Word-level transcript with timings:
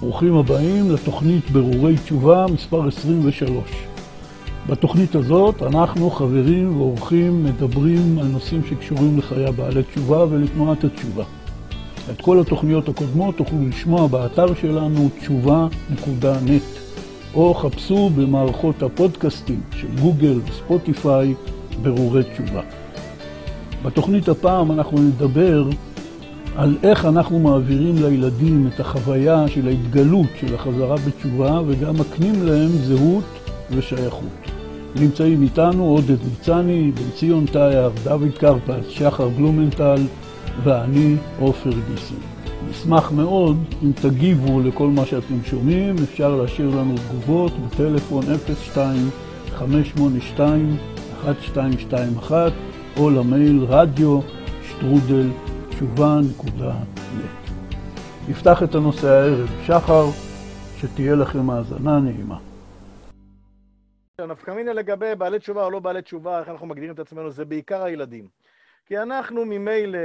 ברוכים 0.00 0.34
הבאים 0.34 0.90
לתוכנית 0.90 1.50
ברורי 1.50 1.96
תשובה 1.96 2.46
מספר 2.54 2.88
23. 2.88 3.64
בתוכנית 4.66 5.14
הזאת 5.14 5.62
אנחנו, 5.62 6.10
חברים 6.10 6.80
ואורחים, 6.80 7.44
מדברים 7.44 8.18
על 8.18 8.26
נושאים 8.26 8.62
שקשורים 8.70 9.18
לחיי 9.18 9.46
הבעלי 9.46 9.82
תשובה 9.82 10.24
ולתנועת 10.30 10.84
התשובה. 10.84 11.24
את 12.10 12.20
כל 12.20 12.40
התוכניות 12.40 12.88
הקודמות 12.88 13.36
תוכלו 13.36 13.58
לשמוע 13.68 14.06
באתר 14.06 14.54
שלנו 14.54 15.08
תשובה.נט 15.18 16.62
או 17.34 17.54
חפשו 17.54 18.10
במערכות 18.16 18.82
הפודקאסטים 18.82 19.60
של 19.76 19.88
גוגל 20.00 20.40
וספוטיפיי 20.48 21.34
ברורי 21.82 22.22
תשובה. 22.24 22.62
בתוכנית 23.82 24.28
הפעם 24.28 24.72
אנחנו 24.72 24.98
נדבר 24.98 25.70
על 26.60 26.76
איך 26.82 27.04
אנחנו 27.04 27.38
מעבירים 27.38 27.94
לילדים 27.96 28.68
את 28.74 28.80
החוויה 28.80 29.48
של 29.48 29.68
ההתגלות 29.68 30.26
של 30.40 30.54
החזרה 30.54 30.96
בתשובה 30.96 31.60
וגם 31.66 31.98
מקנים 31.98 32.46
להם 32.46 32.68
זהות 32.68 33.24
ושייכות. 33.70 34.50
נמצאים 34.96 35.42
איתנו 35.42 35.84
עודד 35.84 36.16
ניצני, 36.30 36.92
בן 36.94 37.10
ציון 37.16 37.46
טייר, 37.46 37.90
דוד 38.04 38.38
קרפס, 38.38 38.88
שחר 38.88 39.28
בלומנטל 39.28 40.02
ואני 40.64 41.16
עופר 41.38 41.70
גיסי. 41.70 42.14
נשמח 42.70 43.12
מאוד 43.12 43.56
אם 43.82 43.92
תגיבו 43.92 44.60
לכל 44.60 44.88
מה 44.88 45.06
שאתם 45.06 45.44
שומעים, 45.44 45.96
אפשר 46.02 46.36
להשאיר 46.36 46.68
לנו 46.68 46.94
תגובות 47.08 47.52
בטלפון 47.66 48.24
02-582-1221 49.58 52.32
או 52.96 53.10
למייל 53.10 53.64
רדיו 53.68 54.20
שטרודל 54.68 55.26
תשובה.נט. 55.80 57.50
נפתח 58.28 58.62
את 58.62 58.74
הנושא 58.74 59.08
הערב. 59.08 59.48
שחר, 59.66 60.04
שתהיה 60.76 61.14
לכם 61.14 61.50
האזנה 61.50 61.98
נעימה. 61.98 62.38
הנפקא 64.18 64.50
מינה 64.50 64.72
לגבי 64.72 65.14
בעלי 65.18 65.38
תשובה 65.38 65.64
או 65.64 65.70
לא 65.70 65.78
בעלי 65.80 66.02
תשובה, 66.02 66.40
איך 66.40 66.48
אנחנו 66.48 66.66
מגדירים 66.66 66.94
את 66.94 66.98
עצמנו, 66.98 67.30
זה 67.30 67.44
בעיקר 67.44 67.82
הילדים. 67.82 68.28
כי 68.86 68.98
אנחנו 68.98 69.44
ממילא 69.44 69.98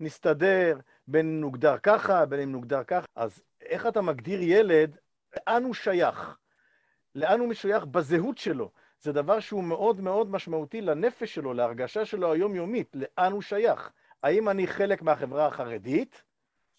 נסתדר 0.00 0.78
בין 1.08 1.26
אם 1.26 1.40
נוגדר 1.40 1.78
ככה, 1.82 2.26
בין 2.26 2.40
אם 2.40 2.52
נוגדר 2.52 2.82
ככה. 2.86 3.06
אז 3.16 3.42
איך 3.62 3.86
אתה 3.86 4.02
מגדיר 4.02 4.42
ילד, 4.42 4.96
לאן 5.36 5.64
הוא 5.64 5.74
שייך? 5.74 6.36
לאן 7.14 7.40
הוא 7.40 7.48
משוייך 7.48 7.84
בזהות 7.84 8.38
שלו? 8.38 8.70
זה 9.00 9.12
דבר 9.12 9.40
שהוא 9.40 9.64
מאוד 9.64 10.00
מאוד 10.00 10.30
משמעותי 10.30 10.80
לנפש 10.80 11.34
שלו, 11.34 11.54
להרגשה 11.54 12.04
שלו 12.04 12.32
היומיומית, 12.32 12.94
לאן 12.94 13.32
הוא 13.32 13.42
שייך. 13.42 13.90
האם 14.22 14.48
אני 14.48 14.66
חלק 14.66 15.02
מהחברה 15.02 15.46
החרדית, 15.46 16.22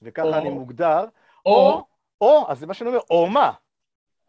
וככה 0.02 0.28
או, 0.28 0.34
אני 0.34 0.50
מוגדר, 0.50 1.06
או, 1.46 1.52
או, 1.52 1.86
או, 2.22 2.46
אז 2.52 2.60
זה 2.60 2.68
מה 2.68 2.74
שאני 2.74 2.90
אומר, 2.90 3.00
או 3.10 3.28
מה? 3.28 3.52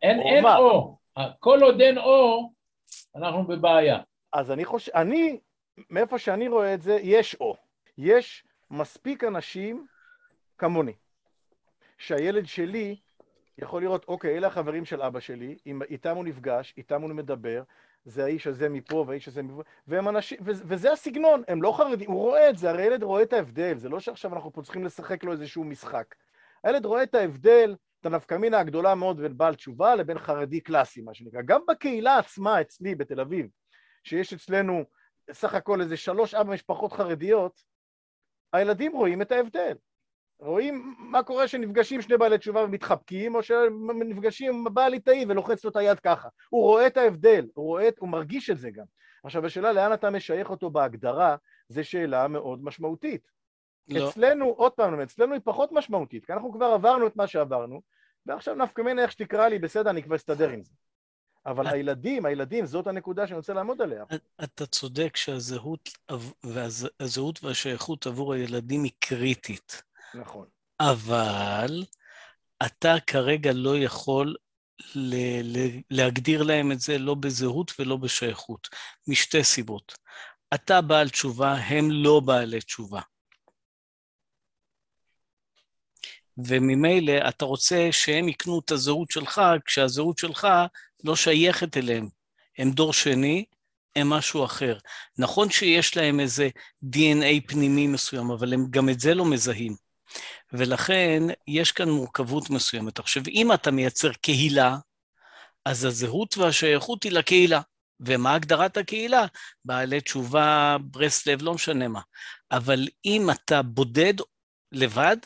אין, 0.03 0.21
או 0.21 0.25
אין 0.25 0.43
מה. 0.43 0.57
או. 0.57 0.97
כל 1.41 1.63
עוד 1.63 1.81
אין 1.81 1.99
או, 1.99 2.51
אנחנו 3.17 3.45
בבעיה. 3.45 3.99
אז 4.33 4.51
אני 4.51 4.65
חושב, 4.65 4.93
אני, 4.95 5.41
מאיפה 5.91 6.19
שאני 6.19 6.49
רואה 6.49 6.75
את 6.75 6.83
זה, 6.83 6.99
יש 7.03 7.37
או. 7.41 7.57
יש 7.99 8.45
מספיק 8.71 9.25
אנשים 9.25 9.87
כמוני, 10.59 10.93
שהילד 11.99 12.47
שלי 12.47 12.97
יכול 13.59 13.83
לראות, 13.83 14.05
אוקיי, 14.09 14.37
אלה 14.37 14.47
החברים 14.47 14.85
של 14.85 15.03
אבא 15.03 15.21
שלי, 15.21 15.57
איתם 15.91 16.17
הוא 16.17 16.25
נפגש, 16.25 16.75
איתם 16.77 17.03
הוא 17.03 17.11
מדבר, 17.11 17.63
זה 18.05 18.25
האיש 18.25 18.47
הזה 18.47 18.69
מפה 18.69 19.05
והאיש 19.09 19.29
הזה 19.29 19.43
מפה, 19.43 19.63
והם 19.87 20.09
אנשים, 20.09 20.39
וזה 20.43 20.93
הסגנון, 20.93 21.43
הם 21.49 21.63
לא 21.63 21.73
חרדים, 21.73 22.11
הוא 22.11 22.21
רואה 22.21 22.51
את 22.51 22.59
זה, 22.59 22.71
הרי 22.71 22.83
ילד 22.83 23.03
רואה 23.03 23.23
את 23.23 23.33
ההבדל, 23.33 23.79
זה 23.79 23.89
לא 23.89 24.01
שעכשיו 24.01 24.35
אנחנו 24.35 24.53
פה 24.53 24.63
צריכים 24.63 24.85
לשחק 24.85 25.25
לו 25.25 25.33
איזשהו 25.33 25.65
משחק. 25.65 26.15
הילד 26.65 26.85
רואה 26.85 27.03
את 27.03 27.15
ההבדל, 27.15 27.77
את 28.01 28.07
הנפקמינה 28.07 28.59
הגדולה 28.59 28.95
מאוד 28.95 29.21
בין 29.21 29.37
בעל 29.37 29.55
תשובה 29.55 29.95
לבין 29.95 30.19
חרדי 30.19 30.61
קלאסי, 30.61 31.01
מה 31.01 31.15
שנקרא. 31.15 31.43
גם 31.43 31.61
בקהילה 31.69 32.19
עצמה, 32.19 32.61
אצלי 32.61 32.95
בתל 32.95 33.21
אביב, 33.21 33.47
שיש 34.05 34.33
אצלנו 34.33 34.85
סך 35.33 35.55
הכל 35.55 35.81
איזה 35.81 35.97
שלוש-ארבע 35.97 36.53
משפחות 36.53 36.93
חרדיות, 36.93 37.61
הילדים 38.53 38.93
רואים 38.93 39.23
את 39.23 39.33
ההבדל. 39.33 39.75
רואים 40.39 40.95
מה 40.99 41.23
קורה 41.23 41.45
כשנפגשים 41.45 42.03
שני 42.03 42.17
בעלי 42.17 42.39
תשובה 42.39 42.65
ומתחבקים, 42.65 43.35
או 43.35 43.43
שנפגשים 43.43 44.55
עם 44.55 44.75
בעל 44.75 44.93
ליטאי 44.93 45.25
ולוחץ 45.29 45.65
לו 45.65 45.71
את 45.71 45.77
היד 45.77 46.01
ככה. 46.01 46.29
הוא 46.49 46.63
רואה 46.63 46.87
את 46.87 46.97
ההבדל, 46.97 47.47
הוא, 47.55 47.67
רואה, 47.67 47.89
הוא 47.99 48.09
מרגיש 48.09 48.51
את 48.51 48.59
זה 48.59 48.71
גם. 48.71 48.85
עכשיו, 49.25 49.47
השאלה 49.47 49.73
לאן 49.73 49.93
אתה 49.93 50.11
משייך 50.11 50.51
אותו 50.51 50.71
בהגדרה, 50.71 51.37
זו 51.69 51.85
שאלה 51.85 52.29
מאוד 52.29 52.65
משמעותית. 52.65 53.31
לא. 53.89 54.09
אצלנו, 54.09 54.45
עוד 54.45 54.73
פעם, 54.73 55.01
אצלנו 55.01 55.33
היא 55.33 55.41
פחות 55.45 55.73
משמעותית, 55.73 56.27
כי 56.27 56.33
אנחנו 56.33 56.53
כבר 56.53 56.67
עברנו 56.67 57.07
את 57.07 57.17
מה 57.17 57.27
שעברנו, 57.27 57.83
ועכשיו 58.27 58.55
נפקא 58.55 58.83
מינה 58.83 59.03
איך 59.03 59.13
שתקרא 59.13 59.49
לי, 59.49 59.59
בסדר, 59.59 59.91
אני 59.91 60.03
כבר 60.03 60.17
אסתדר 60.17 60.49
עם 60.49 60.63
זה. 60.63 60.73
אבל 61.47 61.67
הילדים, 61.67 62.27
הילדים, 62.27 62.67
זאת 62.67 62.87
הנקודה 62.87 63.27
שאני 63.27 63.37
רוצה 63.37 63.53
לעמוד 63.53 63.83
עליה. 63.83 64.05
אתה 64.45 64.67
צודק 64.67 65.17
שהזהות 65.17 65.89
והזהות 66.45 67.45
והשייכות 67.45 68.07
עבור 68.07 68.33
הילדים 68.35 68.85
היא 68.85 68.93
קריטית. 68.99 69.83
נכון. 70.15 70.47
אבל 70.81 71.85
אתה 72.67 72.95
כרגע 73.07 73.53
לא 73.53 73.79
יכול 73.79 74.37
ל- 74.95 75.59
ל- 75.59 75.81
להגדיר 75.91 76.43
להם 76.43 76.73
את 76.73 76.81
זה 76.81 76.99
לא 76.99 77.15
בזהות 77.15 77.73
ולא 77.79 77.97
בשייכות, 77.97 78.69
משתי 79.09 79.45
סיבות. 79.45 79.95
אתה 80.55 80.81
בעל 80.81 81.09
תשובה, 81.09 81.53
הם 81.55 81.91
לא 81.91 82.21
בעלי 82.21 82.61
תשובה. 82.61 83.01
וממילא 86.39 87.29
אתה 87.29 87.45
רוצה 87.45 87.89
שהם 87.93 88.29
יקנו 88.29 88.61
את 88.65 88.71
הזהות 88.71 89.11
שלך, 89.11 89.41
כשהזהות 89.65 90.19
שלך 90.19 90.49
לא 91.05 91.17
שייכת 91.17 91.77
אליהם. 91.77 92.09
הם 92.59 92.71
דור 92.71 92.93
שני, 92.93 93.45
הם 93.97 94.11
משהו 94.11 94.45
אחר. 94.45 94.79
נכון 95.19 95.51
שיש 95.51 95.97
להם 95.97 96.21
איזה 96.21 96.49
DNA 96.85 97.47
פנימי 97.49 97.87
מסוים, 97.87 98.31
אבל 98.31 98.53
הם 98.53 98.67
גם 98.71 98.89
את 98.89 99.01
זה 99.01 99.15
לא 99.15 99.25
מזהים. 99.25 99.84
ולכן 100.53 101.23
יש 101.49 101.73
כאן 101.73 101.89
מורכבות 101.89 102.51
מסוימת. 102.51 102.99
עכשיו, 102.99 103.23
אם 103.29 103.53
אתה 103.53 103.71
מייצר 103.71 104.13
קהילה, 104.13 104.77
אז 105.65 105.85
הזהות 105.85 106.39
והשייכות 106.39 107.03
היא 107.03 107.13
לקהילה. 107.13 107.61
ומה 108.01 108.35
הגדרת 108.35 108.77
הקהילה? 108.77 109.27
בעלי 109.65 110.01
תשובה, 110.01 110.77
ברסלב, 110.81 111.43
לא 111.43 111.55
משנה 111.55 111.89
מה. 111.89 112.01
אבל 112.51 112.89
אם 113.05 113.31
אתה 113.31 113.63
בודד 113.63 114.15
לבד, 114.73 115.17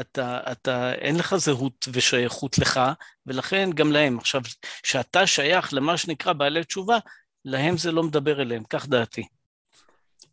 אתה, 0.00 0.40
אתה, 0.52 0.94
אין 0.94 1.16
לך 1.16 1.36
זהות 1.36 1.88
ושייכות 1.92 2.58
לך, 2.58 2.80
ולכן 3.26 3.70
גם 3.74 3.92
להם. 3.92 4.18
עכשיו, 4.18 4.42
כשאתה 4.82 5.26
שייך 5.26 5.72
למה 5.74 5.98
שנקרא 5.98 6.32
בעלי 6.32 6.64
תשובה, 6.64 6.98
להם 7.44 7.76
זה 7.76 7.92
לא 7.92 8.02
מדבר 8.02 8.42
אליהם, 8.42 8.64
כך 8.64 8.88
דעתי. 8.88 9.26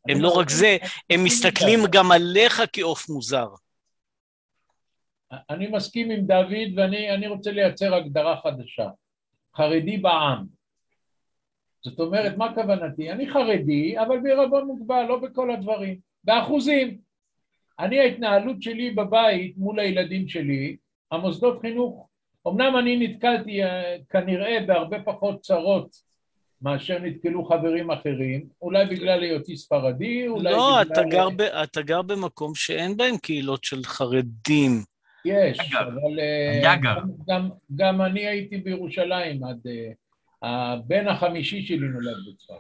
הם 0.09 0.21
לא 0.21 0.29
רק 0.29 0.49
זה, 0.49 0.77
הם 1.09 1.23
מסתכלים 1.23 1.79
גם 1.91 2.11
עליך 2.11 2.61
כעוף 2.73 3.09
מוזר. 3.09 3.47
אני 5.49 5.67
מסכים 5.67 6.11
עם 6.11 6.25
דוד 6.25 6.69
ואני 6.75 7.27
רוצה 7.27 7.51
לייצר 7.51 7.95
הגדרה 7.95 8.41
חדשה. 8.43 8.89
חרדי 9.55 9.97
בעם. 9.97 10.45
זאת 11.83 11.99
אומרת, 11.99 12.37
מה 12.37 12.55
כוונתי? 12.55 13.11
אני 13.11 13.29
חרדי, 13.29 13.99
אבל 13.99 14.19
בערבון 14.19 14.65
מוגבל, 14.65 15.05
לא 15.07 15.19
בכל 15.19 15.51
הדברים. 15.51 15.99
באחוזים. 16.23 16.97
אני, 17.79 17.99
ההתנהלות 17.99 18.61
שלי 18.61 18.91
בבית 18.91 19.57
מול 19.57 19.79
הילדים 19.79 20.27
שלי, 20.27 20.77
המוסדות 21.11 21.61
חינוך, 21.61 22.09
אמנם 22.47 22.77
אני 22.77 23.07
נתקלתי 23.07 23.63
אה, 23.63 23.95
כנראה 24.09 24.57
בהרבה 24.67 25.03
פחות 25.03 25.41
צרות 25.41 26.08
מאשר 26.61 26.99
נתקלו 26.99 27.45
חברים 27.45 27.91
אחרים, 27.91 28.47
אולי 28.61 28.85
בגלל 28.85 29.23
היותי 29.23 29.57
ספרדי, 29.57 30.27
אולי 30.27 30.51
לא, 30.51 30.81
בגלל... 30.81 30.93
אתה 30.93 31.03
גר, 31.09 31.29
ב, 31.29 31.41
אתה 31.41 31.81
גר 31.81 32.01
במקום 32.01 32.55
שאין 32.55 32.97
בהם 32.97 33.17
קהילות 33.17 33.63
של 33.63 33.83
חרדים. 33.83 34.71
יש, 35.25 35.59
יגר. 35.59 35.81
אבל 35.81 36.19
אה, 36.19 36.73
יגר. 36.73 36.99
גם, 36.99 37.09
גם, 37.27 37.49
גם 37.75 38.01
אני 38.01 38.27
הייתי 38.27 38.57
בירושלים 38.57 39.43
עד... 39.43 39.67
אה, 39.67 39.91
הבן 40.41 41.07
החמישי 41.07 41.61
שלי 41.61 41.87
נולד 41.87 42.17
בצפת. 42.29 42.53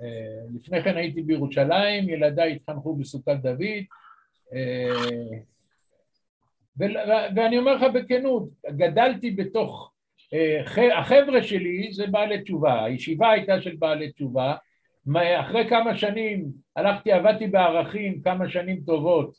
אה, 0.00 0.06
לפני 0.54 0.82
כן 0.82 0.96
הייתי 0.96 1.22
בירושלים, 1.22 2.08
ילדיי 2.08 2.52
התחנכו 2.52 2.96
בסוכת 2.96 3.36
דוד, 3.42 3.84
ואני 7.36 7.58
אומר 7.58 7.74
לך 7.74 7.82
בכנות, 7.94 8.48
גדלתי 8.66 9.30
בתוך 9.30 9.93
החבר'ה 10.94 11.42
שלי 11.42 11.92
זה 11.92 12.06
בעלי 12.06 12.42
תשובה, 12.42 12.84
הישיבה 12.84 13.30
הייתה 13.30 13.62
של 13.62 13.76
בעלי 13.78 14.12
תשובה, 14.12 14.54
אחרי 15.40 15.68
כמה 15.68 15.94
שנים 15.94 16.46
הלכתי, 16.76 17.12
עבדתי 17.12 17.46
בערכים 17.46 18.22
כמה 18.22 18.48
שנים 18.48 18.80
טובות 18.86 19.36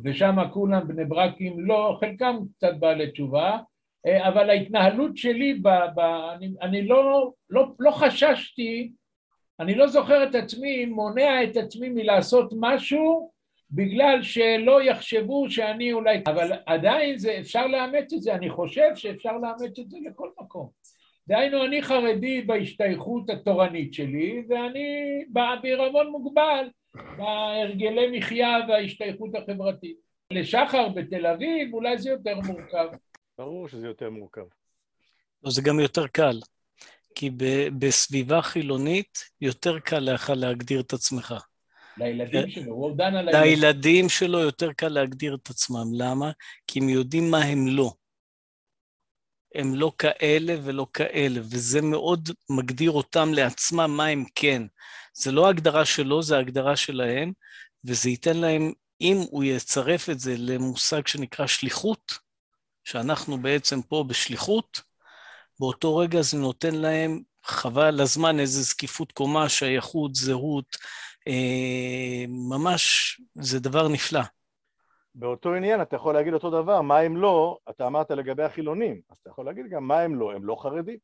ושם 0.00 0.36
כולם 0.52 0.88
בני 0.88 1.04
ברקים, 1.04 1.60
לא, 1.60 1.96
חלקם 2.00 2.36
קצת 2.56 2.74
בעלי 2.78 3.10
תשובה, 3.10 3.58
אבל 4.06 4.50
ההתנהלות 4.50 5.16
שלי, 5.16 5.54
ב, 5.54 5.68
ב, 5.94 5.98
אני, 6.36 6.54
אני 6.62 6.86
לא, 6.86 7.30
לא, 7.50 7.66
לא 7.78 7.90
חששתי, 7.90 8.92
אני 9.60 9.74
לא 9.74 9.86
זוכר 9.86 10.24
את 10.24 10.34
עצמי, 10.34 10.86
מונע 10.86 11.44
את 11.44 11.56
עצמי 11.56 11.88
מלעשות 11.88 12.52
משהו 12.60 13.30
בגלל 13.70 14.22
שלא 14.22 14.82
יחשבו 14.82 15.50
שאני 15.50 15.92
אולי... 15.92 16.22
אבל 16.26 16.52
עדיין 16.66 17.18
זה, 17.18 17.38
אפשר 17.40 17.66
לאמץ 17.66 18.12
את 18.12 18.22
זה, 18.22 18.34
אני 18.34 18.50
חושב 18.50 18.90
שאפשר 18.94 19.32
לאמץ 19.32 19.78
את 19.80 19.90
זה 19.90 19.98
לכל 20.10 20.30
מקום. 20.40 20.68
דהיינו, 21.28 21.64
אני 21.64 21.82
חרדי 21.82 22.42
בהשתייכות 22.42 23.30
התורנית 23.30 23.94
שלי, 23.94 24.42
ואני 24.48 25.24
בעירבון 25.62 26.10
מוגבל 26.10 26.68
בהרגלי 26.94 28.18
מחיה 28.18 28.58
וההשתייכות 28.68 29.30
החברתית. 29.34 29.96
לשחר 30.30 30.88
בתל 30.88 31.26
אביב 31.26 31.74
אולי 31.74 31.98
זה 31.98 32.10
יותר 32.10 32.34
מורכב. 32.46 32.86
ברור 33.38 33.68
שזה 33.68 33.86
יותר 33.86 34.10
מורכב. 34.10 34.44
לא, 35.42 35.50
זה 35.50 35.62
גם 35.62 35.80
יותר 35.80 36.06
קל, 36.06 36.40
כי 37.14 37.30
ב- 37.30 37.68
בסביבה 37.78 38.42
חילונית 38.42 39.18
יותר 39.40 39.78
קל 39.78 39.98
לך 39.98 40.32
להגדיר 40.36 40.80
את 40.80 40.92
עצמך. 40.92 41.34
לילדים 41.98 42.50
שלו, 42.50 42.72
הוא 42.72 42.96
דן 42.96 43.14
על 43.16 43.28
הילדים. 43.28 43.42
לילדים 43.42 44.08
שלו 44.08 44.38
יותר 44.38 44.72
קל 44.72 44.88
להגדיר 44.88 45.34
את 45.34 45.50
עצמם. 45.50 45.94
למה? 45.94 46.30
כי 46.66 46.78
הם 46.78 46.88
יודעים 46.88 47.30
מה 47.30 47.38
הם 47.38 47.66
לא. 47.68 47.92
הם 49.54 49.74
לא 49.74 49.92
כאלה 49.98 50.54
ולא 50.64 50.86
כאלה, 50.92 51.40
וזה 51.42 51.82
מאוד 51.82 52.28
מגדיר 52.50 52.90
אותם 52.90 53.34
לעצמם 53.34 53.96
מה 53.96 54.06
הם 54.06 54.24
כן. 54.34 54.62
זה 55.14 55.32
לא 55.32 55.46
ההגדרה 55.46 55.84
שלו, 55.84 56.22
זה 56.22 56.36
ההגדרה 56.36 56.76
שלהם, 56.76 57.32
וזה 57.84 58.10
ייתן 58.10 58.36
להם, 58.36 58.72
אם 59.00 59.16
הוא 59.30 59.44
יצרף 59.44 60.10
את 60.10 60.20
זה 60.20 60.34
למושג 60.38 61.06
שנקרא 61.06 61.46
שליחות, 61.46 62.18
שאנחנו 62.84 63.38
בעצם 63.38 63.82
פה 63.82 64.04
בשליחות, 64.08 64.82
באותו 65.60 65.96
רגע 65.96 66.22
זה 66.22 66.38
נותן 66.38 66.74
להם 66.74 67.22
חבל 67.44 68.00
הזמן 68.00 68.40
איזו 68.40 68.62
זקיפות 68.62 69.12
קומה, 69.12 69.48
שייכות, 69.48 70.14
זהות, 70.14 70.76
ממש, 72.28 73.20
זה 73.34 73.60
דבר 73.60 73.88
נפלא. 73.88 74.20
באותו 75.14 75.54
עניין 75.54 75.82
אתה 75.82 75.96
יכול 75.96 76.14
להגיד 76.14 76.34
אותו 76.34 76.50
דבר, 76.50 76.80
מה 76.80 76.98
הם 76.98 77.16
לא, 77.16 77.58
אתה 77.70 77.86
אמרת 77.86 78.10
לגבי 78.10 78.42
החילונים, 78.42 79.00
אז 79.10 79.16
אתה 79.22 79.30
יכול 79.30 79.46
להגיד 79.46 79.64
גם 79.70 79.88
מה 79.88 80.00
הם 80.00 80.14
לא, 80.14 80.32
הם 80.32 80.44
לא 80.44 80.56
חרדים. 80.62 80.96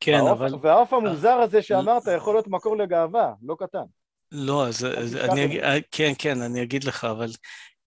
כן, 0.00 0.14
העוף- 0.14 0.30
אבל... 0.30 0.54
והעוף 0.62 0.92
המוזר 0.92 1.32
הזה 1.32 1.62
שאמרת 1.62 2.02
יכול 2.16 2.34
להיות 2.34 2.48
מקור 2.48 2.76
לגאווה, 2.76 3.32
לא 3.42 3.56
קטן. 3.58 3.84
לא, 4.32 4.66
אז, 4.66 4.86
אז 4.98 5.16
אני 5.16 5.44
אגיד, 5.44 5.62
כן, 5.90 6.12
כן, 6.18 6.42
אני 6.42 6.62
אגיד 6.62 6.84
לך, 6.84 7.04
אבל 7.04 7.30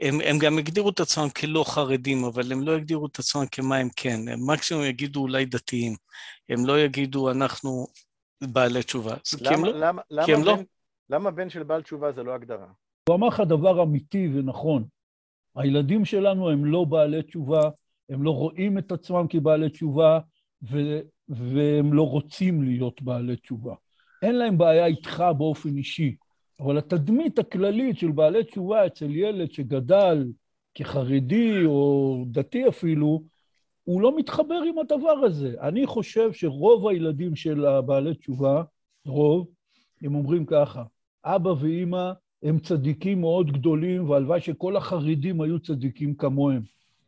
הם, 0.01 0.21
הם 0.25 0.38
גם 0.39 0.57
הגדירו 0.57 0.89
את 0.89 1.00
עצמם 1.00 1.29
כלא 1.29 1.63
חרדים, 1.67 2.23
אבל 2.23 2.51
הם 2.51 2.62
לא 2.62 2.75
הגדירו 2.75 3.06
את 3.06 3.19
עצמם 3.19 3.45
כמה 3.51 3.77
הם 3.77 3.89
כן. 3.95 4.19
הם 4.27 4.50
מקסימום 4.51 4.83
יגידו 4.83 5.21
אולי 5.21 5.45
דתיים. 5.45 5.95
הם 6.50 6.65
לא 6.65 6.79
יגידו 6.79 7.31
אנחנו 7.31 7.88
בעלי 8.41 8.83
תשובה. 8.83 9.15
זה 9.25 9.38
כי 9.38 9.53
הם 9.53 9.65
למה, 9.65 10.01
לא... 10.01 10.01
למה, 10.12 10.25
כי 10.25 10.33
הם 10.33 10.44
למה, 10.44 10.57
לא. 10.57 10.63
למה 11.10 11.31
בן 11.31 11.50
של 11.50 11.63
בעל 11.63 11.81
תשובה 11.81 12.12
זה 12.12 12.24
לא 12.24 12.34
הגדרה? 12.34 12.68
הוא 13.10 13.16
אמר 13.16 13.28
לך 13.28 13.40
דבר 13.40 13.84
אמיתי 13.84 14.30
ונכון. 14.34 14.84
הילדים 15.56 16.06
שלנו 16.06 16.50
הם 16.50 16.66
לא 16.66 16.84
בעלי 16.84 17.24
תשובה, 17.24 17.62
הם 18.10 18.24
לא 18.24 18.31
רואים 18.31 18.78
את 18.78 18.92
עצמם 18.92 19.25
כבעלי 19.30 19.69
תשובה, 19.69 20.19
ו- 20.72 21.00
והם 21.30 21.94
לא 21.94 22.07
רוצים 22.10 22.63
להיות 22.63 23.02
בעלי 23.02 23.36
תשובה. 23.36 23.75
אין 24.22 24.36
להם 24.36 24.57
בעיה 24.57 24.86
איתך 24.86 25.24
באופן 25.38 25.78
אישי, 25.78 26.16
אבל 26.60 26.78
התדמית 26.78 27.40
הכללית 27.40 27.98
של 27.98 28.12
בעלי 28.12 28.44
תשובה 28.44 28.86
אצל 28.86 29.16
ילד 29.16 29.51
שגדל 29.51 30.25
כחרדי 30.74 31.66
או 31.66 32.24
דתי 32.28 32.68
אפילו, 32.68 33.24
הוא 33.84 34.01
לא 34.01 34.18
מתחבר 34.18 34.62
עם 34.68 34.80
הדבר 34.80 35.12
הזה. 35.25 35.56
אני 35.62 35.86
חושב 35.86 36.34
שרוב 36.34 36.88
הילדים 36.88 37.36
של 37.36 37.66
הבעלי 37.66 38.16
תשובה, 38.16 38.63
רוב, 39.06 39.48
הם 40.01 40.16
אומרים 40.16 40.46
ככה, 40.46 40.84
אבא 41.25 41.50
ואימא 41.50 42.12
הם 42.44 42.60
צדיקים 42.60 43.22
מאוד 43.22 43.51
גדולים, 43.51 44.10
והלוואי 44.10 44.42
שכל 44.42 44.77
החרדים 44.77 45.42
היו 45.42 45.60
צדיקים 45.60 46.16
כמוהם. 46.16 46.62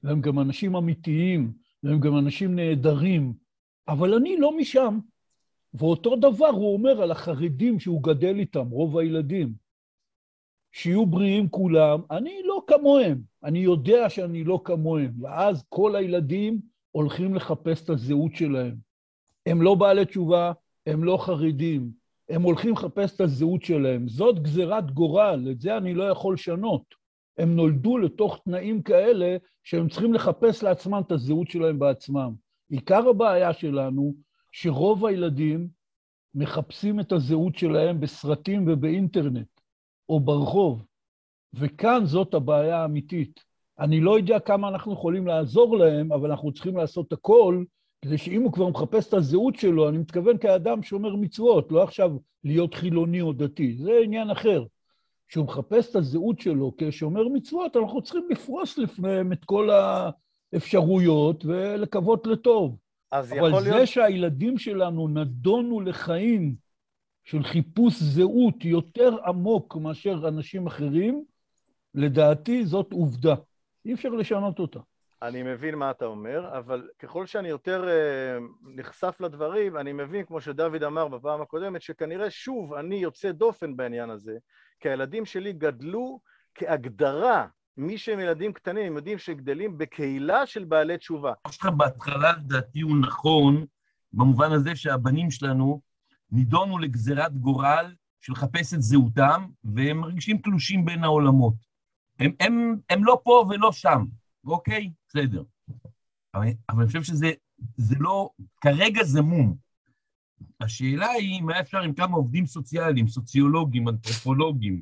והם 0.04 0.22
גם 0.22 0.40
אנשים 0.40 0.76
אמיתיים, 0.76 1.54
והם 1.84 2.00
גם 2.00 2.18
אנשים 2.18 2.56
נהדרים, 2.56 3.34
אבל 3.88 4.14
אני 4.14 4.38
לא 4.38 4.58
משם. 4.58 5.00
ואותו 5.74 6.16
דבר 6.16 6.48
הוא 6.48 6.74
אומר 6.74 7.02
על 7.02 7.12
החרדים 7.12 7.80
שהוא 7.80 8.04
גדל 8.04 8.36
איתם, 8.40 8.70
רוב 8.70 8.98
הילדים. 8.98 9.54
שיהיו 10.72 11.06
בריאים 11.06 11.50
כולם, 11.50 12.02
אני 12.12 12.42
לא 12.46 12.64
כמוהם, 12.68 13.22
אני 13.44 13.60
יודע 13.60 14.10
שאני 14.10 14.44
לא 14.44 14.62
כמוהם, 14.64 15.12
ואז 15.22 15.64
כל 15.70 15.96
הילדים 15.96 16.62
הולכים 16.92 17.36
לחפש 17.36 17.84
את 17.84 17.90
הזהות 17.90 18.36
שלהם. 18.36 18.76
הם 19.46 19.62
לא 19.62 19.76
בעלי 19.76 20.06
תשובה, 20.06 20.52
הם 20.86 21.04
לא 21.04 21.18
חרדים, 21.18 21.92
הם 22.30 22.42
הולכים 22.42 22.74
לחפש 22.74 23.16
את 23.16 23.22
הזהות 23.22 23.64
שלהם. 23.64 24.08
זאת 24.08 24.40
גזירת 24.40 24.92
גורל, 24.92 25.48
את 25.52 25.62
זה 25.62 25.78
אני 25.78 25.94
לא 25.94 26.04
יכול 26.04 26.34
לשנות. 26.34 26.84
הם 27.38 27.56
נולדו 27.56 27.98
לתוך 27.98 28.40
תנאים 28.46 28.82
כאלה 28.82 29.38
שהם 29.64 29.90
צריכים 29.90 30.14
לחפש 30.14 30.64
לעצמם 30.64 31.02
את 31.08 31.12
הזהות 31.12 31.48
שלהם 31.50 31.80
בעצמם. 31.80 32.34
עיקר 32.70 33.10
הבעיה 33.10 33.54
שלנו, 33.54 34.16
שרוב 34.52 35.06
הילדים 35.06 35.68
מחפשים 36.36 37.00
את 37.00 37.12
הזהות 37.12 37.56
שלהם 37.56 38.00
בסרטים 38.00 38.66
ובאינטרנט, 38.68 39.48
או 40.10 40.20
ברחוב, 40.20 40.86
וכאן 41.54 42.06
זאת 42.06 42.34
הבעיה 42.34 42.82
האמיתית. 42.82 43.40
אני 43.80 44.00
לא 44.00 44.18
יודע 44.18 44.40
כמה 44.40 44.68
אנחנו 44.68 44.94
יכולים 44.94 45.28
לעזור 45.28 45.78
להם, 45.78 46.12
אבל 46.12 46.32
אנחנו 46.32 46.54
צריכים 46.54 46.78
לעשות 46.78 47.14
הכל 47.14 47.64
כדי 48.02 48.18
שאם 48.18 48.42
הוא 48.42 48.54
כבר 48.54 48.70
מחפש 48.70 49.08
את 49.08 49.14
הזהות 49.14 49.56
שלו, 49.56 49.90
אני 49.90 49.98
מתכוון 49.98 50.38
כאדם 50.38 50.84
שומר 50.84 51.16
מצוות, 51.16 51.72
לא 51.72 51.84
עכשיו 51.84 52.12
להיות 52.44 52.74
חילוני 52.74 53.22
או 53.22 53.34
דתי, 53.34 53.78
זה 53.78 53.92
עניין 54.04 54.30
אחר. 54.30 54.64
כשהוא 55.28 55.46
מחפש 55.46 55.90
את 55.90 55.96
הזהות 55.96 56.40
שלו 56.40 56.74
כשומר 56.78 57.28
מצוות, 57.28 57.78
אנחנו 57.78 58.02
צריכים 58.02 58.28
לפרוס 58.30 58.78
לפניהם 58.78 59.32
את 59.32 59.46
כל 59.46 59.70
האפשרויות 60.54 61.46
ולקוות 61.46 62.28
לטוב. 62.28 62.78
אז 63.12 63.34
אבל 63.34 63.48
יכול 63.48 63.64
זה 63.64 63.72
להיות... 63.72 63.88
שהילדים 63.88 64.58
שלנו 64.58 65.08
נדונו 65.08 65.82
לחיים 65.82 66.56
של 67.24 67.44
חיפוש 67.44 67.94
זהות 68.02 68.66
יותר 68.66 69.18
עמוק 69.26 69.76
מאשר 69.76 70.28
אנשים 70.28 70.68
אחרים, 70.68 71.24
לדעתי 71.96 72.66
זאת 72.66 72.94
עובדה. 72.94 73.36
אי 73.86 73.94
אפשר 73.94 74.10
לשנות 74.10 74.60
אותה. 74.60 74.80
אני 75.22 75.44
מבין 75.44 75.76
מה 75.76 75.92
אתה 75.92 76.06
אומר, 76.06 76.58
אבל 76.58 76.90
ככל 77.00 77.26
שאני 77.26 77.48
יותר 77.48 77.88
uh, 77.88 78.44
נחשף 78.76 79.18
לדברים, 79.20 79.78
אני 79.78 79.94
מבין, 79.94 80.26
כמו 80.26 80.42
שדוד 80.42 80.84
אמר 80.84 81.08
בפעם 81.08 81.42
הקודמת, 81.42 81.82
שכנראה 81.82 82.30
שוב 82.30 82.74
אני 82.74 82.96
יוצא 82.96 83.32
דופן 83.32 83.78
בעניין 83.78 84.10
הזה, 84.10 84.38
כי 84.80 84.90
הילדים 84.90 85.26
שלי 85.26 85.54
גדלו 85.54 86.20
כהגדרה, 86.56 87.48
מי 87.78 87.98
שהם 87.98 88.20
ילדים 88.20 88.54
קטנים, 88.54 88.86
הם 88.86 88.96
יודעים 88.96 89.18
שגדלים 89.18 89.78
בקהילה 89.78 90.46
של 90.46 90.64
בעלי 90.64 90.98
תשובה. 90.98 91.34
שלך 91.52 91.66
בהתחלה 91.66 92.32
לדעתי 92.32 92.82
הוא 92.82 92.98
נכון, 92.98 93.66
במובן 94.14 94.52
הזה 94.52 94.76
שהבנים 94.76 95.32
שלנו 95.32 95.82
נידונו 96.32 96.80
לגזירת 96.80 97.38
גורל 97.38 97.96
של 98.22 98.34
לחפש 98.34 98.74
את 98.74 98.82
זהותם, 98.82 99.46
והם 99.64 99.98
מרגישים 99.98 100.38
תלושים 100.38 100.86
בין 100.86 101.04
העולמות. 101.04 101.54
הם, 102.20 102.32
הם, 102.40 102.78
הם 102.90 103.06
לא 103.06 103.22
פה 103.24 103.46
ולא 103.50 103.72
שם, 103.72 104.06
אוקיי? 104.46 104.92
בסדר. 105.18 105.44
אבל, 106.34 106.48
אבל 106.70 106.80
אני 106.80 106.88
חושב 106.88 107.04
שזה 107.04 107.32
זה 107.78 107.96
לא, 108.00 108.30
כרגע 108.62 109.04
זה 109.04 109.22
מום. 109.22 109.58
השאלה 110.62 111.10
היא, 111.10 111.42
מה 111.42 111.60
אפשר 111.60 111.82
עם 111.82 111.94
כמה 111.94 112.16
עובדים 112.16 112.46
סוציאליים, 112.46 113.08
סוציולוגים, 113.08 113.90
אנתרופולוגים, 113.90 114.82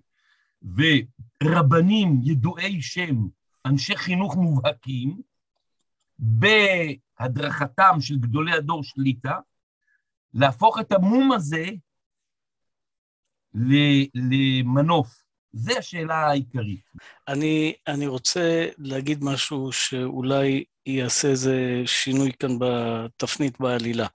ורבנים 1.44 2.20
ידועי 2.24 2.82
שם, 2.82 3.28
אנשי 3.66 3.96
חינוך 3.96 4.36
מובהקים, 4.36 5.22
בהדרכתם 6.20 7.98
של 8.00 8.18
גדולי 8.18 8.52
הדור 8.52 8.84
שליטה, 8.84 9.40
להפוך 10.34 10.80
את 10.80 10.92
המום 10.92 11.32
הזה 11.32 11.66
למנוף. 14.14 15.25
זו 15.56 15.78
השאלה 15.78 16.16
העיקרית. 16.16 16.82
אני, 17.28 17.74
אני 17.88 18.08
רוצה 18.08 18.66
להגיד 18.78 19.24
משהו 19.24 19.72
שאולי 19.72 20.64
יעשה 20.86 21.28
איזה 21.28 21.84
שינוי 21.86 22.32
כאן 22.40 22.58
בתפנית 22.60 23.60
בעלילה, 23.60 24.08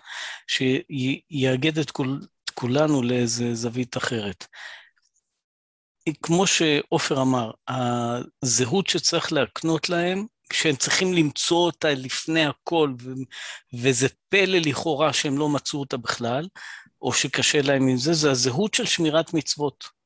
שיאגד 0.46 1.78
את, 1.78 1.90
כול, 1.90 2.20
כולנו 2.54 3.02
לאיזה 3.02 3.54
זווית 3.54 3.96
אחרת. 3.96 4.46
כמו 6.22 6.46
שעופר 6.46 7.22
אמר, 7.22 7.50
הזהות 8.42 8.86
שצריך 8.86 9.32
להקנות 9.32 9.88
להם, 9.88 10.26
שהם 10.52 10.76
צריכים 10.76 11.14
למצוא 11.14 11.56
אותה 11.56 11.90
לפני 11.90 12.46
הכל, 12.46 12.94
ו- 13.02 13.12
וזה 13.74 14.08
פלא 14.28 14.58
לכאורה 14.58 15.12
שהם 15.12 15.38
לא 15.38 15.48
מצאו 15.48 15.80
אותה 15.80 15.96
בכלל, 15.96 16.48
או 17.02 17.12
שקשה 17.12 17.62
להם 17.62 17.88
עם 17.88 17.96
זה, 17.96 18.12
זה 18.12 18.30
הזהות 18.30 18.74
של 18.74 18.84
שמירת 18.84 19.34
מצוות. 19.34 19.99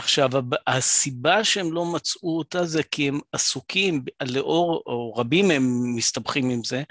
עכשיו, 0.00 0.30
הסיבה 0.66 1.44
שהם 1.44 1.72
לא 1.72 1.84
מצאו 1.84 2.38
אותה 2.38 2.64
זה 2.64 2.82
כי 2.82 3.08
הם 3.08 3.20
עסוקים, 3.32 4.04
לאור, 4.22 4.82
או 4.86 5.14
רבים 5.16 5.48
מהם 5.48 5.94
מסתבכים 5.96 6.50
עם 6.50 6.64
זה, 6.64 6.82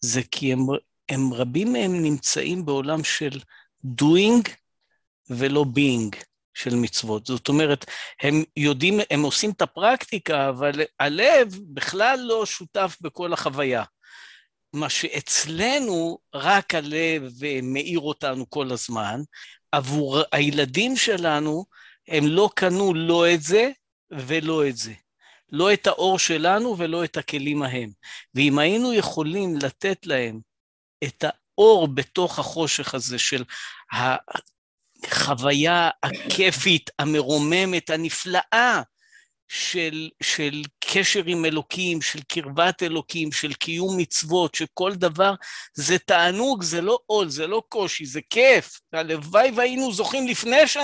זה 0.00 0.20
כי 0.30 0.52
הם, 0.52 0.58
הם 1.08 1.34
רבים 1.34 1.72
מהם 1.72 2.02
נמצאים 2.02 2.66
בעולם 2.66 3.04
של 3.04 3.40
doing 4.00 4.50
ולא 5.30 5.64
being, 5.76 6.16
של 6.54 6.74
מצוות. 6.74 7.26
זאת 7.26 7.48
אומרת, 7.48 7.84
הם 8.22 8.42
יודעים, 8.56 9.00
הם 9.10 9.22
עושים 9.22 9.50
את 9.50 9.62
הפרקטיקה, 9.62 10.48
אבל 10.48 10.72
הלב 11.00 11.58
בכלל 11.74 12.18
לא 12.22 12.46
שותף 12.46 12.96
בכל 13.00 13.32
החוויה. 13.32 13.82
מה 14.72 14.88
שאצלנו, 14.88 16.18
רק 16.34 16.74
הלב 16.74 17.32
מאיר 17.62 18.00
אותנו 18.00 18.50
כל 18.50 18.72
הזמן, 18.72 19.20
עבור 19.72 20.18
הילדים 20.32 20.96
שלנו, 20.96 21.64
הם 22.08 22.26
לא 22.26 22.50
קנו 22.54 22.94
לא 22.94 23.34
את 23.34 23.42
זה 23.42 23.70
ולא 24.10 24.68
את 24.68 24.76
זה. 24.76 24.92
לא 25.52 25.72
את 25.72 25.86
האור 25.86 26.18
שלנו 26.18 26.78
ולא 26.78 27.04
את 27.04 27.16
הכלים 27.16 27.62
ההם. 27.62 27.90
ואם 28.34 28.58
היינו 28.58 28.92
יכולים 28.92 29.56
לתת 29.56 30.06
להם 30.06 30.40
את 31.04 31.24
האור 31.28 31.88
בתוך 31.88 32.38
החושך 32.38 32.94
הזה 32.94 33.18
של 33.18 33.44
החוויה 35.04 35.90
הכיפית, 36.02 36.90
המרוממת, 36.98 37.90
הנפלאה, 37.90 38.82
של, 39.48 40.10
של 40.22 40.62
קשר 40.92 41.22
עם 41.26 41.44
אלוקים, 41.44 42.02
של 42.02 42.20
קרבת 42.28 42.82
אלוקים, 42.82 43.32
של 43.32 43.52
קיום 43.52 43.96
מצוות, 43.96 44.54
שכל 44.54 44.94
דבר 44.94 45.34
זה 45.74 45.98
תענוג, 45.98 46.62
זה 46.62 46.80
לא 46.80 46.98
עול, 47.06 47.28
זה 47.28 47.46
לא 47.46 47.62
קושי, 47.68 48.06
זה 48.06 48.20
כיף. 48.30 48.80
הלוואי 48.92 49.50
והיינו 49.54 49.92
זוכים 49.92 50.26
לפני, 50.26 50.66
ש... 50.66 50.76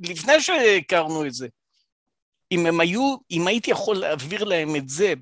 לפני 0.00 0.40
שהכרנו 0.40 1.26
את 1.26 1.34
זה. 1.34 1.48
אם 2.52 2.66
הם 2.66 2.80
היו, 2.80 3.16
אם 3.30 3.46
הייתי 3.46 3.70
יכול 3.70 3.96
להעביר 3.96 4.44
להם 4.44 4.76
את 4.76 4.88
זה 4.88 5.14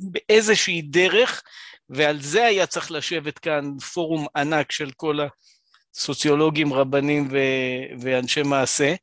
באיזושהי 0.00 0.82
דרך, 0.82 1.42
ועל 1.90 2.22
זה 2.22 2.44
היה 2.44 2.66
צריך 2.66 2.90
לשבת 2.90 3.38
כאן 3.38 3.78
פורום 3.78 4.26
ענק 4.36 4.72
של 4.72 4.90
כל 4.90 5.18
הסוציולוגים, 5.94 6.72
רבנים 6.72 7.28
ו- 7.32 8.00
ואנשי 8.00 8.42
מעשה, 8.42 8.94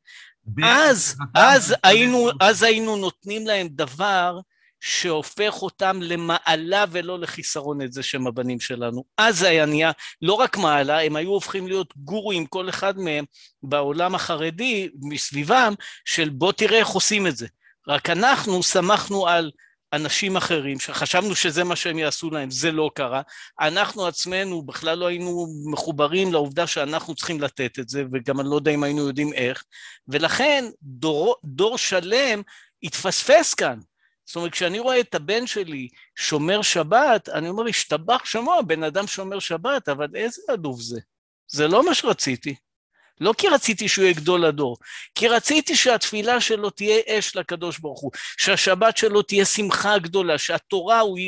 אז, 0.64 1.16
אז, 1.34 1.74
היינו, 1.82 2.30
אז 2.40 2.62
היינו 2.62 2.96
נותנים 2.96 3.46
להם 3.46 3.68
דבר 3.70 4.40
שהופך 4.80 5.62
אותם 5.62 6.00
למעלה 6.02 6.84
ולא 6.90 7.18
לחיסרון 7.18 7.82
את 7.82 7.92
זה 7.92 8.02
שהם 8.02 8.26
הבנים 8.26 8.60
שלנו. 8.60 9.04
אז 9.18 9.38
זה 9.38 9.48
היה 9.48 9.66
נהיה 9.66 9.90
לא 10.22 10.32
רק 10.32 10.56
מעלה, 10.56 11.02
הם 11.02 11.16
היו 11.16 11.30
הופכים 11.30 11.68
להיות 11.68 11.94
גורואים, 11.96 12.46
כל 12.46 12.68
אחד 12.68 12.98
מהם 12.98 13.24
בעולם 13.62 14.14
החרדי, 14.14 14.88
מסביבם, 15.00 15.74
של 16.04 16.28
בוא 16.28 16.52
תראה 16.52 16.78
איך 16.78 16.88
עושים 16.88 17.26
את 17.26 17.36
זה. 17.36 17.46
רק 17.88 18.10
אנחנו 18.10 18.62
שמחנו 18.62 19.28
על 19.28 19.50
אנשים 19.92 20.36
אחרים, 20.36 20.80
שחשבנו 20.80 21.34
שזה 21.34 21.64
מה 21.64 21.76
שהם 21.76 21.98
יעשו 21.98 22.30
להם, 22.30 22.50
זה 22.50 22.72
לא 22.72 22.90
קרה. 22.94 23.22
אנחנו 23.60 24.06
עצמנו 24.06 24.62
בכלל 24.62 24.98
לא 24.98 25.06
היינו 25.06 25.46
מחוברים 25.70 26.32
לעובדה 26.32 26.66
שאנחנו 26.66 27.14
צריכים 27.14 27.40
לתת 27.40 27.78
את 27.78 27.88
זה, 27.88 28.04
וגם 28.12 28.40
אני 28.40 28.48
לא 28.50 28.56
יודע 28.56 28.70
אם 28.70 28.82
היינו 28.82 29.06
יודעים 29.06 29.32
איך, 29.32 29.64
ולכן 30.08 30.64
דור, 30.82 31.36
דור 31.44 31.78
שלם 31.78 32.42
התפספס 32.82 33.54
כאן. 33.54 33.78
זאת 34.26 34.36
אומרת, 34.36 34.52
כשאני 34.52 34.78
רואה 34.78 35.00
את 35.00 35.14
הבן 35.14 35.46
שלי 35.46 35.88
שומר 36.16 36.62
שבת, 36.62 37.28
אני 37.28 37.48
אומר, 37.48 37.66
השתבח 37.66 38.24
שמו, 38.24 38.60
בן 38.66 38.82
אדם 38.82 39.06
שומר 39.06 39.38
שבת, 39.38 39.88
אבל 39.88 40.06
איזה 40.14 40.42
עלוב 40.48 40.80
זה? 40.80 41.00
זה 41.48 41.68
לא 41.68 41.86
מה 41.86 41.94
שרציתי. 41.94 42.54
לא 43.20 43.34
כי 43.38 43.48
רציתי 43.48 43.88
שהוא 43.88 44.04
יהיה 44.04 44.14
גדול 44.14 44.44
הדור, 44.44 44.76
כי 45.14 45.28
רציתי 45.28 45.76
שהתפילה 45.76 46.40
שלו 46.40 46.70
תהיה 46.70 47.00
אש 47.08 47.36
לקדוש 47.36 47.78
ברוך 47.78 48.00
הוא, 48.00 48.10
שהשבת 48.38 48.96
שלו 48.96 49.22
תהיה 49.22 49.44
שמחה 49.44 49.98
גדולה, 49.98 50.38
שהתורה, 50.38 51.00
הוא 51.00 51.18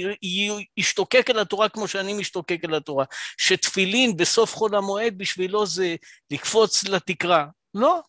ישתוקק 0.77 1.31
אל 1.31 1.39
התורה 1.39 1.69
כמו 1.69 1.89
שאני 1.89 2.15
משתוקק 2.15 2.65
אל 2.65 2.75
התורה, 2.75 3.05
שתפילין 3.39 4.17
בסוף 4.17 4.55
חול 4.55 4.77
המועד 4.77 5.19
בשבילו 5.19 5.67
זה 5.67 5.97
לקפוץ 6.31 6.85
לתקרה. 6.89 7.47
לא. 7.75 8.01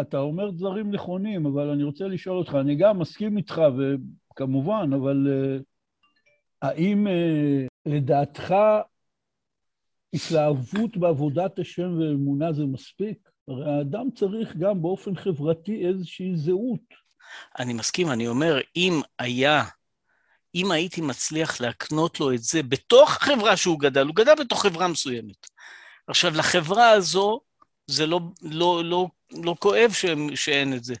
אתה 0.00 0.18
אומר 0.18 0.50
דברים 0.50 0.90
נכונים, 0.90 1.46
אבל 1.46 1.70
אני 1.70 1.82
רוצה 1.82 2.04
לשאול 2.04 2.38
אותך, 2.38 2.54
אני 2.60 2.74
גם 2.76 2.98
מסכים 2.98 3.36
איתך, 3.36 3.62
וכמובן, 4.32 4.90
אבל 4.94 5.26
uh, 5.26 5.62
האם 6.62 7.06
uh, 7.06 7.10
לדעתך 7.86 8.54
התלהבות 10.14 10.96
בעבודת 10.96 11.58
השם 11.58 11.98
ואמונה 11.98 12.52
זה 12.52 12.64
מספיק? 12.64 13.18
הרי 13.48 13.72
האדם 13.72 14.06
צריך 14.14 14.56
גם 14.56 14.82
באופן 14.82 15.16
חברתי 15.16 15.86
איזושהי 15.88 16.36
זהות. 16.36 17.06
אני 17.58 17.72
מסכים, 17.72 18.10
אני 18.10 18.28
אומר, 18.28 18.60
אם 18.76 19.00
היה, 19.18 19.64
אם 20.54 20.70
הייתי 20.70 21.00
מצליח 21.00 21.60
להקנות 21.60 22.20
לו 22.20 22.32
את 22.32 22.42
זה 22.42 22.62
בתוך 22.62 23.16
החברה 23.16 23.56
שהוא 23.56 23.80
גדל, 23.80 24.06
הוא 24.06 24.14
גדל 24.14 24.34
בתוך 24.40 24.62
חברה 24.62 24.88
מסוימת. 24.88 25.46
עכשיו, 26.06 26.34
לחברה 26.36 26.90
הזו, 26.90 27.40
זה 27.86 28.06
לא, 28.06 28.20
לא, 28.42 28.84
לא, 28.84 29.06
לא 29.44 29.54
כואב 29.58 29.90
שאין 30.34 30.74
את 30.74 30.84
זה, 30.84 30.94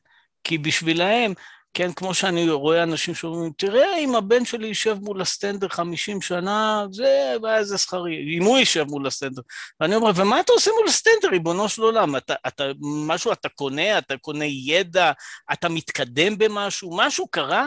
כי 0.44 0.58
בשבילהם 0.58 1.32
כן, 1.76 1.92
כמו 1.92 2.14
שאני 2.14 2.50
רואה 2.50 2.82
אנשים 2.82 3.14
שאומרים, 3.14 3.52
תראה, 3.56 3.98
אם 3.98 4.14
הבן 4.14 4.44
שלי 4.44 4.66
יישב 4.66 4.96
מול 5.00 5.20
הסטנדר 5.20 5.68
50 5.68 6.22
שנה, 6.22 6.86
זה, 6.90 7.36
איזה 7.58 7.78
שכרי, 7.78 8.36
אם 8.38 8.42
הוא 8.44 8.58
יישב 8.58 8.84
מול 8.88 9.06
הסטנדר. 9.06 9.42
ואני 9.80 9.94
אומר, 9.94 10.10
ומה 10.16 10.40
אתה 10.40 10.52
עושה 10.52 10.70
מול 10.78 10.88
הסטנדר, 10.88 11.28
ריבונו 11.30 11.68
של 11.68 11.82
עולם? 11.82 12.16
אתה, 12.16 12.34
אתה, 12.46 12.64
משהו 12.82 13.32
אתה 13.32 13.48
קונה, 13.48 13.98
אתה 13.98 14.16
קונה 14.16 14.44
ידע, 14.44 15.12
אתה 15.52 15.68
מתקדם 15.68 16.38
במשהו, 16.38 16.96
משהו 16.96 17.28
קרה? 17.28 17.66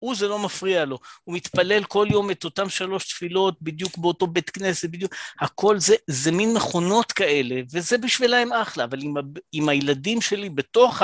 הוא 0.00 0.14
זה 0.14 0.28
לא 0.28 0.38
מפריע 0.38 0.84
לו, 0.84 0.98
הוא 1.24 1.34
מתפלל 1.34 1.84
כל 1.84 2.06
יום 2.10 2.30
את 2.30 2.44
אותם 2.44 2.68
שלוש 2.68 3.08
תפילות 3.08 3.62
בדיוק 3.62 3.98
באותו 3.98 4.26
בית 4.26 4.50
כנסת, 4.50 4.90
בדיוק, 4.90 5.14
הכל 5.40 5.78
זה, 5.78 5.94
זה 6.06 6.32
מין 6.32 6.54
מכונות 6.54 7.12
כאלה, 7.12 7.60
וזה 7.72 7.98
בשבילם 7.98 8.52
אחלה, 8.52 8.84
אבל 8.84 9.00
אם, 9.02 9.14
אם 9.54 9.68
הילדים 9.68 10.20
שלי 10.20 10.50
בתוך 10.50 11.02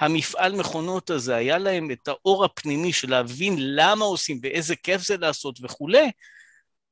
המפעל 0.00 0.56
מכונות 0.56 1.10
הזה, 1.10 1.36
היה 1.36 1.58
להם 1.58 1.90
את 1.90 2.08
האור 2.08 2.44
הפנימי 2.44 2.92
של 2.92 3.10
להבין 3.10 3.56
למה 3.58 4.04
עושים 4.04 4.40
ואיזה 4.42 4.76
כיף 4.76 5.02
זה 5.02 5.16
לעשות 5.16 5.58
וכולי, 5.62 6.10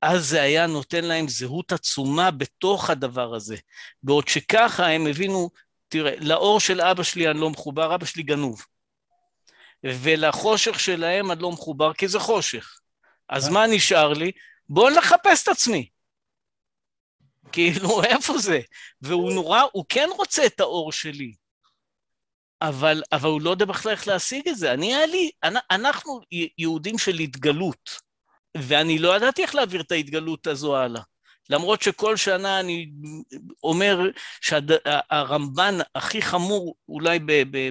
אז 0.02 0.26
זה 0.28 0.42
היה 0.42 0.66
נותן 0.66 1.04
להם 1.04 1.28
זהות 1.28 1.72
עצומה 1.72 2.30
בתוך 2.30 2.90
הדבר 2.90 3.34
הזה. 3.34 3.56
בעוד 4.02 4.28
שככה 4.28 4.86
הם 4.86 5.06
הבינו, 5.06 5.50
תראה, 5.88 6.12
לאור 6.20 6.60
של 6.60 6.80
אבא 6.80 7.02
שלי 7.02 7.30
אני 7.30 7.40
לא 7.40 7.50
מחובר, 7.50 7.94
אבא 7.94 8.06
שלי 8.06 8.22
גנוב. 8.22 8.62
ולחושך 9.84 10.80
שלהם 10.80 11.30
אני 11.30 11.42
לא 11.42 11.50
מחובר, 11.50 11.92
כי 11.92 12.08
זה 12.08 12.18
חושך. 12.18 12.78
אז 13.28 13.48
מה 13.48 13.66
נשאר 13.66 14.12
לי? 14.12 14.32
בואו 14.68 14.90
נחפש 14.90 15.42
את 15.42 15.48
עצמי. 15.48 15.88
כאילו, 17.52 18.02
איפה 18.10 18.38
זה? 18.38 18.60
והוא 19.00 19.32
נורא, 19.32 19.62
הוא 19.72 19.84
כן 19.88 20.08
רוצה 20.16 20.46
את 20.46 20.60
האור 20.60 20.92
שלי, 20.92 21.32
אבל, 22.62 23.02
אבל 23.12 23.28
הוא 23.28 23.40
לא 23.40 23.50
יודע 23.50 23.64
בכלל 23.64 23.92
איך 23.92 24.08
להשיג 24.08 24.48
את 24.48 24.56
זה. 24.56 24.72
אני, 24.72 24.94
היה 24.94 25.06
לי, 25.06 25.30
אנחנו 25.70 26.20
יהודים 26.58 26.98
של 26.98 27.18
התגלות, 27.18 27.90
ואני 28.56 28.98
לא 28.98 29.16
ידעתי 29.16 29.42
איך 29.42 29.54
להעביר 29.54 29.80
את 29.80 29.92
ההתגלות 29.92 30.46
הזו 30.46 30.76
הלאה. 30.76 31.02
למרות 31.50 31.82
שכל 31.82 32.16
שנה 32.16 32.60
אני 32.60 32.90
אומר 33.64 34.00
שהרמב"ן 34.40 35.78
הכי 35.94 36.22
חמור 36.22 36.74
אולי 36.88 37.18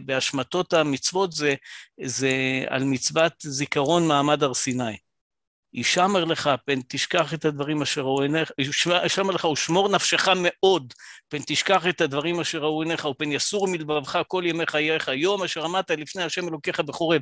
בהשמטות 0.06 0.74
המצוות 0.74 1.32
זה, 1.32 1.56
זה 2.04 2.32
על 2.68 2.84
מצוות 2.84 3.34
זיכרון 3.40 4.08
מעמד 4.08 4.44
הר 4.44 4.54
סיני. 4.54 4.98
ישמר 5.74 6.26
לך, 6.26 6.50
פן 6.66 6.80
תשכח 6.88 7.34
את 7.34 7.46
הדברים 7.46 7.82
אשר 7.82 8.02
ראו 8.02 8.22
עיניך, 8.22 8.52
ישמר 9.06 9.32
לך 9.32 9.46
ושמור 9.46 9.90
נפשך 9.90 10.28
מאוד, 10.36 10.94
פן 11.30 11.38
תשכח 11.48 11.88
את 11.88 12.02
הדברים 12.02 12.40
אשר 12.40 12.60
ראו 12.60 12.82
עיניך, 12.82 13.06
ופן 13.06 13.32
יסור 13.32 13.68
מלבבך 13.68 14.22
כל 14.28 14.44
ימי 14.46 14.66
חייך, 14.68 15.08
יום 15.08 15.44
אשר 15.44 15.66
עמדת 15.66 15.92
לפני 15.92 16.24
השם 16.24 16.48
אלוקיך 16.48 16.80
בחורב. 16.80 17.22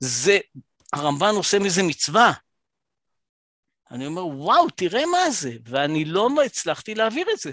זה, 0.00 0.38
הרמב"ן 0.92 1.34
עושה 1.34 1.58
מזה 1.58 1.82
מצווה. 1.82 2.32
אני 3.90 4.06
אומר, 4.06 4.26
וואו, 4.26 4.70
תראה 4.70 5.06
מה 5.06 5.30
זה, 5.30 5.50
ואני 5.68 6.04
לא 6.04 6.28
הצלחתי 6.46 6.94
להעביר 6.94 7.26
את 7.32 7.38
זה. 7.38 7.52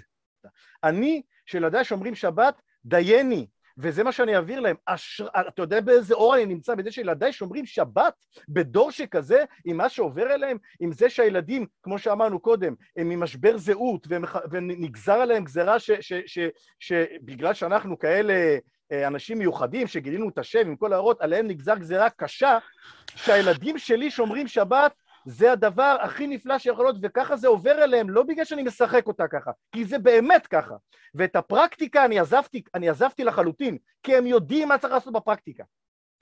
אני, 0.83 1.21
שילדיי 1.45 1.83
שומרים 1.83 2.15
שבת, 2.15 2.61
דייני, 2.85 3.47
וזה 3.77 4.03
מה 4.03 4.11
שאני 4.11 4.35
אעביר 4.35 4.59
להם. 4.59 4.75
אשר... 4.85 5.27
אתה 5.47 5.61
יודע 5.61 5.81
באיזה 5.81 6.13
אור 6.13 6.35
אני 6.35 6.45
נמצא? 6.45 6.75
בזה 6.75 6.91
שילדיי 6.91 7.33
שומרים 7.33 7.65
שבת 7.65 8.13
בדור 8.49 8.91
שכזה, 8.91 9.43
עם 9.65 9.77
מה 9.77 9.89
שעובר 9.89 10.33
אליהם, 10.33 10.57
עם 10.79 10.91
זה 10.91 11.09
שהילדים, 11.09 11.65
כמו 11.83 11.99
שאמרנו 11.99 12.39
קודם, 12.39 12.75
הם 12.97 13.09
ממשבר 13.09 13.57
זהות, 13.57 14.07
ומח... 14.09 14.35
ונגזר 14.51 15.13
עליהם 15.13 15.43
גזרה 15.43 15.77
שבגלל 16.79 17.53
שאנחנו 17.53 17.99
כאלה 17.99 18.57
אה, 18.91 19.07
אנשים 19.07 19.39
מיוחדים, 19.39 19.87
שגילינו 19.87 20.29
את 20.29 20.37
השם 20.37 20.67
עם 20.67 20.75
כל 20.75 20.93
ההערות, 20.93 21.21
עליהם 21.21 21.47
נגזר 21.47 21.75
גזרה 21.77 22.09
קשה, 22.09 22.57
שהילדים 23.15 23.77
שלי 23.77 24.11
שומרים 24.11 24.47
שבת, 24.47 24.93
זה 25.25 25.51
הדבר 25.51 25.97
הכי 26.01 26.27
נפלא 26.27 26.59
שיכול 26.59 26.85
להיות, 26.85 26.95
וככה 27.01 27.35
זה 27.35 27.47
עובר 27.47 27.83
אליהם, 27.83 28.09
לא 28.09 28.23
בגלל 28.23 28.45
שאני 28.45 28.63
משחק 28.63 29.07
אותה 29.07 29.27
ככה, 29.27 29.51
כי 29.71 29.85
זה 29.85 29.99
באמת 29.99 30.47
ככה. 30.47 30.75
ואת 31.15 31.35
הפרקטיקה 31.35 32.05
אני 32.05 32.19
עזבתי, 32.19 32.63
אני 32.75 32.89
עזבתי 32.89 33.23
לחלוטין, 33.23 33.77
כי 34.03 34.15
הם 34.15 34.27
יודעים 34.27 34.67
מה 34.67 34.77
צריך 34.77 34.93
לעשות 34.93 35.13
בפרקטיקה. 35.13 35.63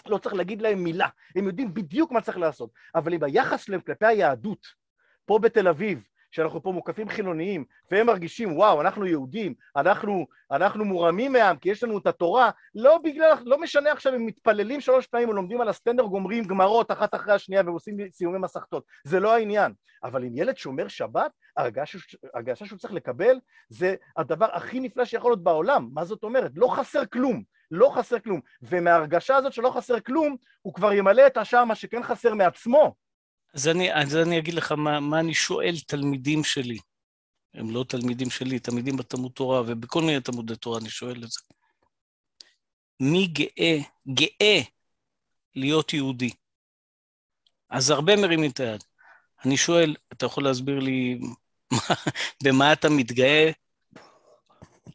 לא 0.05 0.17
צריך 0.17 0.35
להגיד 0.35 0.61
להם 0.61 0.83
מילה, 0.83 1.07
הם 1.35 1.47
יודעים 1.47 1.73
בדיוק 1.73 2.11
מה 2.11 2.21
צריך 2.21 2.37
לעשות. 2.37 2.69
אבל 2.95 3.13
אם 3.13 3.23
היחס 3.23 3.61
שלהם 3.61 3.81
כלפי 3.81 4.05
היהדות, 4.05 4.65
פה 5.25 5.39
בתל 5.39 5.67
אביב, 5.67 6.07
שאנחנו 6.31 6.63
פה 6.63 6.71
מוקפים 6.71 7.09
חילוניים, 7.09 7.65
והם 7.91 8.07
מרגישים, 8.07 8.57
וואו, 8.57 8.81
אנחנו 8.81 9.05
יהודים, 9.05 9.53
אנחנו, 9.75 10.27
אנחנו 10.51 10.85
מורמים 10.85 11.33
מעם, 11.33 11.57
כי 11.57 11.69
יש 11.69 11.83
לנו 11.83 11.97
את 11.97 12.07
התורה, 12.07 12.49
לא 12.75 12.97
בגלל, 12.97 13.33
לא 13.45 13.61
משנה 13.61 13.91
עכשיו 13.91 14.15
אם 14.15 14.25
מתפללים 14.25 14.81
שלוש 14.81 15.07
פעמים 15.07 15.29
או 15.29 15.33
לומדים 15.33 15.61
על 15.61 15.69
הסטנדר, 15.69 16.03
גומרים 16.03 16.43
גמרות 16.43 16.91
אחת 16.91 17.15
אחרי 17.15 17.33
השנייה 17.33 17.61
ועושים 17.65 17.97
סיומי 18.11 18.39
מסכתות, 18.39 18.83
זה 19.03 19.19
לא 19.19 19.33
העניין. 19.33 19.73
אבל 20.03 20.23
אם 20.23 20.37
ילד 20.37 20.57
שומר 20.57 20.87
שבת, 20.87 21.31
הרגשה 21.57 22.65
שהוא 22.65 22.79
צריך 22.79 22.93
לקבל 22.93 23.39
זה 23.69 23.95
הדבר 24.17 24.47
הכי 24.51 24.79
נפלא 24.79 25.05
שיכול 25.05 25.31
להיות 25.31 25.43
בעולם. 25.43 25.89
מה 25.93 26.05
זאת 26.05 26.23
אומרת? 26.23 26.51
לא 26.55 26.67
חסר 26.67 27.05
כלום. 27.05 27.43
לא 27.71 27.91
חסר 27.95 28.19
כלום. 28.19 28.39
ומההרגשה 28.61 29.35
הזאת 29.35 29.53
שלא 29.53 29.69
חסר 29.69 29.99
כלום, 29.99 30.35
הוא 30.61 30.73
כבר 30.73 30.93
ימלא 30.93 31.27
את 31.27 31.37
השאר 31.37 31.65
מה 31.65 31.75
שכן 31.75 32.03
חסר 32.03 32.33
מעצמו. 32.33 32.95
אז 33.53 33.67
אני, 33.67 33.93
אז 33.93 34.15
אני 34.15 34.39
אגיד 34.39 34.53
לך 34.53 34.71
מה, 34.71 34.99
מה 34.99 35.19
אני 35.19 35.33
שואל 35.33 35.75
תלמידים 35.87 36.43
שלי. 36.43 36.77
הם 37.53 37.71
לא 37.71 37.85
תלמידים 37.87 38.29
שלי, 38.29 38.59
תלמידים 38.59 38.97
בתלמוד 38.97 39.31
תורה, 39.31 39.61
ובכל 39.61 40.01
מיני 40.01 40.21
תלמודי 40.21 40.55
תורה 40.55 40.79
אני 40.79 40.89
שואל 40.89 41.23
את 41.23 41.31
זה. 41.31 41.39
מי 42.99 43.27
גאה, 43.27 43.77
גאה 44.13 44.61
להיות 45.55 45.93
יהודי? 45.93 46.29
אז 47.69 47.89
הרבה 47.89 48.15
מרימים 48.15 48.51
את 48.51 48.59
היד. 48.59 48.83
אני 49.45 49.57
שואל, 49.57 49.95
אתה 50.13 50.25
יכול 50.25 50.43
להסביר 50.43 50.79
לי 50.79 51.19
במה 52.43 52.73
אתה 52.73 52.89
מתגאה? 52.89 53.51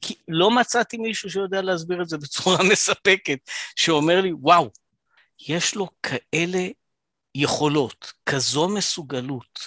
כי 0.01 0.15
לא 0.29 0.51
מצאתי 0.51 0.97
מישהו 0.97 1.31
שיודע 1.31 1.63
להסביר 1.63 2.03
את 2.03 2.09
זה 2.09 2.19
בצורה 2.19 2.59
מספקת, 2.73 3.39
שאומר 3.77 4.21
לי, 4.21 4.33
וואו, 4.33 4.71
יש 5.49 5.75
לו 5.75 5.89
כאלה 6.03 6.69
יכולות, 7.37 8.12
כזו 8.26 8.69
מסוגלות. 8.69 9.59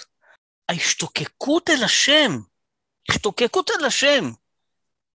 ההשתוקקות 0.68 1.70
אל 1.70 1.84
השם, 1.84 2.30
השתוקקות 3.10 3.70
אל 3.70 3.84
השם, 3.84 4.30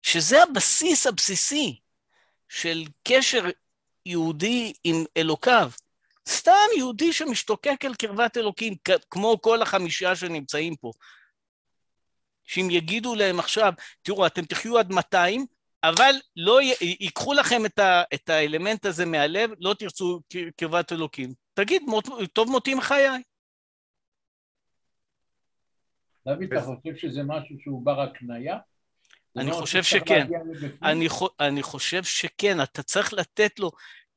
שזה 0.02 0.42
הבסיס 0.42 1.06
הבסיסי 1.06 1.80
של 2.48 2.84
קשר 3.08 3.44
יהודי 4.06 4.72
עם 4.84 5.04
אלוקיו. 5.16 5.70
סתם 6.28 6.68
יהודי 6.76 7.12
שמשתוקק 7.12 7.84
אל 7.84 7.94
קרבת 7.94 8.36
אלוקים, 8.36 8.74
כמו 9.10 9.38
כל 9.42 9.62
החמישה 9.62 10.16
שנמצאים 10.16 10.76
פה. 10.76 10.92
שאם 12.44 12.68
יגידו 12.70 13.14
להם 13.14 13.38
עכשיו, 13.38 13.72
תראו, 14.02 14.26
אתם 14.26 14.44
תחיו 14.44 14.78
עד 14.78 14.92
200, 14.92 15.46
אבל 15.84 16.14
לא. 16.36 16.60
ייקחו 16.80 17.32
לכם 17.32 17.66
את, 17.66 17.78
ה... 17.78 18.02
את 18.14 18.28
האלמנט 18.28 18.86
הזה 18.86 19.06
מהלב, 19.06 19.50
לא 19.60 19.74
תרצו 19.74 20.20
קרבת 20.56 20.92
אלוקים. 20.92 21.39
תגיד, 21.54 21.82
מות... 21.86 22.04
טוב 22.32 22.50
מותי 22.50 22.74
מחיי. 22.74 23.22
דוד, 26.26 26.42
אתה 26.42 26.62
חושב 26.62 26.96
שזה 26.96 27.22
משהו 27.22 27.56
שהוא 27.60 27.84
בר 27.84 28.00
הקנייה? 28.00 28.58
אני 29.36 29.52
חושב 29.52 29.82
שכן. 29.82 30.26
אני, 30.82 31.08
אני 31.40 31.62
חושב 31.62 32.04
שכן, 32.04 32.62
אתה 32.62 32.82
צריך 32.82 33.12
לתת 33.12 33.58
לו 33.58 33.70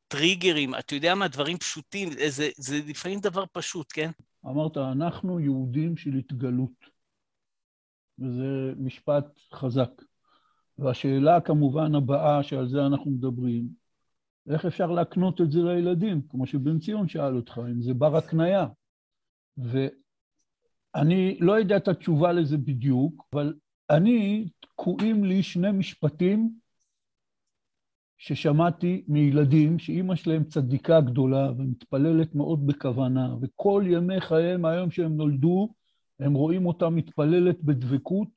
טריגרים, 0.08 0.75
אתה 0.75 0.96
יודע 0.96 1.16
מה, 1.16 1.28
דברים 1.28 1.58
פשוטים, 1.58 2.10
זה, 2.28 2.50
זה 2.58 2.80
לפעמים 2.88 3.20
דבר 3.20 3.44
פשוט, 3.52 3.88
כן? 3.94 4.12
אמרת, 4.46 4.78
אנחנו 4.78 5.40
יהודים 5.40 5.98
של 5.98 6.13
התגלות. 6.13 6.94
וזה 8.20 8.74
משפט 8.78 9.25
חזק. 9.54 9.90
והשאלה 10.80 11.42
כמובן 11.42 11.96
הבאה 11.96 12.44
שעל 12.44 12.68
זה 12.70 12.86
אנחנו 12.86 13.12
מדברים, 13.12 13.68
איך 14.50 14.66
אפשר 14.66 14.92
להקנות 14.92 15.42
את 15.42 15.52
זה 15.52 15.60
לילדים, 15.60 16.22
כמו 16.30 16.46
שבן 16.46 16.80
ציון 16.80 17.08
שאל 17.08 17.36
אותך, 17.36 17.62
אם 17.72 17.82
זה 17.82 17.94
בר 17.94 18.18
הקנייה. 18.18 18.68
ואני 19.58 21.38
לא 21.40 21.60
יודע 21.60 21.78
את 21.78 21.88
התשובה 21.88 22.32
לזה 22.32 22.58
בדיוק, 22.58 23.26
אבל 23.34 23.54
אני, 23.90 24.50
תקועים 24.60 25.24
לי 25.24 25.44
שני 25.44 25.72
משפטים 25.72 26.52
ששמעתי 28.18 29.04
מילדים 29.08 29.80
שאימא 29.80 30.16
שלהם 30.16 30.44
צדיקה 30.44 31.02
גדולה 31.02 31.52
ומתפללת 31.52 32.36
מאוד 32.36 32.68
בכוונה, 32.68 33.36
וכל 33.42 33.84
ימי 33.88 34.22
חייהם 34.22 34.62
מהיום 34.62 34.92
שהם 34.92 35.18
נולדו, 35.18 35.74
הם 36.20 36.34
רואים 36.34 36.65
אותה 36.65 36.89
מתפללת 36.89 37.63
בדבקות 37.63 38.30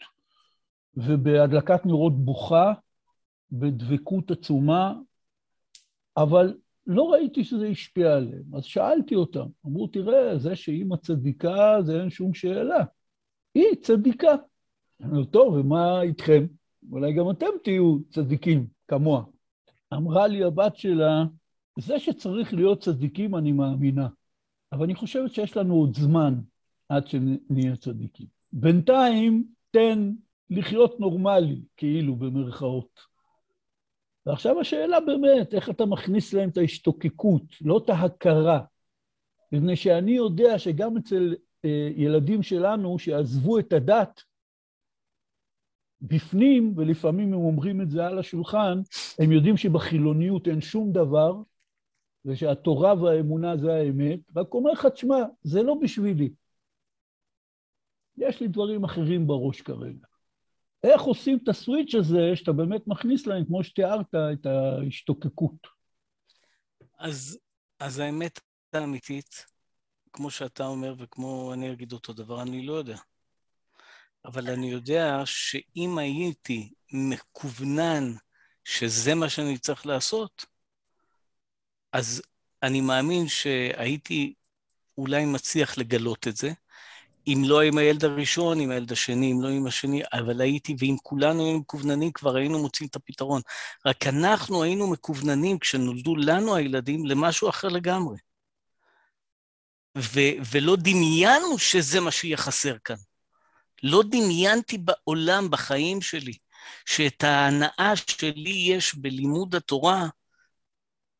ובהדלקת 0.94 1.86
נרות 1.86 2.24
בוכה, 2.24 2.72
בדבקות 3.52 4.30
עצומה, 4.30 4.94
אבל 6.16 6.54
לא 6.86 7.02
ראיתי 7.12 7.44
שזה 7.44 7.66
השפיע 7.66 8.16
עליהם. 8.16 8.42
אז 8.54 8.64
שאלתי 8.64 9.14
אותם, 9.14 9.46
אמרו, 9.66 9.86
תראה, 9.86 10.38
זה 10.38 10.56
שאימא 10.56 10.96
צדיקה, 10.96 11.76
זה 11.82 12.00
אין 12.00 12.10
שום 12.10 12.34
שאלה. 12.34 12.84
היא 13.54 13.74
צדיקה. 13.82 14.34
אומר, 15.04 15.24
טוב, 15.24 15.54
ומה 15.54 16.02
איתכם? 16.02 16.46
אולי 16.90 17.12
גם 17.12 17.30
אתם 17.30 17.46
תהיו 17.64 17.98
צדיקים 18.10 18.66
כמוה. 18.88 19.24
אמרה 19.94 20.26
לי 20.26 20.44
הבת 20.44 20.76
שלה, 20.76 21.24
זה 21.78 21.98
שצריך 21.98 22.54
להיות 22.54 22.82
צדיקים, 22.82 23.36
אני 23.36 23.52
מאמינה. 23.52 24.08
אבל 24.72 24.84
אני 24.84 24.94
חושבת 24.94 25.32
שיש 25.32 25.56
לנו 25.56 25.74
עוד 25.74 25.96
זמן 25.96 26.34
עד 26.88 27.06
שנהיה 27.06 27.76
צדיקים. 27.76 28.26
בינתיים, 28.52 29.44
תן 29.70 30.12
לחיות 30.50 31.00
נורמלי, 31.00 31.60
כאילו, 31.76 32.16
במרכאות. 32.16 33.15
ועכשיו 34.26 34.60
השאלה 34.60 35.00
באמת, 35.00 35.54
איך 35.54 35.70
אתה 35.70 35.86
מכניס 35.86 36.32
להם 36.32 36.48
את 36.48 36.56
ההשתוקקות, 36.56 37.42
לא 37.60 37.80
את 37.84 37.90
ההכרה. 37.90 38.60
מפני 39.52 39.76
שאני 39.76 40.12
יודע 40.12 40.58
שגם 40.58 40.96
אצל 40.96 41.34
אה, 41.64 41.90
ילדים 41.96 42.42
שלנו 42.42 42.98
שעזבו 42.98 43.58
את 43.58 43.72
הדת, 43.72 44.22
בפנים, 46.00 46.72
ולפעמים 46.76 47.32
הם 47.32 47.40
אומרים 47.40 47.80
את 47.80 47.90
זה 47.90 48.06
על 48.06 48.18
השולחן, 48.18 48.80
הם 49.18 49.32
יודעים 49.32 49.56
שבחילוניות 49.56 50.48
אין 50.48 50.60
שום 50.60 50.92
דבר, 50.92 51.42
ושהתורה 52.24 53.02
והאמונה 53.02 53.56
זה 53.56 53.74
האמת, 53.74 54.20
רק 54.36 54.54
אומר 54.54 54.70
לך, 54.70 54.86
תשמע, 54.86 55.16
זה 55.42 55.62
לא 55.62 55.74
בשבילי. 55.82 56.30
יש 58.16 58.40
לי 58.40 58.48
דברים 58.48 58.84
אחרים 58.84 59.26
בראש 59.26 59.60
כרגע. 59.60 60.06
איך 60.82 61.02
עושים 61.02 61.38
את 61.42 61.48
הסוויץ' 61.48 61.94
הזה, 61.94 62.36
שאתה 62.36 62.52
באמת 62.52 62.86
מכניס 62.86 63.26
להם, 63.26 63.44
כמו 63.44 63.64
שתיארת, 63.64 64.14
את 64.14 64.46
ההשתוקקות? 64.46 65.66
אז, 66.98 67.38
אז 67.78 67.98
האמת 67.98 68.40
האמיתית, 68.72 69.46
כמו 70.12 70.30
שאתה 70.30 70.66
אומר 70.66 70.94
וכמו 70.98 71.52
אני 71.52 71.72
אגיד 71.72 71.92
אותו 71.92 72.12
דבר, 72.12 72.42
אני 72.42 72.66
לא 72.66 72.72
יודע. 72.72 72.96
אבל 74.24 74.50
אני 74.50 74.70
יודע 74.70 75.22
שאם 75.24 75.98
הייתי 75.98 76.72
מקוונן 76.92 78.12
שזה 78.64 79.14
מה 79.14 79.28
שאני 79.28 79.58
צריך 79.58 79.86
לעשות, 79.86 80.44
אז 81.92 82.22
אני 82.62 82.80
מאמין 82.80 83.28
שהייתי 83.28 84.34
אולי 84.98 85.24
מצליח 85.24 85.78
לגלות 85.78 86.28
את 86.28 86.36
זה, 86.36 86.52
אם 87.26 87.42
לא 87.44 87.62
עם 87.62 87.78
הילד 87.78 88.04
הראשון, 88.04 88.60
עם 88.60 88.70
הילד 88.70 88.92
השני, 88.92 89.32
אם 89.32 89.42
לא 89.42 89.48
עם 89.48 89.66
השני, 89.66 90.02
אבל 90.12 90.40
הייתי, 90.40 90.76
ואם 90.78 90.96
כולנו 91.02 91.44
היינו 91.44 91.58
מקווננים, 91.58 92.12
כבר 92.12 92.36
היינו 92.36 92.58
מוצאים 92.58 92.88
את 92.88 92.96
הפתרון. 92.96 93.42
רק 93.86 94.06
אנחנו 94.06 94.62
היינו 94.62 94.90
מקווננים, 94.90 95.58
כשנולדו 95.58 96.16
לנו 96.16 96.56
הילדים, 96.56 97.06
למשהו 97.06 97.48
אחר 97.48 97.68
לגמרי. 97.68 98.16
ו- 99.98 100.36
ולא 100.52 100.76
דמיינו 100.76 101.58
שזה 101.58 102.00
מה 102.00 102.10
שיהיה 102.10 102.36
חסר 102.36 102.76
כאן. 102.84 102.96
לא 103.82 104.02
דמיינתי 104.10 104.78
בעולם, 104.78 105.50
בחיים 105.50 106.00
שלי, 106.00 106.32
שאת 106.86 107.24
ההנאה 107.24 107.92
שלי 107.96 108.50
יש 108.50 108.94
בלימוד 108.94 109.54
התורה, 109.54 110.06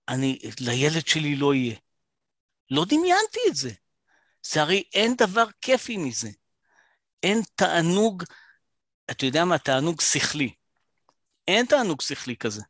אני, 0.08 0.38
לילד 0.60 1.06
שלי 1.06 1.36
לא 1.36 1.54
יהיה. 1.54 1.76
לא 2.70 2.84
דמיינתי 2.84 3.40
את 3.48 3.56
זה. 3.56 3.70
זה 4.52 4.62
הרי 4.62 4.82
אין 4.94 5.14
דבר 5.16 5.44
כיפי 5.60 5.96
מזה. 5.96 6.28
אין 7.22 7.42
תענוג, 7.54 8.22
אתה 9.10 9.26
יודע 9.26 9.44
מה? 9.44 9.58
תענוג 9.58 10.00
שכלי. 10.00 10.52
אין 11.48 11.66
תענוג 11.66 12.00
שכלי 12.00 12.36
כזה. 12.36 12.62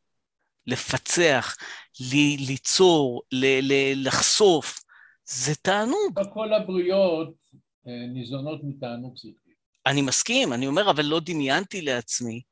לפצח, 0.67 1.57
ל- 2.01 2.47
ליצור, 2.47 3.23
ל- 3.33 3.73
ל- 3.73 4.07
לחשוף, 4.07 4.85
זה 5.25 5.55
תענוג. 5.55 6.19
לא 6.19 6.25
כל 6.35 6.53
הבריות 6.53 7.35
אה, 7.87 8.07
ניזונות 8.13 8.61
מתענוג 8.65 9.17
שכלי. 9.17 9.55
אני 9.87 10.03
מסכים, 10.03 10.53
אני 10.53 10.67
אומר, 10.67 10.91
אבל 10.91 11.05
לא 11.05 11.21
דמיינתי 11.21 11.83
לעצמי 11.83 12.43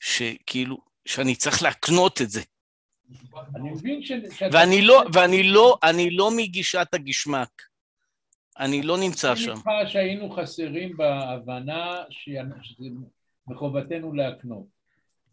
שכאילו, 0.00 0.78
שאני 1.06 1.36
צריך 1.36 1.62
להקנות 1.62 2.22
את 2.22 2.30
זה. 2.30 2.42
אני 3.56 3.70
מבין 3.70 4.02
ש... 4.02 4.12
ואני 4.52 4.82
לא, 4.82 5.02
ואני 5.12 5.42
לא, 5.42 5.78
אני 5.82 6.10
לא 6.10 6.30
מגישת 6.36 6.88
הגשמק. 6.92 7.62
אני 8.58 8.82
לא 8.82 8.98
נמצא 8.98 9.36
שם. 9.36 9.50
אני 9.50 9.80
איתך 9.80 9.90
שהיינו 9.92 10.30
חסרים 10.30 10.96
בהבנה 10.96 12.02
שזה 12.10 12.88
מחובתנו 13.46 14.12
להקנות. 14.12 14.66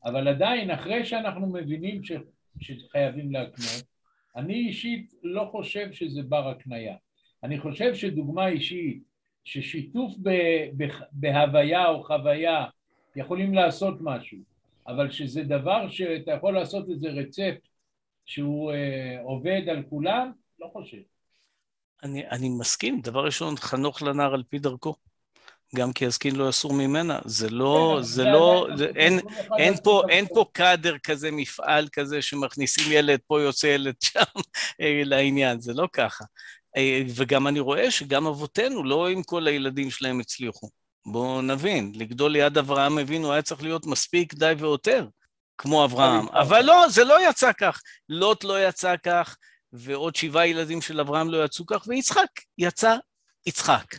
אבל 0.06 0.28
עדיין, 0.28 0.72
אחרי 0.72 1.06
שאנחנו 1.06 1.48
מבינים 1.48 2.04
ש... 2.04 2.12
שחייבים 2.60 3.32
להקנות, 3.32 3.84
אני 4.36 4.54
אישית 4.54 5.14
לא 5.24 5.48
חושב 5.52 5.92
שזה 5.92 6.22
בר 6.24 6.50
הקנייה. 6.50 6.96
אני 7.44 7.60
חושב 7.60 7.96
שדוגמה 7.96 8.48
אישית 8.48 9.04
ששיתוף 9.44 10.14
בהוויה 11.12 11.88
או 11.88 12.04
חוויה 12.04 12.66
יכולים 13.16 13.54
לעשות 13.54 13.98
משהו, 14.02 14.38
אבל 14.88 15.12
שזה 15.12 15.44
דבר 15.44 15.90
שאתה 15.90 16.32
יכול 16.32 16.54
לעשות 16.54 16.90
איזה 16.90 17.10
רצפט 17.10 17.68
שהוא 18.26 18.72
אה, 18.72 19.22
עובד 19.22 19.62
על 19.70 19.84
כולם, 19.90 20.32
לא 20.60 20.68
חושב. 20.74 21.13
אני, 22.04 22.28
אני 22.30 22.50
מסכים, 22.50 23.02
דבר 23.02 23.26
ראשון, 23.26 23.58
חנוך 23.58 24.02
לנער 24.02 24.34
על 24.34 24.44
פי 24.50 24.60
דרכו. 24.60 24.96
גם 25.76 25.94
כי 25.94 26.06
הזקין 26.06 26.36
לא 26.36 26.50
אסור 26.50 26.74
ממנה, 26.74 27.20
זה 27.26 27.50
לא, 27.50 28.00
זה 28.02 28.24
לא, 28.24 28.68
זה, 28.78 28.92
אין, 28.96 29.20
אין, 29.58 29.74
פה, 29.84 30.02
אין 30.10 30.26
פה 30.34 30.46
קאדר 30.52 30.98
כזה, 30.98 31.32
מפעל 31.32 31.88
כזה 31.92 32.22
שמכניסים 32.22 32.92
ילד 32.92 33.20
פה, 33.28 33.42
יוצא 33.42 33.68
ילד 33.68 33.96
שם 34.02 34.40
אה, 34.82 35.02
לעניין, 35.06 35.62
זה 35.62 35.74
לא 35.74 35.88
ככה. 35.94 36.24
אה, 36.78 37.02
וגם 37.16 37.48
אני 37.48 37.60
רואה 37.60 37.92
שגם 37.92 38.28
אבותינו, 38.28 38.84
לא 38.84 39.10
עם 39.10 39.24
כל 39.24 39.48
הילדים 39.48 39.92
שלהם 39.92 40.20
הצליחו. 40.20 40.70
בואו 41.06 41.42
נבין, 41.42 41.92
לגדול 41.96 42.32
ליד 42.32 42.58
אברהם 42.58 43.00
אבינו 43.00 43.34
היה 43.34 43.42
צריך 43.42 43.64
להיות 43.64 43.86
מספיק 43.86 44.34
די 44.34 44.54
ויותר, 44.58 45.08
כמו 45.58 45.86
אברהם. 45.86 46.28
אבל 46.30 46.62
לא, 46.62 46.86
זה 46.90 47.04
לא 47.04 47.30
יצא 47.30 47.52
כך. 47.60 47.82
לוט 48.10 48.44
לא 48.44 48.68
יצא 48.68 48.96
כך, 49.04 49.38
ועוד 49.74 50.16
שבעה 50.16 50.48
ילדים 50.48 50.82
של 50.82 51.00
אברהם 51.00 51.30
לא 51.30 51.46
יצאו 51.46 51.66
כך, 51.66 51.84
ויצחק 51.88 52.30
יצא 52.58 52.96
יצחק. 53.46 53.96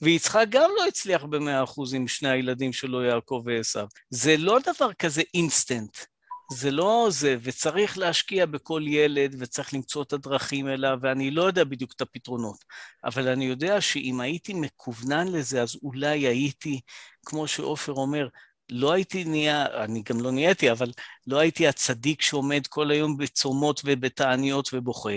ויצחק 0.00 0.46
גם 0.48 0.70
לא 0.76 0.86
הצליח 0.86 1.24
במאה 1.24 1.64
אחוז 1.64 1.94
עם 1.94 2.08
שני 2.08 2.28
הילדים 2.28 2.72
שלו, 2.72 3.02
יעקב 3.02 3.42
ועשו. 3.46 3.80
זה 4.10 4.36
לא 4.36 4.58
דבר 4.58 4.92
כזה 4.92 5.22
אינסטנט. 5.34 5.96
זה 6.52 6.70
לא 6.70 7.08
זה, 7.10 7.36
וצריך 7.42 7.98
להשקיע 7.98 8.46
בכל 8.46 8.82
ילד, 8.86 9.36
וצריך 9.38 9.74
למצוא 9.74 10.02
את 10.02 10.12
הדרכים 10.12 10.68
אליו, 10.68 10.98
ואני 11.02 11.30
לא 11.30 11.42
יודע 11.42 11.64
בדיוק 11.64 11.92
את 11.96 12.00
הפתרונות, 12.00 12.64
אבל 13.04 13.28
אני 13.28 13.44
יודע 13.44 13.80
שאם 13.80 14.20
הייתי 14.20 14.54
מקוונן 14.54 15.28
לזה, 15.28 15.62
אז 15.62 15.76
אולי 15.82 16.18
הייתי, 16.18 16.80
כמו 17.26 17.48
שעופר 17.48 17.92
אומר, 17.92 18.28
לא 18.70 18.92
הייתי 18.92 19.24
נהיה, 19.24 19.66
אני 19.84 20.02
גם 20.02 20.20
לא 20.20 20.30
נהייתי, 20.30 20.70
אבל 20.70 20.90
לא 21.26 21.38
הייתי 21.38 21.68
הצדיק 21.68 22.22
שעומד 22.22 22.66
כל 22.66 22.90
היום 22.90 23.16
בצומות 23.16 23.80
ובתעניות 23.84 24.70
ובוכה, 24.72 25.16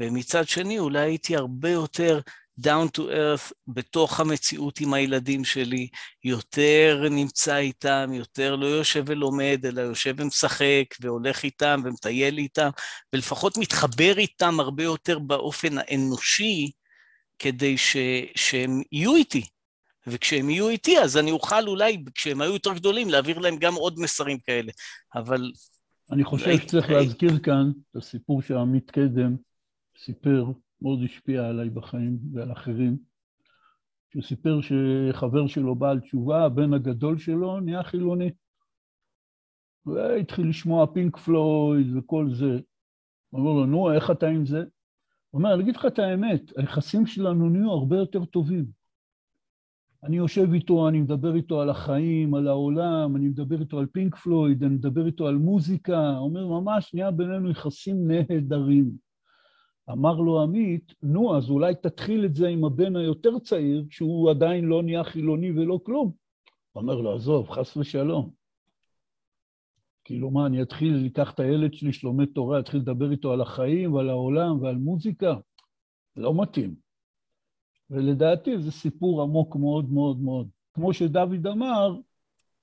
ומצד 0.00 0.48
שני 0.48 0.78
אולי 0.78 1.00
הייתי 1.00 1.36
הרבה 1.36 1.70
יותר 1.70 2.20
down 2.60 2.98
to 2.98 3.00
earth, 3.00 3.52
בתוך 3.68 4.20
המציאות 4.20 4.80
עם 4.80 4.94
הילדים 4.94 5.44
שלי, 5.44 5.88
יותר 6.24 7.06
נמצא 7.10 7.56
איתם, 7.56 8.10
יותר 8.12 8.56
לא 8.56 8.66
יושב 8.66 9.04
ולומד, 9.06 9.60
אלא 9.64 9.80
יושב 9.80 10.14
ומשחק, 10.18 10.84
והולך 11.00 11.44
איתם, 11.44 11.80
ומטייל 11.84 12.38
איתם, 12.38 12.68
ולפחות 13.12 13.56
מתחבר 13.56 14.18
איתם 14.18 14.60
הרבה 14.60 14.82
יותר 14.82 15.18
באופן 15.18 15.78
האנושי, 15.78 16.70
כדי 17.38 17.78
ש, 17.78 17.96
שהם 18.36 18.82
יהיו 18.92 19.14
איתי. 19.14 19.42
וכשהם 20.06 20.50
יהיו 20.50 20.68
איתי, 20.68 20.98
אז 20.98 21.16
אני 21.16 21.30
אוכל 21.30 21.68
אולי, 21.68 22.04
כשהם 22.14 22.40
היו 22.40 22.52
יותר 22.52 22.74
גדולים, 22.74 23.10
להעביר 23.10 23.38
להם 23.38 23.56
גם 23.56 23.74
עוד 23.74 23.98
מסרים 23.98 24.38
כאלה. 24.38 24.72
אבל... 25.14 25.52
אני 26.12 26.24
חושב 26.24 26.58
שצריך 26.58 26.90
להזכיר 26.90 27.38
כאן 27.38 27.70
את 27.90 27.96
הסיפור 27.96 28.42
שעמית 28.42 28.90
קדם 28.90 29.36
סיפר 29.98 30.44
מאוד 30.82 30.98
השפיע 31.04 31.48
עליי 31.48 31.70
בחיים 31.70 32.18
ועל 32.32 32.52
אחרים. 32.52 32.96
שהוא 34.12 34.22
סיפר 34.22 34.60
שחבר 34.60 35.46
שלו 35.46 35.74
בעל 35.74 36.00
תשובה, 36.00 36.44
הבן 36.44 36.74
הגדול 36.74 37.18
שלו, 37.18 37.60
נהיה 37.60 37.82
חילוני. 37.82 38.30
והתחיל 39.86 40.48
לשמוע 40.48 40.86
פינק 40.94 41.16
פלויד 41.16 41.96
וכל 41.96 42.34
זה. 42.34 42.60
הוא 43.30 43.40
אומר 43.40 43.50
לו, 43.52 43.66
נו, 43.66 43.92
איך 43.92 44.10
אתה 44.10 44.26
עם 44.26 44.46
זה? 44.46 44.58
הוא 45.30 45.38
אומר, 45.38 45.54
אני 45.54 45.62
אגיד 45.62 45.76
לך 45.76 45.86
את 45.86 45.98
האמת, 45.98 46.42
היחסים 46.56 47.06
שלנו 47.06 47.48
נהיו 47.48 47.70
הרבה 47.70 47.96
יותר 47.96 48.24
טובים. 48.24 48.81
אני 50.04 50.16
יושב 50.16 50.52
איתו, 50.52 50.88
אני 50.88 51.00
מדבר 51.00 51.34
איתו 51.34 51.60
על 51.60 51.70
החיים, 51.70 52.34
על 52.34 52.48
העולם, 52.48 53.16
אני 53.16 53.28
מדבר 53.28 53.60
איתו 53.60 53.78
על 53.78 53.86
פינק 53.86 54.16
פלויד, 54.16 54.64
אני 54.64 54.74
מדבר 54.74 55.06
איתו 55.06 55.26
על 55.26 55.36
מוזיקה, 55.36 56.18
אומר, 56.18 56.46
ממש 56.46 56.94
נהיה 56.94 57.10
בינינו 57.10 57.50
יחסים 57.50 58.08
נהדרים. 58.08 58.90
אמר 59.90 60.14
לו 60.14 60.42
עמית, 60.42 60.94
נו, 61.02 61.36
אז 61.36 61.50
אולי 61.50 61.74
תתחיל 61.74 62.24
את 62.24 62.34
זה 62.34 62.48
עם 62.48 62.64
הבן 62.64 62.96
היותר 62.96 63.38
צעיר, 63.38 63.84
שהוא 63.90 64.30
עדיין 64.30 64.64
לא 64.64 64.82
נהיה 64.82 65.04
חילוני 65.04 65.50
ולא 65.50 65.80
כלום. 65.82 66.12
אומר 66.74 66.94
לו, 66.94 67.14
עזוב, 67.14 67.50
חס 67.50 67.76
ושלום. 67.76 68.30
כאילו, 70.04 70.30
מה, 70.30 70.46
אני 70.46 70.62
אתחיל, 70.62 71.06
אקח 71.06 71.30
את 71.30 71.40
הילד 71.40 71.74
שלי 71.74 71.92
שלומד 71.92 72.26
תורה, 72.26 72.58
אתחיל 72.58 72.80
לדבר 72.80 73.10
איתו 73.10 73.32
על 73.32 73.40
החיים 73.40 73.92
ועל 73.92 74.08
העולם 74.10 74.62
ועל 74.62 74.76
מוזיקה? 74.76 75.34
לא 76.16 76.42
מתאים. 76.42 76.74
ולדעתי 77.92 78.58
זה 78.58 78.70
סיפור 78.70 79.22
עמוק 79.22 79.56
מאוד 79.56 79.92
מאוד 79.92 80.20
מאוד. 80.20 80.48
כמו 80.74 80.92
שדוד 80.92 81.46
אמר, 81.46 81.96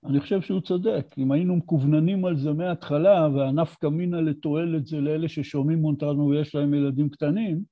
אני 0.06 0.20
חושב 0.20 0.42
שהוא 0.42 0.62
צודק. 0.62 1.06
אם 1.18 1.32
היינו 1.32 1.56
מקווננים 1.56 2.26
על 2.26 2.38
זה 2.38 2.54
מההתחלה, 2.54 3.28
והנפקא 3.36 3.88
מינא 3.88 4.16
לתועלת 4.16 4.88
זה 4.88 5.02
לאלה 5.02 5.30
ששומעים 5.30 5.86
אותנו 5.86 6.28
ויש 6.28 6.56
להם 6.56 6.74
ילדים 6.74 7.10
קטנים, 7.10 7.64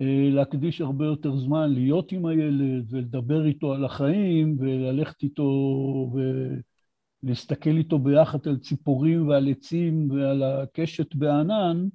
אה, 0.00 0.28
להקדיש 0.30 0.80
הרבה 0.80 1.04
יותר 1.04 1.36
זמן 1.36 1.72
להיות 1.72 2.12
עם 2.12 2.26
הילד 2.26 2.86
ולדבר 2.90 3.46
איתו 3.46 3.72
על 3.72 3.84
החיים 3.84 4.56
וללכת 4.58 5.22
איתו 5.22 6.12
ולהסתכל 7.22 7.76
איתו 7.76 7.98
ביחד 7.98 8.48
על 8.48 8.56
ציפורים 8.56 9.28
ועל 9.28 9.48
עצים 9.48 10.10
ועל 10.10 10.42
הקשת 10.42 11.14
בענן, 11.14 11.88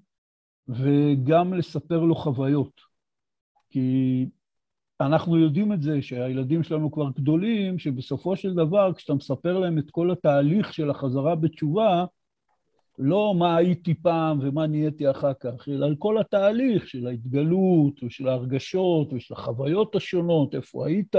וגם 0.67 1.54
לספר 1.54 2.00
לו 2.00 2.15
חוויות. 2.15 2.94
כי 3.75 4.25
אנחנו 5.01 5.38
יודעים 5.38 5.73
את 5.73 5.81
זה, 5.81 6.01
שהילדים 6.01 6.63
שלנו 6.63 6.91
כבר 6.91 7.09
גדולים, 7.15 7.79
שבסופו 7.79 8.35
של 8.35 8.53
דבר, 8.53 8.93
כשאתה 8.93 9.13
מספר 9.13 9.59
להם 9.59 9.77
את 9.77 9.91
כל 9.91 10.11
התהליך 10.11 10.73
של 10.73 10.89
החזרה 10.89 11.35
בתשובה, 11.35 12.05
לא 12.99 13.33
מה 13.38 13.55
הייתי 13.55 13.93
פעם 13.93 14.39
ומה 14.41 14.67
נהייתי 14.67 15.11
אחר 15.11 15.33
כך, 15.33 15.69
אלא 15.69 15.85
על 15.85 15.95
כל 15.99 16.17
התהליך 16.17 16.88
של 16.88 17.07
ההתגלות 17.07 18.03
ושל 18.03 18.27
ההרגשות 18.27 19.13
ושל 19.13 19.33
החוויות 19.33 19.95
השונות, 19.95 20.55
איפה 20.55 20.88
היית 20.88 21.15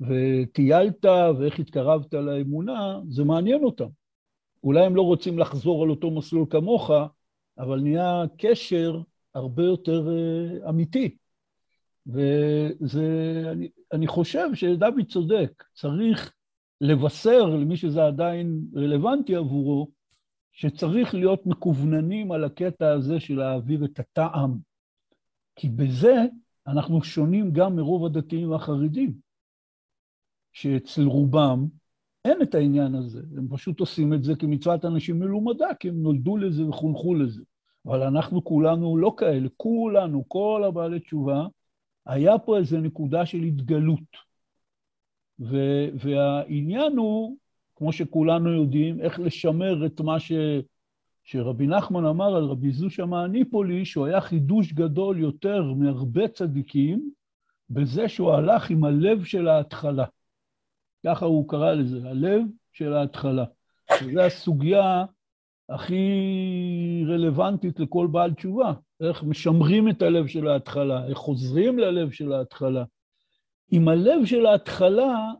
וטיילת 0.00 1.04
ואיך 1.38 1.58
התקרבת 1.58 2.14
לאמונה, 2.14 3.00
זה 3.08 3.24
מעניין 3.24 3.64
אותם. 3.64 3.88
אולי 4.64 4.84
הם 4.84 4.96
לא 4.96 5.02
רוצים 5.02 5.38
לחזור 5.38 5.82
על 5.82 5.90
אותו 5.90 6.10
מסלול 6.10 6.46
כמוך, 6.50 6.90
אבל 7.58 7.80
נהיה 7.80 8.24
קשר 8.38 9.00
הרבה 9.34 9.62
יותר 9.62 10.08
uh, 12.14 12.18
אמיתי. 12.82 13.68
ואני 13.92 14.06
חושב 14.06 14.54
שדוד 14.54 15.06
צודק, 15.08 15.64
צריך 15.74 16.32
לבשר 16.80 17.46
למי 17.46 17.76
שזה 17.76 18.04
עדיין 18.04 18.60
רלוונטי 18.76 19.36
עבורו, 19.36 19.90
שצריך 20.52 21.14
להיות 21.14 21.46
מקווננים 21.46 22.32
על 22.32 22.44
הקטע 22.44 22.92
הזה 22.92 23.20
של 23.20 23.38
להעביר 23.38 23.84
את 23.84 23.98
הטעם. 23.98 24.58
כי 25.56 25.68
בזה 25.68 26.24
אנחנו 26.66 27.02
שונים 27.02 27.52
גם 27.52 27.76
מרוב 27.76 28.06
הדתיים 28.06 28.50
והחרדים, 28.50 29.14
שאצל 30.52 31.02
רובם 31.02 31.66
אין 32.24 32.42
את 32.42 32.54
העניין 32.54 32.94
הזה, 32.94 33.22
הם 33.36 33.48
פשוט 33.50 33.80
עושים 33.80 34.14
את 34.14 34.24
זה 34.24 34.36
כמצוות 34.36 34.84
אנשים 34.84 35.18
מלומדה, 35.18 35.68
כי 35.80 35.88
הם 35.88 36.02
נולדו 36.02 36.36
לזה 36.36 36.66
וחונכו 36.66 37.14
לזה. 37.14 37.42
אבל 37.86 38.02
אנחנו 38.02 38.44
כולנו 38.44 38.96
לא 38.96 39.14
כאלה, 39.16 39.48
כולנו, 39.56 40.24
כל 40.28 40.64
הבעלי 40.66 41.00
תשובה, 41.00 41.46
היה 42.06 42.38
פה 42.38 42.58
איזו 42.58 42.80
נקודה 42.80 43.26
של 43.26 43.38
התגלות. 43.38 44.16
ו- 45.40 45.88
והעניין 45.94 46.96
הוא, 46.96 47.36
כמו 47.76 47.92
שכולנו 47.92 48.52
יודעים, 48.52 49.00
איך 49.00 49.20
לשמר 49.20 49.86
את 49.86 50.00
מה 50.00 50.20
ש... 50.20 50.32
שרבי 51.22 51.66
נחמן 51.66 52.04
אמר 52.04 52.36
על 52.36 52.44
רבי 52.44 52.70
זושה 52.72 53.04
מהניפולי, 53.04 53.84
שהוא 53.84 54.06
היה 54.06 54.20
חידוש 54.20 54.72
גדול 54.72 55.18
יותר 55.18 55.62
מהרבה 55.62 56.28
צדיקים, 56.28 57.10
בזה 57.70 58.08
שהוא 58.08 58.32
הלך 58.32 58.70
עם 58.70 58.84
הלב 58.84 59.24
של 59.24 59.48
ההתחלה. 59.48 60.04
ככה 61.06 61.26
הוא 61.26 61.48
קרא 61.48 61.72
לזה, 61.72 62.08
הלב 62.08 62.42
של 62.72 62.92
ההתחלה. 62.92 63.44
וזו 64.02 64.20
הסוגיה 64.20 65.04
הכי 65.68 66.04
רלוונטית 67.06 67.80
לכל 67.80 68.08
בעל 68.12 68.34
תשובה, 68.34 68.72
איך 69.00 69.22
משמרים 69.22 69.88
את 69.88 70.02
הלב 70.02 70.26
של 70.26 70.48
ההתחלה, 70.48 71.06
איך 71.06 71.18
חוזרים 71.18 71.78
ללב 71.78 72.10
של 72.10 72.32
ההתחלה. 72.32 72.84
עם 73.70 73.88
הלב 73.88 74.24
של 74.24 74.46
ההתחלה, 74.46 75.32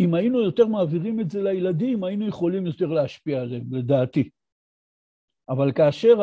אם 0.00 0.14
היינו 0.14 0.40
יותר 0.40 0.66
מעבירים 0.66 1.20
את 1.20 1.30
זה 1.30 1.42
לילדים, 1.42 2.04
היינו 2.04 2.28
יכולים 2.28 2.66
יותר 2.66 2.86
להשפיע 2.86 3.40
עליהם, 3.40 3.74
לדעתי. 3.74 4.30
אבל 5.48 5.72
כאשר 5.72 6.16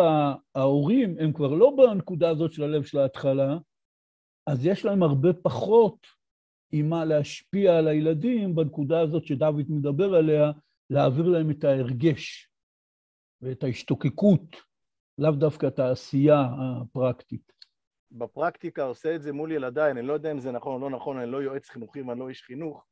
ההורים 0.56 1.16
הם 1.20 1.34
כבר 1.34 1.54
לא 1.54 1.74
בנקודה 1.78 2.30
הזאת 2.30 2.54
של 2.54 2.64
הלב 2.64 2.84
של 2.84 2.98
ההתחלה, 2.98 3.58
אז 4.48 4.66
יש 4.66 4.86
להם 4.86 5.04
הרבה 5.04 5.34
פחות 5.34 6.08
עם 6.72 6.90
מה 6.90 7.06
להשפיע 7.06 7.78
על 7.78 7.88
הילדים 7.88 8.56
בנקודה 8.56 9.02
הזאת 9.02 9.26
שדוד 9.26 9.66
מדבר 9.70 10.16
עליה, 10.16 10.52
להעביר 10.90 11.28
להם 11.28 11.52
את 11.52 11.64
ההרגש. 11.64 12.50
ואת 13.42 13.64
ההשתוקקות, 13.64 14.73
לאו 15.18 15.32
דווקא 15.32 15.68
את 15.68 15.80
העשייה 15.80 16.42
הפרקטית. 16.82 17.54
בפרקטיקה 18.12 18.84
עושה 18.84 19.16
את 19.16 19.22
זה 19.22 19.32
מול 19.32 19.52
ילדיי, 19.52 19.92
אני 19.92 20.02
לא 20.02 20.14
יודע 20.14 20.32
אם 20.32 20.40
זה 20.40 20.52
נכון 20.52 20.74
או 20.74 20.90
לא 20.90 20.96
נכון, 20.96 21.18
אני 21.18 21.32
לא 21.32 21.44
יועץ 21.44 21.70
חינוכי 21.70 22.02
ואני 22.02 22.20
לא 22.20 22.30
איש 22.30 22.44
חינוך, 22.44 22.86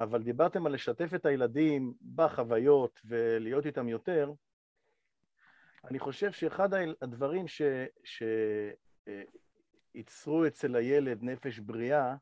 אבל 0.00 0.22
דיברתם 0.22 0.66
על 0.66 0.72
לשתף 0.72 1.14
את 1.14 1.26
הילדים 1.26 1.92
בחוויות 2.14 3.00
ולהיות 3.04 3.66
איתם 3.66 3.88
יותר, 3.88 4.32
אני 5.84 5.98
חושב 5.98 6.32
שאחד 6.32 6.68
הדברים 7.02 7.44
שייצרו 9.94 10.46
אצל 10.46 10.76
הילד 10.76 11.22
נפש 11.22 11.58
בריאה, 11.58 12.14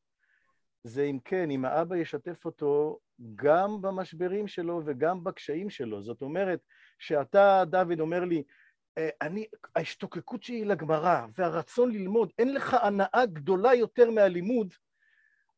זה 0.85 1.03
אם 1.03 1.19
כן, 1.25 1.51
אם 1.51 1.65
האבא 1.65 1.97
ישתף 1.97 2.45
אותו 2.45 2.99
גם 3.35 3.83
במשברים 3.83 4.49
שלו 4.49 4.83
וגם 4.87 5.25
בקשיים 5.25 5.71
שלו. 5.71 6.03
זאת 6.03 6.23
אומרת, 6.23 6.61
שאתה, 6.99 7.65
דוד, 7.67 8.01
אומר 8.01 8.25
לי, 8.25 8.37
אה, 8.37 8.43
אני, 9.23 9.47
ההשתוקקות 9.77 10.43
שלי 10.43 10.65
לגמרא 10.65 11.27
והרצון 11.39 11.91
ללמוד, 11.91 12.33
אין 12.39 12.55
לך 12.55 12.75
הנאה 12.75 13.27
גדולה 13.27 13.75
יותר 13.75 14.11
מהלימוד. 14.11 14.75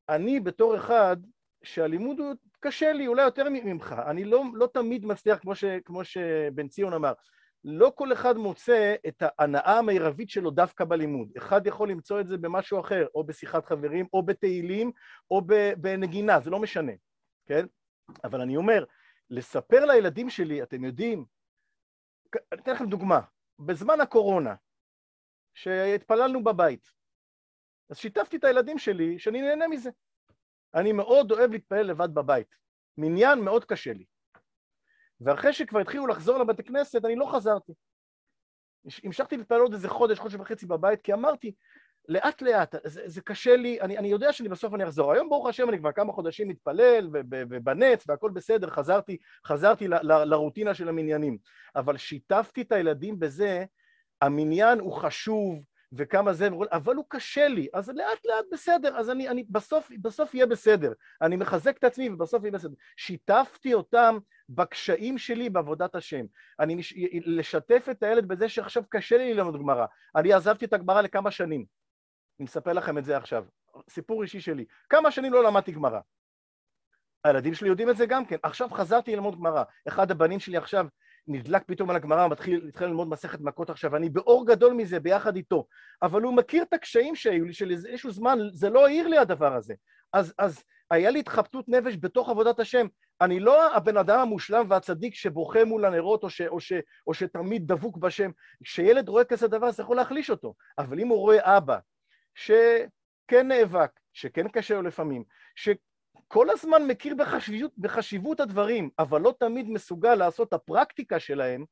אני 0.09 0.41
בתור 0.41 0.77
אחד 0.77 1.17
שהלימוד 1.65 2.19
הוא 2.19 2.35
קשה 2.61 2.93
לי, 2.93 3.07
אולי 3.07 3.23
יותר 3.23 3.49
ממך. 3.51 3.95
אני 4.07 4.25
לא, 4.25 4.45
לא 4.55 4.69
תמיד 4.75 5.07
מצליח, 5.07 5.39
כמו, 5.39 5.55
ש, 5.55 5.65
כמו 5.85 6.05
שבן 6.05 6.69
ציון 6.69 6.93
אמר, 6.93 7.13
לא 7.65 7.93
כל 7.95 8.13
אחד 8.13 8.37
מוצא 8.37 8.95
את 9.09 9.23
ההנאה 9.23 9.79
המרבית 9.79 10.31
שלו 10.31 10.51
דווקא 10.51 10.85
בלימוד. 10.85 11.29
אחד 11.39 11.67
יכול 11.67 11.91
למצוא 11.91 12.21
את 12.21 12.29
זה 12.29 12.39
במשהו 12.39 12.81
אחר, 12.81 13.07
או 13.15 13.25
בשיחת 13.25 13.67
חברים, 13.67 14.07
או 14.13 14.23
בתהילים, 14.23 14.93
או 15.31 15.43
בנגינה, 15.77 16.41
זה 16.41 16.51
לא 16.51 16.59
משנה, 16.59 16.93
כן? 17.47 17.67
אבל 18.25 18.41
אני 18.41 18.57
אומר, 18.57 18.85
לספר 19.31 19.85
לילדים 19.85 20.31
שלי, 20.31 20.63
אתם 20.63 20.85
יודעים, 20.85 21.25
אני 22.53 22.61
אתן 22.61 22.73
לכם 22.73 22.87
דוגמה, 22.87 23.21
בזמן 23.59 24.01
הקורונה, 24.01 24.55
שהתפללנו 25.55 26.45
בבית, 26.45 26.89
אז 27.91 27.99
שיתפתי 27.99 28.37
את 28.37 28.45
הילדים 28.45 28.79
שלי 28.79 29.19
שאני 29.19 29.43
נהנה 29.43 29.69
מזה. 29.69 29.91
אני 30.75 30.93
מאוד 30.93 31.33
אוהב 31.33 31.51
להתפלל 31.51 31.83
לבד 31.83 32.15
בבית. 32.15 32.55
מניין 32.99 33.39
מאוד 33.39 33.65
קשה 33.65 33.93
לי. 33.93 34.05
ואחרי 35.21 35.53
שכבר 35.53 35.79
התחילו 35.79 36.07
לחזור 36.07 36.39
לבתי 36.39 36.63
כנסת, 36.63 37.05
אני 37.05 37.17
לא 37.17 37.33
חזרתי. 37.35 37.73
המשכתי 39.05 39.37
להתפלל 39.37 39.61
עוד 39.61 39.73
איזה 39.73 39.89
חודש, 39.89 40.19
חודש 40.19 40.35
וחצי 40.35 40.67
בבית, 40.67 41.03
כי 41.03 41.13
אמרתי, 41.13 41.55
לאט 42.09 42.43
לאט, 42.43 42.75
זה, 42.85 43.03
זה 43.07 43.21
קשה 43.21 43.57
לי, 43.57 43.81
אני, 43.81 43.99
אני 43.99 44.09
יודע 44.09 44.33
שאני 44.33 44.49
בסוף 44.49 44.75
אני 44.75 44.85
אחזור. 44.85 45.13
היום 45.13 45.29
ברוך 45.29 45.49
השם 45.49 45.69
אני 45.69 45.79
כבר 45.79 45.93
כמה 45.93 46.13
חודשים 46.13 46.49
מתפלל 46.49 47.09
ובנץ 47.31 48.05
והכל 48.09 48.31
בסדר, 48.31 48.71
חזרתי, 48.71 49.17
חזרתי 49.47 49.89
ל, 49.89 49.95
ל, 49.95 50.25
לרוטינה 50.25 50.75
של 50.75 50.89
המניינים. 50.89 51.39
אבל 51.77 51.97
שיתפתי 51.97 52.63
את 52.63 52.73
הילדים 52.73 53.19
בזה, 53.19 53.65
המניין 54.23 54.79
הוא 54.79 54.93
חשוב, 54.93 55.63
וכמה 55.93 56.33
זה, 56.33 56.49
אבל 56.73 56.95
הוא 56.95 57.05
קשה 57.09 57.49
לי, 57.49 57.69
אז 57.75 57.89
לאט 57.89 58.27
לאט 58.27 58.45
בסדר, 58.53 58.97
אז 58.99 59.11
אני, 59.11 59.29
אני 59.29 59.45
בסוף, 59.51 59.91
בסוף 60.03 60.35
יהיה 60.35 60.47
בסדר, 60.47 60.93
אני 61.23 61.37
מחזק 61.37 61.77
את 61.77 61.85
עצמי 61.85 62.11
ובסוף 62.11 62.43
יהיה 62.43 62.53
בסדר. 62.53 62.75
שיתפתי 62.97 63.75
אותם 63.75 64.19
בקשיים 64.49 65.19
שלי 65.19 65.51
בעבודת 65.51 65.95
השם. 65.95 66.25
אני 66.61 66.83
לשתף 67.25 67.87
את 67.91 68.03
הילד 68.03 68.29
בזה 68.29 68.49
שעכשיו 68.49 68.83
קשה 68.89 69.19
לי 69.19 69.35
ללמוד 69.35 69.59
גמרא. 69.59 69.87
אני 70.17 70.33
עזבתי 70.33 70.65
את 70.65 70.73
הגמרא 70.73 71.01
לכמה 71.01 71.31
שנים. 71.31 71.78
אני 72.41 72.45
מספר 72.45 72.73
לכם 72.73 72.99
את 72.99 73.05
זה 73.05 73.17
עכשיו. 73.17 73.45
סיפור 73.91 74.23
אישי 74.23 74.41
שלי. 74.41 74.65
כמה 74.89 75.11
שנים 75.11 75.33
לא 75.33 75.45
למדתי 75.45 75.73
גמרא. 75.73 76.01
הילדים 77.25 77.55
שלי 77.55 77.69
יודעים 77.69 77.91
את 77.91 77.97
זה 77.97 78.07
גם 78.07 78.25
כן. 78.25 78.37
עכשיו 78.43 78.69
חזרתי 78.71 79.17
ללמוד 79.17 79.35
גמרא. 79.35 79.63
אחד 79.89 80.11
הבנים 80.11 80.41
שלי 80.41 80.57
עכשיו 80.57 80.87
נדלק 81.29 81.63
פתאום 81.67 81.91
על 81.91 81.97
הגמרא, 81.97 82.29
מתחיל, 82.29 82.65
מתחיל 82.67 82.87
ללמוד 82.87 83.09
מסכת 83.09 83.41
מכות 83.41 83.71
עכשיו, 83.71 83.97
אני 83.97 84.09
באור 84.09 84.47
גדול 84.47 84.73
מזה 84.73 85.01
ביחד 85.01 85.37
איתו, 85.37 85.67
אבל 86.03 86.23
הוא 86.23 86.37
מכיר 86.37 86.63
את 86.63 86.73
הקשיים 86.73 87.15
שהיו 87.15 87.45
לי, 87.45 87.53
של 87.53 87.71
איזשהו 87.71 88.11
זמן, 88.11 88.39
זה 88.53 88.71
לא 88.71 88.87
העיר 88.87 89.09
לי 89.09 89.19
הדבר 89.19 89.55
הזה. 89.55 89.75
אז, 90.13 90.35
אז 90.39 90.65
היה 90.91 91.11
לי 91.11 91.21
התחבטות 91.21 91.69
נפש 91.69 91.97
בתוך 92.01 92.29
עבודת 92.29 92.61
השם. 92.61 92.87
אני 93.21 93.41
לא 93.41 93.77
הבן 93.77 93.97
אדם 93.97 94.19
המושלם 94.19 94.67
והצדיק 94.69 95.15
שבוכה 95.15 95.65
מול 95.65 95.85
הנרות 95.85 96.23
או, 96.23 96.31
ש, 96.31 96.41
או, 96.41 96.61
ש, 96.61 96.73
או 97.07 97.15
שתמיד 97.15 97.73
דבוק 97.73 97.97
בשם. 97.97 98.31
כשילד 98.65 99.09
רואה 99.09 99.25
כזה 99.25 99.49
דבר 99.49 99.71
זה 99.71 99.83
יכול 99.83 99.97
להחליש 99.97 100.31
אותו, 100.31 100.55
אבל 100.79 101.01
אם 101.01 101.09
הוא 101.09 101.19
רואה 101.19 101.57
אבא 101.57 101.79
שכן 102.39 103.49
נאבק, 103.49 103.91
שכן 104.13 104.49
קשה 104.49 104.75
לו 104.75 104.83
לפעמים, 104.83 105.25
ש... 105.57 105.69
כל 106.29 106.51
הזמן 106.51 106.87
מכיר 106.87 107.15
בחשיבות, 107.15 107.73
בחשיבות 107.79 108.41
הדברים, 108.41 108.91
אבל 108.99 109.21
לא 109.21 109.35
תמיד 109.41 109.69
מסוגל 109.69 110.15
לעשות 110.15 110.49
את 110.49 110.53
הפרקטיקה 110.53 111.21
שלהם, 111.21 111.65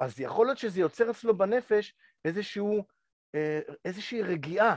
אז 0.00 0.20
יכול 0.20 0.46
להיות 0.46 0.58
שזה 0.58 0.80
יוצר 0.80 1.10
אצלו 1.10 1.38
בנפש 1.38 1.94
איזשהו, 2.24 2.84
אה, 3.34 3.60
איזושהי 3.84 4.22
רגיעה, 4.22 4.76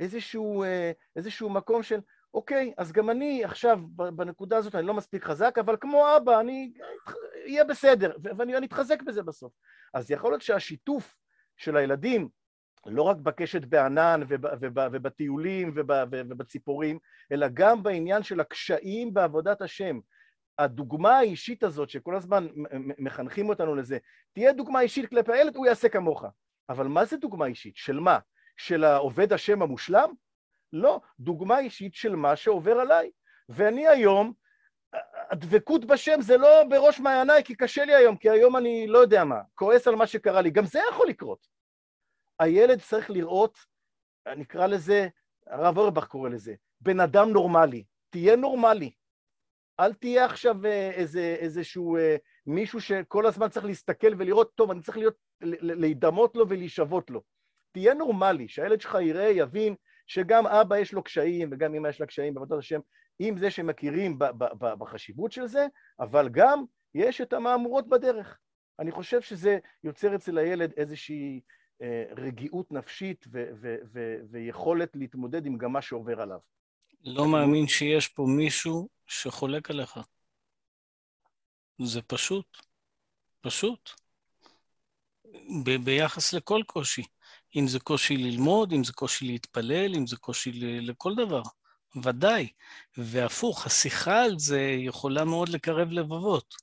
איזשהו, 0.00 0.62
אה, 0.62 0.92
איזשהו 1.16 1.50
מקום 1.50 1.82
של, 1.82 2.00
אוקיי, 2.34 2.72
אז 2.78 2.92
גם 2.92 3.10
אני 3.10 3.44
עכשיו 3.44 3.78
בנקודה 3.92 4.56
הזאת 4.56 4.74
אני 4.74 4.86
לא 4.86 4.94
מספיק 4.94 5.24
חזק, 5.24 5.54
אבל 5.60 5.76
כמו 5.80 6.16
אבא, 6.16 6.40
אני 6.40 6.72
אהיה 7.44 7.64
בסדר, 7.64 8.16
ואני 8.38 8.66
אתחזק 8.66 9.02
בזה 9.02 9.22
בסוף. 9.22 9.52
אז 9.94 10.10
יכול 10.10 10.32
להיות 10.32 10.42
שהשיתוף 10.42 11.16
של 11.56 11.76
הילדים 11.76 12.28
לא 12.86 13.02
רק 13.02 13.16
בקשת 13.16 13.64
בענן 13.64 14.20
ובטיולים 14.92 15.72
ובציפורים, 15.74 16.98
אלא 17.32 17.46
גם 17.54 17.82
בעניין 17.82 18.22
של 18.22 18.40
הקשיים 18.40 19.14
בעבודת 19.14 19.62
השם. 19.62 20.00
הדוגמה 20.58 21.18
האישית 21.18 21.62
הזאת, 21.62 21.90
שכל 21.90 22.16
הזמן 22.16 22.46
מחנכים 22.98 23.48
אותנו 23.48 23.74
לזה, 23.74 23.98
תהיה 24.32 24.52
דוגמה 24.52 24.80
אישית 24.80 25.10
כלפי 25.10 25.32
הילד, 25.32 25.56
הוא 25.56 25.66
יעשה 25.66 25.88
כמוך. 25.88 26.24
אבל 26.68 26.86
מה 26.86 27.04
זה 27.04 27.16
דוגמה 27.16 27.46
אישית? 27.46 27.76
של 27.76 28.00
מה? 28.00 28.18
של 28.56 28.84
העובד 28.84 29.32
השם 29.32 29.62
המושלם? 29.62 30.10
לא, 30.72 31.00
דוגמה 31.20 31.58
אישית 31.58 31.94
של 31.94 32.16
מה 32.16 32.36
שעובר 32.36 32.80
עליי. 32.80 33.10
ואני 33.48 33.88
היום, 33.88 34.32
הדבקות 35.30 35.84
בשם 35.84 36.20
זה 36.20 36.36
לא 36.36 36.64
בראש 36.64 37.00
מעייניי, 37.00 37.44
כי 37.44 37.54
קשה 37.54 37.84
לי 37.84 37.94
היום, 37.94 38.16
כי 38.16 38.30
היום 38.30 38.56
אני 38.56 38.86
לא 38.86 38.98
יודע 38.98 39.24
מה, 39.24 39.40
כועס 39.54 39.88
על 39.88 39.94
מה 39.94 40.06
שקרה 40.06 40.40
לי. 40.40 40.50
גם 40.50 40.64
זה 40.64 40.80
יכול 40.90 41.08
לקרות. 41.08 41.57
הילד 42.38 42.80
צריך 42.80 43.10
לראות, 43.10 43.58
נקרא 44.36 44.66
לזה, 44.66 45.08
הרב 45.46 45.78
אורבך 45.78 46.06
קורא 46.06 46.28
לזה, 46.28 46.54
בן 46.80 47.00
אדם 47.00 47.30
נורמלי, 47.30 47.84
תהיה 48.10 48.36
נורמלי. 48.36 48.92
אל 49.80 49.92
תהיה 49.92 50.24
עכשיו 50.24 50.66
אה, 50.66 50.90
איזה, 50.90 51.36
איזשהו 51.38 51.96
אה, 51.96 52.16
מישהו 52.46 52.80
שכל 52.80 53.26
הזמן 53.26 53.48
צריך 53.48 53.66
להסתכל 53.66 54.14
ולראות, 54.18 54.52
טוב, 54.54 54.70
אני 54.70 54.82
צריך 54.82 54.98
להיות, 54.98 55.14
להידמות 55.62 56.36
לו 56.36 56.48
ולהישבות 56.48 57.10
לו. 57.10 57.22
תהיה 57.72 57.94
נורמלי, 57.94 58.48
שהילד 58.48 58.80
שלך 58.80 58.96
יראה, 59.00 59.28
יבין 59.28 59.74
שגם 60.06 60.46
אבא 60.46 60.78
יש 60.78 60.92
לו 60.92 61.02
קשיים 61.02 61.48
וגם 61.52 61.74
אמא 61.74 61.88
יש 61.88 62.00
לה 62.00 62.06
קשיים 62.06 62.34
בעבודת 62.34 62.58
השם, 62.58 62.80
עם 63.18 63.38
זה 63.38 63.50
שמכירים 63.50 64.18
בחשיבות 64.60 65.32
של 65.32 65.46
זה, 65.46 65.66
אבל 66.00 66.28
גם 66.28 66.64
יש 66.94 67.20
את 67.20 67.32
המהמורות 67.32 67.88
בדרך. 67.88 68.38
אני 68.78 68.90
חושב 68.90 69.20
שזה 69.20 69.58
יוצר 69.84 70.14
אצל 70.14 70.38
הילד 70.38 70.72
איזושהי 70.76 71.40
רגיעות 72.16 72.72
נפשית 72.72 73.24
ו- 73.32 73.50
ו- 73.60 73.76
ו- 73.92 74.16
ויכולת 74.30 74.90
להתמודד 74.94 75.46
עם 75.46 75.58
גם 75.58 75.72
מה 75.72 75.82
שעובר 75.82 76.20
עליו. 76.20 76.38
לא 77.04 77.28
מאמין 77.28 77.66
שיש 77.66 78.08
פה 78.08 78.22
מישהו 78.36 78.88
שחולק 79.06 79.70
עליך. 79.70 80.00
זה 81.82 82.02
פשוט, 82.02 82.46
פשוט. 83.40 83.90
ב- 85.64 85.84
ביחס 85.84 86.32
לכל 86.32 86.62
קושי. 86.66 87.02
אם 87.56 87.68
זה 87.68 87.80
קושי 87.80 88.16
ללמוד, 88.16 88.72
אם 88.72 88.84
זה 88.84 88.92
קושי 88.92 89.24
להתפלל, 89.24 89.94
אם 89.94 90.06
זה 90.06 90.16
קושי 90.16 90.52
ל- 90.52 90.90
לכל 90.90 91.14
דבר. 91.14 91.42
ודאי. 92.04 92.48
והפוך, 92.96 93.66
השיחה 93.66 94.22
על 94.22 94.38
זה 94.38 94.60
יכולה 94.60 95.24
מאוד 95.24 95.48
לקרב 95.48 95.90
לבבות. 95.90 96.54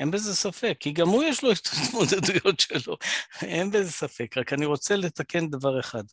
אין 0.00 0.10
בזה 0.10 0.34
ספק, 0.34 0.76
כי 0.80 0.92
גם 0.92 1.08
הוא 1.08 1.24
יש 1.24 1.44
לו 1.44 1.52
את 1.52 1.68
ההתמודדויות 1.72 2.60
שלו, 2.60 2.96
אין 3.42 3.70
בזה 3.70 3.92
ספק. 3.92 4.38
רק 4.38 4.52
אני 4.52 4.66
רוצה 4.66 4.96
לתקן 4.96 5.50
דבר 5.50 5.80
אחד 5.80 6.04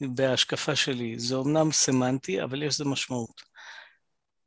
בהשקפה 0.00 0.76
שלי. 0.76 1.18
זה 1.18 1.34
אומנם 1.34 1.72
סמנטי, 1.72 2.42
אבל 2.42 2.62
יש 2.62 2.74
לזה 2.74 2.84
משמעות. 2.84 3.42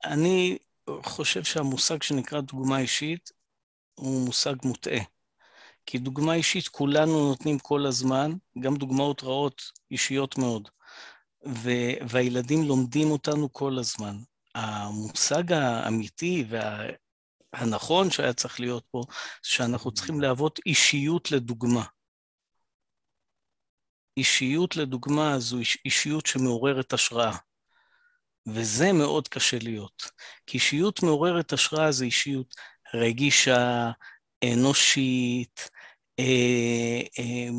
אני 0.04 0.58
חושב 1.04 1.43
שהמושג 1.43 2.04
שנקרא 2.04 2.41
דוגמה 2.41 2.80
אישית 2.80 3.30
הוא 3.93 4.26
מושג 4.26 4.56
מוטעה. 4.63 5.04
כי 5.86 5.98
דוגמה 5.98 6.34
אישית 6.34 6.67
כולנו 6.67 7.30
נותנים 7.30 7.60
כל 7.60 7.86
הזמן, 7.86 8.32
גם 8.60 8.76
דוגמאות 8.76 9.24
רעות 9.24 9.62
אישיות 9.91 10.38
מאוד. 10.38 10.69
והילדים 12.08 12.63
לומדים 12.63 13.12
אותנו 13.12 13.54
כל 13.54 13.80
הזמן. 13.80 14.17
המושג 14.56 15.52
האמיתי 15.52 16.46
וה... 16.50 16.84
הנכון 17.54 18.12
שהיה 18.12 18.34
צריך 18.34 18.60
להיות 18.60 18.86
פה, 18.92 19.04
שאנחנו 19.44 19.92
צריכים 19.92 20.22
להוות 20.22 20.60
אישיות 20.66 21.32
לדוגמה. 21.32 21.84
אישיות 24.18 24.76
לדוגמה 24.76 25.39
זו 25.39 25.58
אישיות 25.86 26.26
שמעוררת 26.26 26.94
השראה. 26.94 27.38
וזה 28.48 28.92
מאוד 28.94 29.28
קשה 29.28 29.58
להיות. 29.62 30.04
כי 30.48 30.58
אישיות 30.58 31.04
מעוררת 31.04 31.54
השראה 31.54 31.92
זו 31.92 32.06
אישיות 32.06 32.56
רגישה, 32.94 33.92
אנושית, 34.54 35.70
אה, 36.20 37.02
אה, 37.20 37.50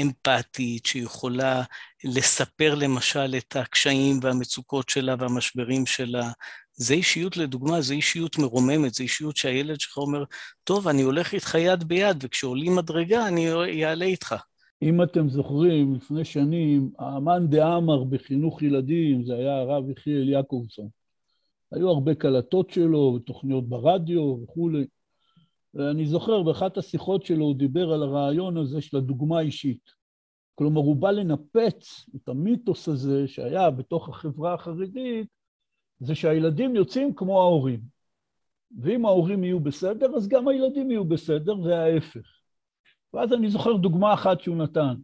אמפתית, 0.00 0.86
שיכולה 0.86 1.62
לספר 2.04 2.74
למשל 2.74 3.34
את 3.38 3.56
הקשיים 3.56 4.18
והמצוקות 4.22 4.88
שלה 4.88 5.14
והמשברים 5.18 5.86
שלה. 5.86 6.30
זה 6.76 6.94
אישיות, 6.94 7.36
לדוגמה, 7.36 7.80
זה 7.80 7.94
אישיות 7.94 8.38
מרוממת, 8.38 8.94
זה 8.94 9.02
אישיות 9.02 9.36
שהילד 9.36 9.80
שלך 9.80 9.96
אומר, 9.96 10.24
טוב, 10.64 10.88
אני 10.88 11.02
הולך 11.02 11.34
איתך 11.34 11.54
יד 11.54 11.84
ביד, 11.84 12.16
וכשעולים 12.22 12.76
מדרגה 12.76 13.28
אני 13.28 13.84
אעלה 13.84 14.04
איתך. 14.04 14.34
אם 14.82 15.02
אתם 15.02 15.28
זוכרים, 15.28 15.94
לפני 15.94 16.24
שנים, 16.24 16.90
האמן 16.98 17.46
דאמר 17.48 18.04
בחינוך 18.04 18.62
ילדים, 18.62 19.24
זה 19.24 19.34
היה 19.34 19.56
הרב 19.56 19.90
יחיאל 19.90 20.28
יעקובסון. 20.28 20.88
היו 21.72 21.88
הרבה 21.88 22.14
קלטות 22.14 22.70
שלו, 22.70 23.16
ותוכניות 23.16 23.68
ברדיו 23.68 24.38
וכולי. 24.42 24.86
ואני 25.74 26.06
זוכר, 26.06 26.42
באחת 26.42 26.78
השיחות 26.78 27.26
שלו 27.26 27.44
הוא 27.44 27.56
דיבר 27.56 27.92
על 27.92 28.02
הרעיון 28.02 28.56
הזה 28.56 28.80
של 28.80 28.96
הדוגמה 28.96 29.38
האישית. 29.38 29.90
כלומר, 30.54 30.80
הוא 30.80 30.96
בא 30.96 31.10
לנפץ 31.10 32.06
את 32.16 32.28
המיתוס 32.28 32.88
הזה 32.88 33.28
שהיה 33.28 33.70
בתוך 33.70 34.08
החברה 34.08 34.54
החרדית, 34.54 35.35
זה 36.00 36.14
שהילדים 36.14 36.76
יוצאים 36.76 37.14
כמו 37.14 37.40
ההורים. 37.40 37.80
ואם 38.82 39.06
ההורים 39.06 39.44
יהיו 39.44 39.60
בסדר, 39.60 40.16
אז 40.16 40.28
גם 40.28 40.48
הילדים 40.48 40.90
יהיו 40.90 41.04
בסדר, 41.04 41.60
וההפך. 41.60 42.26
ואז 43.14 43.32
אני 43.32 43.50
זוכר 43.50 43.72
דוגמה 43.72 44.14
אחת 44.14 44.40
שהוא 44.40 44.56
נתן. 44.56 44.94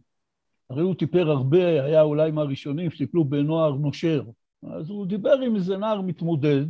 הרי 0.69 0.81
הוא 0.81 0.95
טיפר 0.95 1.29
הרבה, 1.29 1.83
היה 1.83 2.01
אולי 2.01 2.31
מהראשונים 2.31 2.91
שטיפלו 2.91 3.25
בנוער 3.25 3.71
נושר. 3.71 4.23
אז 4.71 4.89
הוא 4.89 5.05
דיבר 5.05 5.39
עם 5.39 5.55
איזה 5.55 5.77
נער 5.77 6.01
מתמודד, 6.01 6.65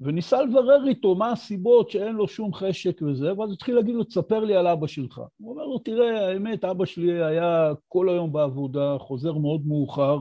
וניסה 0.00 0.42
לברר 0.42 0.86
איתו 0.88 1.14
מה 1.14 1.32
הסיבות 1.32 1.90
שאין 1.90 2.14
לו 2.14 2.28
שום 2.28 2.54
חשק 2.54 3.02
וזה, 3.02 3.38
ואז 3.38 3.52
התחיל 3.52 3.74
להגיד 3.74 3.94
לו, 3.94 4.04
תספר 4.04 4.44
לי 4.44 4.56
על 4.56 4.66
אבא 4.66 4.86
שלך. 4.86 5.20
הוא 5.38 5.52
אומר 5.52 5.64
לו, 5.64 5.78
תראה, 5.78 6.28
האמת, 6.28 6.64
אבא 6.64 6.84
שלי 6.84 7.24
היה 7.24 7.72
כל 7.88 8.08
היום 8.08 8.32
בעבודה, 8.32 8.96
חוזר 8.98 9.32
מאוד 9.32 9.66
מאוחר, 9.66 10.18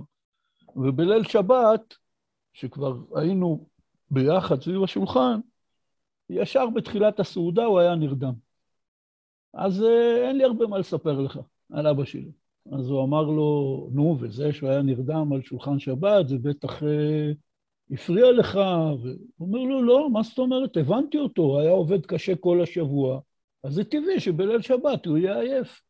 ובליל 0.76 1.24
שבת, 1.24 1.94
שכבר 2.60 2.98
היינו 3.16 3.68
ביחד 4.12 4.62
סביב 4.62 4.84
השולחן, 4.84 5.40
ישר 6.30 6.70
בתחילת 6.76 7.20
הסעודה 7.20 7.66
הוא 7.66 7.80
היה 7.80 7.96
נרדם. 7.96 8.34
אז 9.54 9.84
אה, 9.84 10.28
אין 10.28 10.38
לי 10.38 10.44
הרבה 10.44 10.68
מה 10.68 10.78
לספר 10.78 11.22
לך 11.22 11.40
על 11.72 11.88
אבא 11.88 12.06
שלי. 12.06 12.32
אז 12.72 12.90
הוא 12.90 13.04
אמר 13.04 13.22
לו, 13.22 13.90
נו, 13.92 14.18
וזה 14.20 14.54
שהוא 14.54 14.70
היה 14.70 14.82
נרדם 14.82 15.34
על 15.34 15.42
שולחן 15.42 15.80
שבת, 15.80 16.28
זה 16.28 16.38
בטח 16.38 16.84
אה, 16.84 17.32
הפריע 17.92 18.32
לך. 18.32 18.56
והוא 19.02 19.18
אומר 19.40 19.60
לו, 19.60 19.84
לא, 19.84 20.10
מה 20.10 20.24
זאת 20.24 20.40
אומרת? 20.40 20.78
הבנתי 20.78 21.18
אותו, 21.18 21.42
הוא 21.42 21.60
היה 21.60 21.72
עובד 21.72 22.06
קשה 22.06 22.36
כל 22.36 22.62
השבוע, 22.62 23.20
אז 23.64 23.74
זה 23.74 23.84
טבעי 23.84 24.20
שבליל 24.20 24.62
שבת 24.62 25.06
הוא 25.06 25.18
יהיה 25.18 25.40
עייף. 25.40 25.82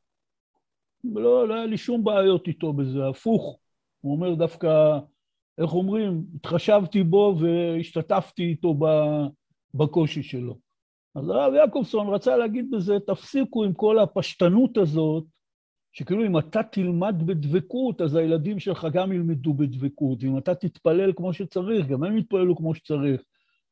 לא, 1.03 1.47
לא 1.47 1.53
היה 1.53 1.65
לי 1.65 1.77
שום 1.77 2.03
בעיות 2.03 2.47
איתו 2.47 2.73
בזה, 2.73 3.07
הפוך. 3.07 3.59
הוא 4.01 4.15
אומר 4.15 4.33
דווקא, 4.33 4.99
איך 5.59 5.73
אומרים, 5.73 6.23
התחשבתי 6.35 7.03
בו 7.03 7.35
והשתתפתי 7.39 8.43
איתו 8.43 8.79
בקושי 9.73 10.23
שלו. 10.23 10.57
אז 11.15 11.29
הרב 11.29 11.53
יעקובסון 11.53 12.07
רצה 12.07 12.37
להגיד 12.37 12.71
בזה, 12.71 12.97
תפסיקו 13.07 13.63
עם 13.63 13.73
כל 13.73 13.99
הפשטנות 13.99 14.77
הזאת, 14.77 15.23
שכאילו 15.91 16.25
אם 16.25 16.37
אתה 16.37 16.63
תלמד 16.63 17.23
בדבקות, 17.25 18.01
אז 18.01 18.15
הילדים 18.15 18.59
שלך 18.59 18.87
גם 18.93 19.11
ילמדו 19.11 19.53
בדבקות, 19.53 20.23
ואם 20.23 20.37
אתה 20.37 20.55
תתפלל 20.55 21.13
כמו 21.13 21.33
שצריך, 21.33 21.87
גם 21.87 22.03
הם 22.03 22.17
יתפללו 22.17 22.55
כמו 22.55 22.75
שצריך. 22.75 23.21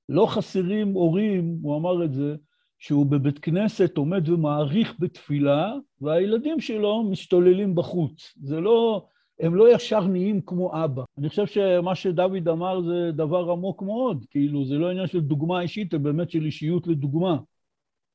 לא 0.09 0.25
חסרים 0.25 0.93
הורים, 0.93 1.57
הוא 1.61 1.77
אמר 1.77 2.05
את 2.05 2.13
זה, 2.13 2.35
שהוא 2.79 3.05
בבית 3.05 3.39
כנסת 3.39 3.97
עומד 3.97 4.29
ומעריך 4.29 4.95
בתפילה, 4.99 5.73
והילדים 6.01 6.59
שלו 6.59 7.03
משתוללים 7.03 7.75
בחוץ. 7.75 8.33
זה 8.43 8.59
לא, 8.59 9.05
הם 9.39 9.55
לא 9.55 9.75
ישר 9.75 10.07
נהיים 10.07 10.41
כמו 10.41 10.83
אבא. 10.83 11.03
אני 11.17 11.29
חושב 11.29 11.45
שמה 11.45 11.95
שדוד 11.95 12.47
אמר 12.47 12.81
זה 12.81 13.11
דבר 13.11 13.51
עמוק 13.51 13.81
מאוד, 13.81 14.25
כאילו, 14.29 14.65
זה 14.65 14.75
לא 14.75 14.89
עניין 14.89 15.07
של 15.07 15.19
דוגמה 15.19 15.61
אישית, 15.61 15.91
זה 15.91 15.97
באמת 15.97 16.31
של 16.31 16.45
אישיות 16.45 16.87
לדוגמה. 16.87 17.37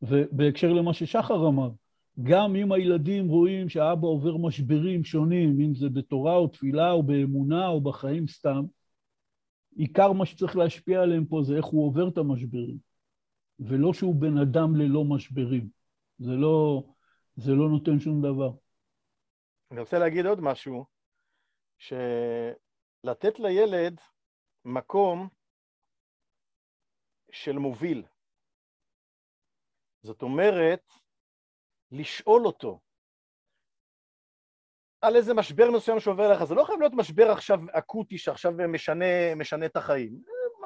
ובהקשר 0.02 0.72
למה 0.72 0.94
ששחר 0.94 1.48
אמר, 1.48 1.70
גם 2.22 2.56
אם 2.56 2.72
הילדים 2.72 3.28
רואים 3.28 3.68
שהאבא 3.68 4.06
עובר 4.06 4.36
משברים 4.36 5.04
שונים, 5.04 5.60
אם 5.60 5.74
זה 5.74 5.88
בתורה 5.88 6.36
או 6.36 6.48
תפילה 6.48 6.92
או 6.92 7.02
באמונה 7.02 7.68
או 7.68 7.80
בחיים 7.80 8.28
סתם, 8.28 8.64
עיקר 9.76 10.12
מה 10.12 10.26
שצריך 10.26 10.56
להשפיע 10.56 11.02
עליהם 11.02 11.24
פה 11.24 11.42
זה 11.42 11.56
איך 11.56 11.64
הוא 11.64 11.86
עובר 11.86 12.08
את 12.08 12.18
המשברים, 12.18 12.76
ולא 13.60 13.92
שהוא 13.92 14.14
בן 14.14 14.38
אדם 14.38 14.76
ללא 14.76 15.04
משברים. 15.04 15.68
זה 16.18 16.32
לא, 16.32 16.84
זה 17.36 17.52
לא 17.52 17.68
נותן 17.68 18.00
שום 18.00 18.22
דבר. 18.22 18.50
אני 19.70 19.80
רוצה 19.80 19.98
להגיד 19.98 20.26
עוד 20.26 20.40
משהו, 20.40 20.84
שלתת 21.82 23.38
לילד 23.38 24.00
מקום 24.64 25.28
של 27.30 27.52
מוביל. 27.52 28.04
זאת 30.02 30.22
אומרת, 30.22 30.82
לשאול 31.90 32.46
אותו 32.46 32.80
על 35.00 35.16
איזה 35.16 35.34
משבר 35.34 35.70
מסוים 35.70 36.00
שעובר 36.00 36.32
לך, 36.32 36.44
זה 36.44 36.54
לא 36.54 36.64
חייב 36.64 36.80
להיות 36.80 36.92
משבר 36.96 37.30
עכשיו 37.30 37.58
אקוטי 37.72 38.18
שעכשיו 38.18 38.52
משנה, 38.68 39.34
משנה 39.36 39.66
את 39.66 39.76
החיים, 39.76 40.22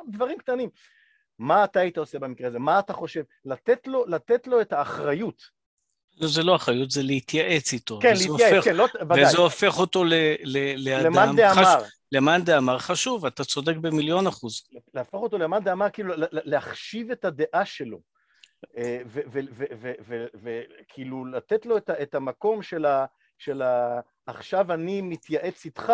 דברים 0.09 0.38
קטנים. 0.38 0.70
מה 1.38 1.64
אתה 1.64 1.81
היית 1.81 1.98
עושה 1.98 2.18
במקרה 2.18 2.48
הזה? 2.48 2.59
מה 2.59 2.79
אתה 2.79 2.92
חושב? 2.92 3.24
לתת 3.44 3.87
לו, 3.87 4.07
לתת 4.07 4.46
לו 4.46 4.61
את 4.61 4.72
האחריות. 4.72 5.56
לא, 6.16 6.29
זה 6.29 6.42
לא 6.42 6.57
אחריות, 6.57 6.90
זה 6.90 7.02
להתייעץ 7.02 7.72
איתו. 7.72 7.98
כן, 8.02 8.12
להתייעץ, 8.12 8.52
הופך, 8.52 8.64
כן, 8.64 8.76
לא, 8.76 8.87
ודאי. 9.00 9.24
וזה 9.24 9.38
הופך 9.38 9.79
אותו 9.79 10.05
ל, 10.05 10.12
ל, 10.44 10.88
לאדם... 10.88 11.12
למאן 11.12 11.37
דאמר. 11.37 11.55
חש... 11.55 11.90
למאן 12.12 12.44
דאמר 12.44 12.79
חשוב, 12.79 13.26
אתה 13.26 13.44
צודק 13.44 13.76
במיליון 13.76 14.26
אחוז. 14.26 14.62
להפוך 14.94 15.22
אותו 15.22 15.38
למאן 15.38 15.64
דאמר, 15.64 15.90
כאילו 15.90 16.14
להחשיב 16.33 17.11
את 17.11 17.24
הדעה 17.24 17.64
שלו. 17.64 17.98
אה, 18.76 19.00
וכאילו 20.42 21.24
לתת 21.24 21.66
לו 21.66 21.76
את 21.76 22.14
המקום 22.14 22.62
של 22.62 23.62
ה... 23.62 24.00
עכשיו 24.26 24.72
אני 24.72 25.00
מתייעץ 25.00 25.64
איתך, 25.64 25.92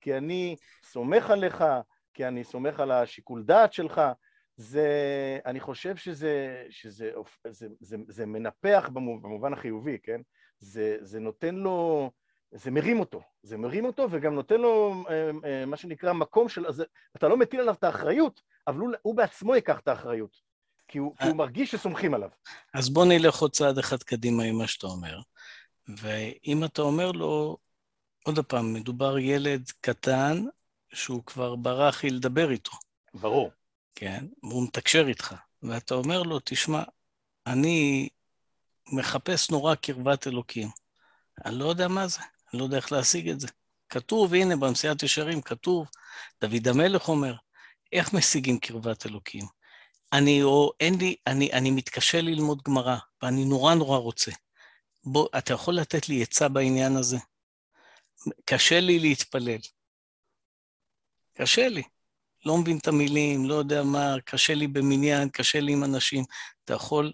כי 0.00 0.16
אני 0.16 0.56
סומך 0.84 1.30
עליך, 1.30 1.64
כי 2.14 2.26
אני 2.26 2.44
סומך 2.44 2.80
על 2.80 2.90
השיקול 2.90 3.42
דעת 3.42 3.72
שלך, 3.72 4.00
זה, 4.56 4.88
אני 5.46 5.60
חושב 5.60 5.96
שזה, 5.96 6.64
שזה 6.70 7.10
זה, 7.48 7.68
זה, 7.80 7.96
זה 8.08 8.26
מנפח 8.26 8.88
במובן 8.92 9.52
החיובי, 9.52 9.98
כן? 10.02 10.20
זה, 10.58 10.96
זה 11.00 11.20
נותן 11.20 11.54
לו, 11.54 12.10
זה 12.52 12.70
מרים 12.70 13.00
אותו, 13.00 13.22
זה 13.42 13.56
מרים 13.56 13.84
אותו 13.84 14.06
וגם 14.10 14.34
נותן 14.34 14.60
לו 14.60 15.04
אה, 15.10 15.30
אה, 15.44 15.66
מה 15.66 15.76
שנקרא 15.76 16.12
מקום 16.12 16.48
של, 16.48 16.66
אז 16.66 16.84
אתה 17.16 17.28
לא 17.28 17.36
מטיל 17.36 17.60
עליו 17.60 17.74
את 17.74 17.84
האחריות, 17.84 18.40
אבל 18.66 18.78
הוא, 18.78 18.90
הוא 19.02 19.16
בעצמו 19.16 19.54
ייקח 19.54 19.80
את 19.80 19.88
האחריות. 19.88 20.52
כי 20.88 20.98
הוא, 20.98 21.16
כי 21.18 21.28
הוא 21.28 21.36
מרגיש 21.36 21.70
שסומכים 21.70 22.14
עליו. 22.14 22.28
אז 22.74 22.90
בוא 22.90 23.04
נלך 23.04 23.36
עוד 23.36 23.52
צעד 23.52 23.78
אחד 23.78 24.02
קדימה 24.02 24.42
עם 24.42 24.58
מה 24.58 24.66
שאתה 24.66 24.86
אומר. 24.86 25.20
ואם 25.88 26.64
אתה 26.64 26.82
אומר 26.82 27.12
לו, 27.12 27.56
עוד 28.24 28.38
פעם, 28.38 28.72
מדובר 28.72 29.18
ילד 29.18 29.70
קטן 29.80 30.44
שהוא 30.92 31.22
כבר 31.26 31.56
ברח 31.56 32.04
לדבר 32.04 32.50
איתו. 32.50 32.72
ברור. 33.14 33.50
כן, 33.94 34.24
והוא 34.42 34.64
מתקשר 34.64 35.04
איתך, 35.08 35.34
ואתה 35.62 35.94
אומר 35.94 36.22
לו, 36.22 36.38
תשמע, 36.44 36.82
אני 37.46 38.08
מחפש 38.92 39.50
נורא 39.50 39.74
קרבת 39.74 40.26
אלוקים. 40.26 40.68
אני 41.44 41.58
לא 41.58 41.64
יודע 41.64 41.88
מה 41.88 42.08
זה, 42.08 42.20
אני 42.20 42.58
לא 42.58 42.64
יודע 42.64 42.76
איך 42.76 42.92
להשיג 42.92 43.28
את 43.28 43.40
זה. 43.40 43.48
כתוב, 43.88 44.34
הנה, 44.34 44.56
במסיעת 44.56 45.02
ישרים 45.02 45.42
כתוב, 45.42 45.86
דוד 46.40 46.68
המלך 46.68 47.08
אומר, 47.08 47.34
איך 47.92 48.12
משיגים 48.12 48.58
קרבת 48.58 49.06
אלוקים? 49.06 49.44
אני, 50.12 50.42
או 50.42 50.72
אין 50.80 50.94
לי, 50.98 51.16
אני, 51.26 51.52
אני 51.52 51.70
מתקשה 51.70 52.20
ללמוד 52.20 52.62
גמרא, 52.62 52.96
ואני 53.22 53.44
נורא 53.44 53.74
נורא 53.74 53.98
רוצה. 53.98 54.30
בוא, 55.04 55.28
אתה 55.38 55.52
יכול 55.52 55.74
לתת 55.74 56.08
לי 56.08 56.22
עצה 56.22 56.48
בעניין 56.48 56.96
הזה? 56.96 57.16
קשה 58.44 58.80
לי 58.80 58.98
להתפלל. 58.98 59.58
קשה 61.34 61.68
לי. 61.68 61.82
לא 62.46 62.58
מבין 62.58 62.78
את 62.78 62.88
המילים, 62.88 63.44
לא 63.44 63.54
יודע 63.54 63.82
מה, 63.82 64.14
קשה 64.24 64.54
לי 64.54 64.66
במניין, 64.66 65.28
קשה 65.28 65.60
לי 65.60 65.72
עם 65.72 65.84
אנשים. 65.84 66.24
אתה 66.64 66.74
יכול... 66.74 67.12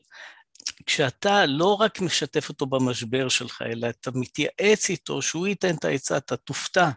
כשאתה 0.87 1.47
לא 1.47 1.75
רק 1.75 2.01
משתף 2.01 2.49
אותו 2.49 2.67
במשבר 2.67 3.29
שלך, 3.29 3.63
אלא 3.63 3.89
אתה 3.89 4.11
מתייעץ 4.15 4.91
איתו, 4.91 5.23
שהוא 5.23 5.47
ייתן 5.47 5.75
את 5.75 5.85
העצה, 5.85 6.17
אתה 6.17 6.37
תופתע 6.37 6.91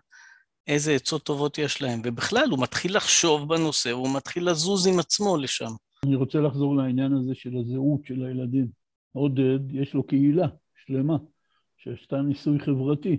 איזה 0.67 0.93
עצות 0.93 1.23
טובות 1.23 1.57
יש 1.57 1.82
להם. 1.82 2.01
ובכלל, 2.05 2.47
הוא 2.51 2.61
מתחיל 2.61 2.95
לחשוב 2.97 3.49
בנושא, 3.49 3.91
הוא 3.91 4.15
מתחיל 4.15 4.49
לזוז 4.49 4.88
עם 4.88 4.99
עצמו 4.99 5.38
לשם. 5.38 5.71
אני 6.05 6.15
רוצה 6.15 6.39
לחזור 6.39 6.75
לעניין 6.75 7.13
הזה 7.13 7.36
של 7.36 7.57
הזהות 7.57 8.05
של 8.05 8.25
הילדים. 8.25 8.67
עודד, 9.13 9.59
יש 9.71 9.93
לו 9.93 10.03
קהילה 10.03 10.47
שלמה 10.86 11.17
שעשתה 11.77 12.21
ניסוי 12.21 12.59
חברתי, 12.59 13.17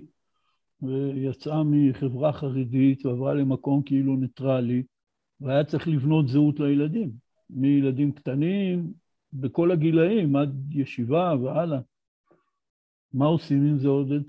ויצאה 0.81 1.63
מחברה 1.65 2.33
חרדית 2.33 3.05
ועברה 3.05 3.33
למקום 3.33 3.81
כאילו 3.85 4.15
ניטרלי, 4.15 4.83
והיה 5.41 5.63
צריך 5.63 5.87
לבנות 5.87 6.27
זהות 6.27 6.59
לילדים, 6.59 7.11
מילדים 7.49 8.11
קטנים, 8.11 8.93
בכל 9.33 9.71
הגילאים, 9.71 10.35
עד 10.35 10.71
ישיבה 10.71 11.33
והלאה. 11.43 11.79
מה 13.13 13.25
עושים 13.25 13.65
עם 13.65 13.77
זה, 13.79 13.87
עודד? 13.87 14.21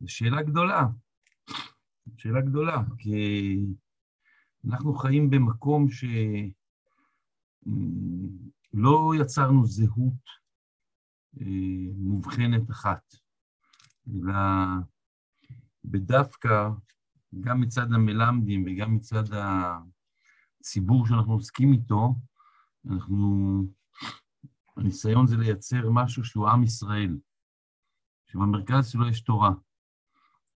זו 0.00 0.08
שאלה 0.08 0.42
גדולה. 0.42 0.86
שאלה 2.16 2.40
גדולה, 2.40 2.82
כי 2.98 3.56
אנחנו 4.68 4.94
חיים 4.94 5.30
במקום 5.30 5.86
שלא 8.70 9.12
יצרנו 9.20 9.66
זהות 9.66 10.38
אה, 11.40 11.46
מובחנת 11.96 12.70
אחת, 12.70 13.14
אלא 14.08 14.34
בדווקא, 15.84 16.68
גם 17.40 17.60
מצד 17.60 17.92
המלמדים 17.92 18.64
וגם 18.66 18.94
מצד 18.94 19.24
הציבור 20.68 21.06
שאנחנו 21.06 21.32
עוסקים 21.32 21.72
איתו, 21.72 22.14
אנחנו, 22.90 23.62
הניסיון 24.76 25.26
זה 25.26 25.36
לייצר 25.36 25.90
משהו 25.90 26.24
שהוא 26.24 26.48
עם 26.48 26.62
ישראל, 26.62 27.18
שבמרכז 28.26 28.88
שלו 28.88 29.08
יש 29.08 29.20
תורה. 29.20 29.52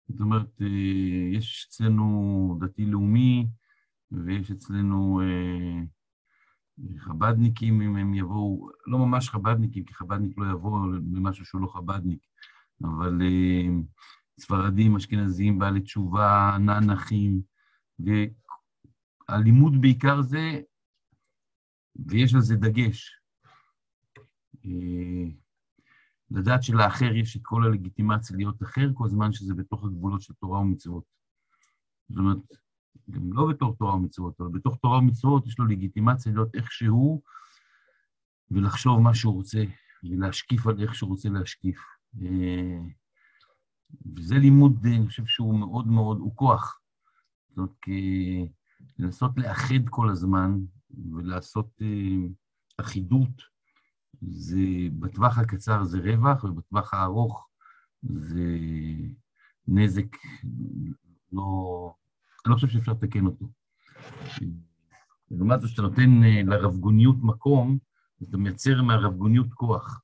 זאת 0.09 0.21
אומרת, 0.21 0.63
אה, 0.63 1.37
יש 1.37 1.67
אצלנו 1.69 2.59
דתי-לאומי, 2.61 3.47
ויש 4.11 4.51
אצלנו 4.51 5.21
אה, 5.21 5.81
חבדניקים, 6.99 7.83
אם 7.83 7.97
הם 7.97 8.15
יבואו, 8.15 8.69
לא 8.87 8.99
ממש 8.99 9.29
חבדניקים, 9.29 9.85
כי 9.85 9.95
חבדניק 9.95 10.39
לא 10.39 10.51
יבוא 10.51 10.87
למשהו 11.13 11.45
שהוא 11.45 11.61
לא 11.61 11.67
חבדניק, 11.67 12.21
אבל 12.85 13.23
אה, 13.23 13.69
ספרדים, 14.41 14.97
אשכנזים, 14.97 15.59
בעלי 15.59 15.81
תשובה, 15.81 16.57
ננחים, 16.61 17.43
והלימוד 19.29 19.73
בעיקר 19.81 20.23
זה, 20.23 20.61
ויש 22.07 22.35
לזה 22.35 22.57
דגש. 22.57 23.19
לדעת 26.31 26.63
שלאחר 26.63 27.15
יש 27.15 27.37
את 27.37 27.41
כל 27.45 27.65
הלגיטימציה 27.65 28.37
להיות 28.37 28.63
אחר, 28.63 28.89
כל 28.95 29.09
זמן 29.09 29.33
שזה 29.33 29.55
בתוך 29.55 29.85
הגבולות 29.85 30.23
של 30.23 30.35
תורה 30.35 30.59
ומצוות. 30.59 31.05
זאת 32.09 32.19
אומרת, 32.19 32.39
גם 33.11 33.33
לא 33.33 33.47
בתוך 33.51 33.77
תורה 33.79 33.95
ומצוות, 33.95 34.41
אבל 34.41 34.49
בתוך 34.49 34.77
תורה 34.77 34.99
ומצוות 34.99 35.47
יש 35.47 35.59
לו 35.59 35.67
לגיטימציה 35.67 36.33
להיות 36.33 36.55
איך 36.55 36.73
שהוא, 36.73 37.23
ולחשוב 38.51 39.01
מה 39.01 39.15
שהוא 39.15 39.35
רוצה, 39.35 39.65
ולהשקיף 40.05 40.67
על 40.67 40.83
איך 40.83 40.95
שהוא 40.95 41.11
רוצה 41.11 41.29
להשקיף. 41.29 41.79
אה, 42.23 42.79
וזה 44.17 44.35
לימוד, 44.35 44.87
אני 44.87 45.07
חושב 45.07 45.27
שהוא 45.27 45.59
מאוד 45.59 45.87
מאוד, 45.87 46.19
הוא 46.19 46.37
כוח. 46.37 46.81
זאת 47.49 47.59
אומרת, 47.59 47.71
לנסות 48.99 49.33
לאחד 49.37 49.89
כל 49.91 50.09
הזמן 50.09 50.59
ולעשות 51.13 51.71
אה, 51.83 52.29
אחידות, 52.79 53.43
זה 54.23 54.61
בטווח 54.99 55.39
הקצר 55.39 55.85
זה 55.85 55.99
רווח, 55.99 56.45
ובטווח 56.45 56.95
הארוך 56.95 57.49
זה 58.03 58.59
נזק 59.69 60.17
לא... 61.33 61.95
אני 62.47 62.51
לא 62.51 62.55
חושב 62.55 62.69
שאפשר 62.69 62.93
לתקן 62.93 63.27
אותו. 63.27 63.47
לעומת 65.31 65.61
זאת, 65.61 65.71
שאתה 65.71 65.83
נותן 65.83 66.25
אה, 66.25 66.43
לרבגוניות 66.43 67.17
מקום, 67.23 67.79
אתה 68.23 68.37
מייצר 68.37 68.83
מהרבגוניות 68.83 69.55
כוח. 69.55 70.01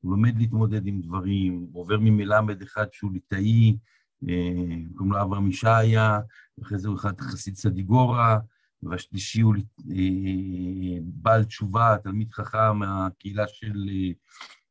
הוא 0.00 0.10
לומד 0.10 0.38
להתמודד 0.38 0.86
עם 0.86 1.00
דברים, 1.00 1.66
עובר 1.72 1.98
ממלמד 2.00 2.62
אחד 2.62 2.86
שהוא 2.92 3.12
ליטאי, 3.12 3.78
אה, 4.28 4.94
קוראים 4.94 5.12
לו 5.12 5.22
אברהם 5.22 5.48
ישעיה, 5.48 6.20
ואחרי 6.58 6.78
זה 6.78 6.88
הוא 6.88 6.96
אחד 6.96 7.20
חסיד 7.20 7.56
סדיגורה, 7.56 8.38
והשלישי 8.82 9.40
הוא 9.40 9.54
אה, 9.90 10.98
בעל 11.02 11.44
תשובה, 11.44 11.96
תלמיד 12.02 12.32
חכם 12.32 12.76
מהקהילה 12.78 13.48
של, 13.48 13.88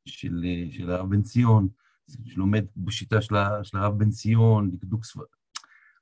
של, 0.06 0.46
של 0.72 0.92
הרב 0.92 1.10
בן 1.10 1.22
ציון, 1.22 1.68
שלומד 2.26 2.66
בשיטה 2.78 3.22
של, 3.22 3.36
של 3.64 3.78
הרב 3.78 4.00
בן 4.00 4.10
ציון, 4.10 4.72
דקדוק 4.72 5.06
ספר... 5.06 5.22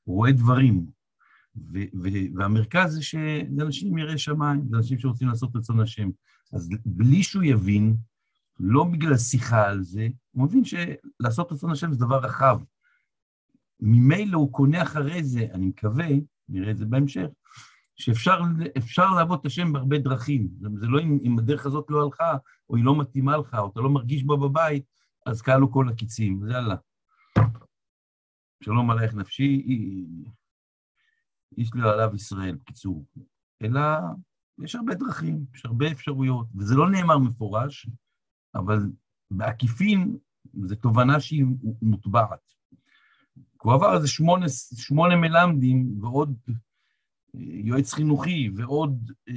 הוא 0.03 0.15
רואה 0.15 0.31
דברים. 0.31 0.85
ו- 1.55 1.89
ו- 2.03 2.35
והמרכז 2.35 2.99
זה 3.55 3.63
אנשים 3.63 3.97
יראי 3.97 4.17
שמיים, 4.17 4.69
אנשים 4.73 4.99
שרוצים 4.99 5.27
לעשות 5.27 5.55
רצון 5.55 5.79
השם. 5.79 6.09
אז 6.53 6.69
בלי 6.85 7.23
שהוא 7.23 7.43
יבין, 7.43 7.95
לא 8.59 8.83
בגלל 8.83 9.17
שיחה 9.17 9.67
על 9.67 9.83
זה, 9.83 10.07
הוא 10.31 10.45
מבין 10.45 10.63
שלעשות 10.65 11.51
רצון 11.51 11.71
השם 11.71 11.91
זה 11.91 11.99
דבר 11.99 12.19
רחב. 12.19 12.59
ממילא 13.79 14.37
הוא 14.37 14.51
קונה 14.51 14.81
אחרי 14.81 15.23
זה, 15.23 15.47
אני 15.53 15.65
מקווה, 15.65 16.07
נראה 16.49 16.71
את 16.71 16.77
זה 16.77 16.85
בהמשך, 16.85 17.27
שאפשר 17.95 19.09
לעבוד 19.15 19.39
את 19.39 19.45
השם 19.45 19.73
בהרבה 19.73 19.97
דרכים. 19.97 20.49
זה 20.75 20.87
לא 20.87 21.01
אם, 21.01 21.19
אם 21.23 21.39
הדרך 21.39 21.65
הזאת 21.65 21.85
לא 21.89 22.03
הלכה, 22.03 22.37
או 22.69 22.75
היא 22.75 22.85
לא 22.85 22.99
מתאימה 22.99 23.37
לך, 23.37 23.53
או 23.53 23.71
אתה 23.71 23.79
לא 23.79 23.89
מרגיש 23.89 24.23
בה 24.23 24.35
בבית, 24.35 24.83
אז 25.25 25.41
כלו 25.41 25.71
כל 25.71 25.89
הקיצים, 25.89 26.41
זה 26.45 26.51
יאללה. 26.51 26.75
שלום 28.63 28.91
עלייך 28.91 29.13
נפשי, 29.13 29.65
איש 31.57 31.69
לא 31.73 31.93
עליו 31.93 32.15
ישראל, 32.15 32.55
בקיצור. 32.55 33.05
אלא 33.61 33.81
יש 34.63 34.75
הרבה 34.75 34.95
דרכים, 34.95 35.45
יש 35.55 35.65
הרבה 35.65 35.91
אפשרויות, 35.91 36.47
וזה 36.55 36.75
לא 36.75 36.89
נאמר 36.89 37.17
מפורש, 37.17 37.89
אבל 38.55 38.79
בעקיפין 39.31 40.17
זו 40.63 40.75
תובנה 40.75 41.19
שהיא 41.19 41.45
מוטבעת. 41.81 42.53
הוא 43.61 43.73
עבר 43.73 43.95
איזה 43.95 44.07
שמונה, 44.07 44.45
שמונה 44.75 45.15
מלמדים 45.15 46.03
ועוד 46.03 46.35
אה, 46.47 46.53
יועץ 47.35 47.93
חינוכי 47.93 48.49
ועוד 48.55 49.11
אה, 49.29 49.33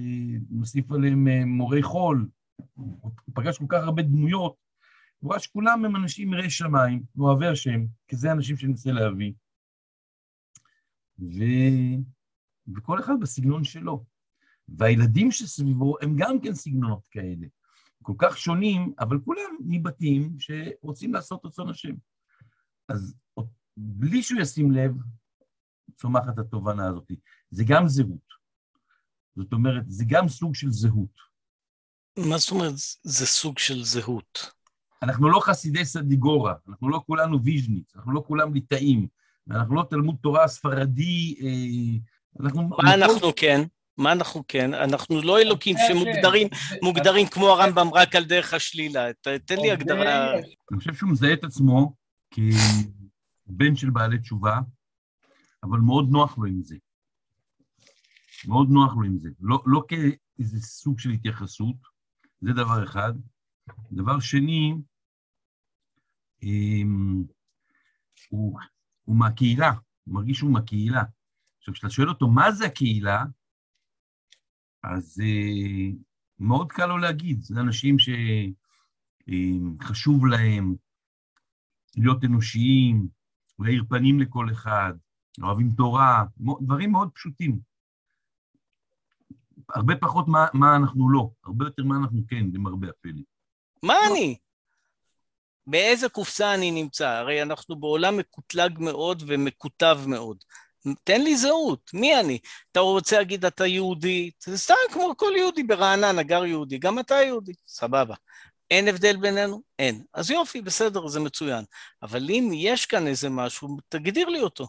מוסיף 0.51 0.93
עליהם 0.93 1.29
אה, 1.29 1.45
מורי 1.45 1.83
חול, 1.83 2.29
הוא 2.75 3.13
פגש 3.35 3.59
כל 3.59 3.67
כך 3.69 3.83
הרבה 3.83 4.03
דמויות, 4.03 4.57
הוא 5.19 5.29
רואה 5.29 5.39
שכולם 5.39 5.85
הם 5.85 5.97
אנשים 5.97 6.33
יראי 6.33 6.51
שמיים, 6.51 7.03
אוהבי 7.19 7.47
השם, 7.47 7.85
כי 8.09 8.17
זה 8.17 8.33
אנשים 8.33 8.57
שנרצה 8.57 8.93
להביא. 8.93 9.33
ו... 11.19 11.43
וכל 12.77 13.01
אחד 13.01 13.15
בסגנון 13.21 13.65
שלו. 13.65 14.05
והילדים 14.69 15.31
שסביבו 15.31 15.97
הם 16.03 16.15
גם 16.17 16.41
כן 16.41 16.55
סגנונות 16.55 17.07
כאלה. 17.11 17.47
כל 18.03 18.15
כך 18.19 18.39
שונים, 18.39 18.93
אבל 18.99 19.19
כולם 19.25 19.57
מבתים 19.61 20.37
שרוצים 20.39 21.15
לעשות 21.15 21.45
רצון 21.45 21.71
השם. 21.71 21.95
אז 22.89 23.17
בלי 23.81 24.23
שהוא 24.23 24.41
ישים 24.41 24.73
לב, 24.73 24.93
צומחת 25.97 26.39
התובנה 26.39 26.87
הזאת. 26.87 27.13
זה 27.51 27.65
גם 27.67 27.89
זהות. 27.89 28.29
זאת 29.37 29.53
אומרת, 29.53 29.83
זה 29.87 30.05
גם 30.09 30.29
סוג 30.29 30.55
של 30.55 30.71
זהות. 30.71 31.29
מה 32.19 32.39
זאת 32.39 32.51
אומרת 32.51 32.75
זה 33.03 33.27
סוג 33.27 33.59
של 33.59 33.85
זהות? 33.85 34.53
אנחנו 35.03 35.29
לא 35.29 35.41
חסידי 35.41 35.85
סדיגורה, 35.85 36.55
אנחנו 36.69 36.89
לא 36.89 37.03
כולנו 37.07 37.43
ויז'ניץ, 37.43 37.97
אנחנו 37.97 38.13
לא 38.13 38.25
כולם 38.27 38.55
ליטאים, 38.55 39.07
אנחנו 39.51 39.75
לא 39.75 39.85
תלמוד 39.91 40.17
תורה 40.23 40.49
ספרדי, 40.49 41.37
אה, 41.41 42.45
אנחנו... 42.45 42.69
מה 42.69 42.95
אנחנו 42.95 43.33
כן? 43.37 43.61
מה 43.97 44.13
אנחנו 44.13 44.45
כן? 44.49 44.75
אנחנו 44.75 45.23
לא 45.23 45.41
אלוקים 45.41 45.77
שמוגדרים 45.89 46.49
מוגדרים 46.83 47.27
כמו 47.27 47.49
הרמב"ם 47.49 47.89
רק 47.95 48.17
על 48.17 48.25
דרך 48.25 48.55
השלילה. 48.55 49.13
תן 49.45 49.57
לי 49.57 49.71
הגדרה. 49.71 50.35
אני 50.35 50.79
חושב 50.79 50.95
שהוא 50.95 51.11
מזהה 51.11 51.33
את 51.33 51.45
עצמו 51.45 51.95
כבן 53.49 53.77
של 53.77 53.91
בעלי 53.91 54.19
תשובה, 54.19 54.59
אבל 55.63 55.79
מאוד 55.79 56.09
נוח 56.11 56.39
לו 56.39 56.45
עם 56.45 56.63
זה. 56.63 56.77
מאוד 58.49 58.69
נוח 58.71 58.95
לו 58.97 59.03
עם 59.03 59.19
זה. 59.19 59.29
לא, 59.41 59.63
לא 59.67 59.85
כאיזה 59.89 60.61
סוג 60.61 60.99
של 60.99 61.11
התייחסות, 61.11 61.77
זה 62.41 62.53
דבר 62.53 62.85
אחד. 62.85 63.13
דבר 63.93 64.21
שני, 64.21 64.75
אמ, 66.43 67.25
הוא, 68.31 68.61
הוא 69.05 69.17
מהקהילה, 69.17 69.71
הוא 70.05 70.15
מרגיש 70.15 70.39
שהוא 70.39 70.53
מהקהילה. 70.53 71.03
עכשיו, 71.59 71.75
כשאתה 71.75 71.91
שואל 71.91 72.09
אותו 72.09 72.29
מה 72.29 72.53
זה 72.53 72.67
הקהילה, 72.67 73.25
אז 74.83 75.21
uh, 75.21 75.97
מאוד 76.39 76.73
קל 76.73 76.87
לו 76.87 76.99
להגיד, 76.99 77.43
זה 77.43 77.61
אנשים 77.61 77.97
שחשוב 79.79 80.25
אמ, 80.25 80.31
להם 80.31 80.75
להיות 81.97 82.25
אנושיים, 82.25 83.09
להאיר 83.59 83.85
פנים 83.89 84.21
לכל 84.21 84.47
אחד, 84.53 84.93
אוהבים 85.43 85.71
תורה, 85.77 86.25
דברים 86.61 86.93
מאוד 86.93 87.11
פשוטים. 87.15 87.59
הרבה 89.75 89.97
פחות 89.97 90.29
מה, 90.29 90.47
מה 90.55 90.77
אנחנו 90.77 91.11
לא, 91.11 91.31
הרבה 91.45 91.65
יותר 91.65 91.85
מה 91.85 91.97
אנחנו 91.97 92.21
כן, 92.29 92.47
למרבה 92.53 92.89
הפלא. 92.89 93.23
מה 93.83 93.95
לא. 93.95 94.13
אני? 94.13 94.39
באיזה 95.67 96.09
קופסה 96.09 96.55
אני 96.55 96.71
נמצא? 96.71 97.09
הרי 97.09 97.43
אנחנו 97.43 97.77
בעולם 97.77 98.17
מקוטלג 98.17 98.79
מאוד 98.79 99.23
ומקוטב 99.27 99.99
מאוד. 100.07 100.45
תן 101.05 101.21
לי 101.21 101.37
זהות, 101.37 101.91
מי 101.95 102.21
אני? 102.21 102.39
אתה 102.73 102.81
רוצה 102.81 103.19
להגיד 103.19 103.45
אתה 103.45 103.67
יהודי? 103.67 104.31
זה 104.43 104.59
סתם 104.59 104.75
כמו 104.93 105.15
כל 105.17 105.33
יהודי 105.37 105.63
ברעננה, 105.63 106.23
גר 106.23 106.45
יהודי, 106.45 106.79
גם 106.79 106.99
אתה 106.99 107.15
יהודי, 107.15 107.53
סבבה. 107.67 108.15
אין 108.71 108.89
הבדל 108.89 109.17
בינינו? 109.17 109.61
אין. 109.79 110.03
אז 110.15 110.31
יופי, 110.31 110.63
בסדר, 110.63 111.09
זה 111.09 111.21
מצוין. 111.21 111.65
אבל 112.03 112.31
אם 112.31 112.51
יש 112.55 112.87
כאן 112.87 113.07
איזה 113.07 113.29
משהו, 113.31 113.77
תגדיר 113.89 114.29
לי 114.29 114.41
אותו. 114.41 114.67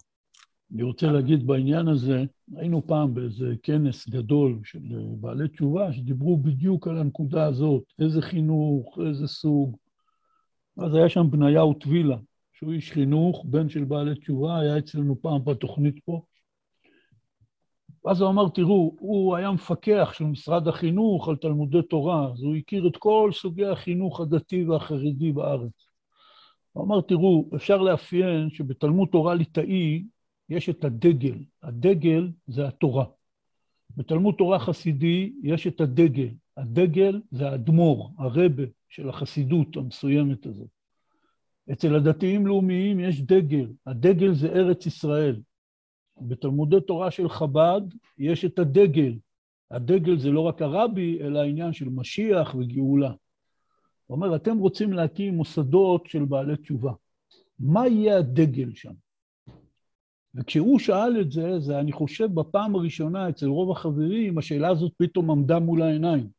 אני 0.74 0.84
רוצה 0.84 1.08
להגיד 1.08 1.48
בעניין 1.48 1.88
הזה, 1.88 2.24
היינו 2.56 2.88
פעם 2.88 3.14
באיזה 3.14 3.54
כנס 3.64 4.10
גדול 4.10 4.60
של 4.64 4.80
בעלי 5.20 5.48
תשובה, 5.48 5.94
שדיברו 5.94 6.38
בדיוק 6.38 6.88
על 6.88 6.98
הנקודה 6.98 7.46
הזאת, 7.46 7.84
איזה 8.00 8.22
חינוך, 8.22 9.00
איזה 9.08 9.28
סוג. 9.28 9.78
אז 10.78 10.96
היה 10.96 11.10
שם 11.10 11.32
בניהו 11.32 11.74
טבילה, 11.74 12.18
שהוא 12.54 12.74
איש 12.74 12.92
חינוך, 12.92 13.46
בן 13.46 13.70
של 13.70 13.84
בעלי 13.84 14.16
תשובה, 14.16 14.60
היה 14.60 14.78
אצלנו 14.78 15.22
פעם 15.22 15.46
בתוכנית 15.46 16.00
פה. 16.06 16.22
ואז 18.06 18.22
הוא 18.22 18.30
אמר, 18.30 18.50
תראו, 18.50 18.96
הוא 19.00 19.36
היה 19.36 19.52
מפקח 19.52 20.14
של 20.14 20.24
משרד 20.24 20.68
החינוך 20.68 21.30
על 21.30 21.36
תלמודי 21.36 21.82
תורה, 21.82 22.32
אז 22.34 22.44
הוא 22.44 22.56
הכיר 22.56 22.88
את 22.88 22.98
כל 22.98 23.32
סוגי 23.34 23.66
החינוך 23.66 24.20
הדתי 24.22 24.64
והחרדי 24.64 25.32
בארץ. 25.32 25.88
הוא 26.72 26.86
אמר, 26.86 27.02
תראו, 27.02 27.50
אפשר 27.56 27.78
לאפיין 27.78 28.50
שבתלמוד 28.50 29.10
תורה 29.12 29.36
ליטאי 29.36 30.04
יש 30.50 30.70
את 30.70 30.84
הדגל. 30.84 31.38
הדגל 31.64 32.32
זה 32.48 32.68
התורה. 32.68 33.06
בתלמוד 33.98 34.36
תורה 34.38 34.60
חסידי 34.60 35.34
יש 35.44 35.68
את 35.68 35.82
הדגל. 35.82 36.30
הדגל 36.58 37.22
זה 37.32 37.50
האדמו"ר, 37.50 38.12
הרבה 38.18 38.64
של 38.90 39.10
החסידות 39.10 39.78
המסוימת 39.78 40.46
הזאת. 40.46 40.68
אצל 41.72 41.96
הדתיים 41.96 42.48
לאומיים 42.48 43.00
יש 43.00 43.22
דגל, 43.22 43.68
הדגל 43.86 44.34
זה 44.34 44.48
ארץ 44.48 44.86
ישראל. 44.86 45.42
בתלמודי 46.22 46.82
תורה 46.82 47.12
של 47.12 47.30
חב"ד 47.30 47.82
יש 48.18 48.46
את 48.46 48.60
הדגל. 48.60 49.18
הדגל 49.72 50.20
זה 50.20 50.30
לא 50.32 50.42
רק 50.42 50.62
הרבי, 50.62 51.20
אלא 51.22 51.40
העניין 51.40 51.74
של 51.74 51.90
משיח 51.90 52.56
וגאולה. 52.56 53.12
הוא 54.08 54.16
אומר, 54.16 54.36
אתם 54.36 54.58
רוצים 54.58 54.94
להקים 54.94 55.34
מוסדות 55.34 56.06
של 56.06 56.26
בעלי 56.26 56.58
תשובה. 56.58 56.92
מה 57.60 57.88
יהיה 57.88 58.18
הדגל 58.18 58.74
שם? 58.74 58.94
וכשהוא 60.36 60.80
שאל 60.80 61.22
את 61.22 61.32
זה, 61.32 61.60
זה 61.60 61.80
אני 61.80 61.92
חושב 61.92 62.34
בפעם 62.34 62.76
הראשונה 62.76 63.30
אצל 63.30 63.48
רוב 63.48 63.72
החברים, 63.72 64.38
השאלה 64.38 64.70
הזאת 64.70 64.92
פתאום 64.98 65.32
עמדה 65.32 65.60
מול 65.60 65.82
העיניים. 65.82 66.30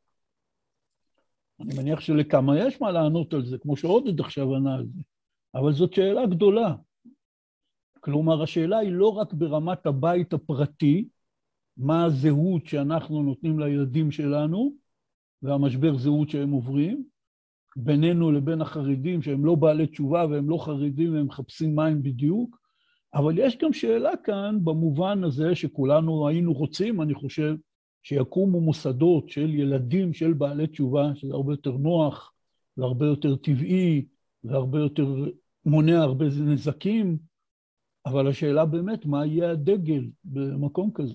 אני 1.60 1.74
מניח 1.78 2.00
שלכמה 2.00 2.58
יש 2.58 2.80
מה 2.80 2.90
לענות 2.90 3.34
על 3.34 3.46
זה, 3.46 3.58
כמו 3.58 3.76
שעודד 3.76 4.20
עכשיו 4.20 4.54
ענה 4.54 4.74
על 4.74 4.86
זה, 4.86 5.00
אבל 5.54 5.72
זאת 5.72 5.92
שאלה 5.92 6.26
גדולה. 6.26 6.74
כלומר, 8.00 8.42
השאלה 8.42 8.78
היא 8.78 8.92
לא 8.92 9.08
רק 9.08 9.32
ברמת 9.32 9.86
הבית 9.86 10.32
הפרטי, 10.32 11.08
מה 11.76 12.04
הזהות 12.04 12.66
שאנחנו 12.66 13.22
נותנים 13.22 13.58
לילדים 13.58 14.10
שלנו, 14.10 14.72
והמשבר 15.42 15.98
זהות 15.98 16.30
שהם 16.30 16.50
עוברים, 16.50 17.04
בינינו 17.76 18.32
לבין 18.32 18.60
החרדים, 18.60 19.22
שהם 19.22 19.44
לא 19.44 19.54
בעלי 19.54 19.86
תשובה 19.86 20.26
והם 20.30 20.50
לא 20.50 20.58
חרדים 20.64 21.14
והם 21.14 21.26
מחפשים 21.26 21.76
מים 21.76 22.02
בדיוק, 22.02 22.60
אבל 23.14 23.38
יש 23.38 23.58
גם 23.58 23.72
שאלה 23.72 24.16
כאן 24.24 24.58
במובן 24.64 25.24
הזה 25.24 25.54
שכולנו 25.54 26.28
היינו 26.28 26.52
רוצים, 26.52 27.02
אני 27.02 27.14
חושב, 27.14 27.56
שיקומו 28.02 28.60
מוסדות 28.60 29.28
של 29.28 29.54
ילדים 29.54 30.12
של 30.12 30.32
בעלי 30.32 30.66
תשובה, 30.66 31.14
שזה 31.14 31.34
הרבה 31.34 31.52
יותר 31.52 31.76
נוח 31.76 32.32
והרבה 32.76 33.06
יותר 33.06 33.36
טבעי 33.36 34.04
והרבה 34.44 34.78
יותר 34.78 35.14
מונע 35.64 36.02
הרבה 36.02 36.26
נזקים, 36.44 37.18
אבל 38.06 38.28
השאלה 38.28 38.64
באמת, 38.64 39.06
מה 39.06 39.26
יהיה 39.26 39.50
הדגל 39.50 40.10
במקום 40.24 40.90
כזה? 40.94 41.14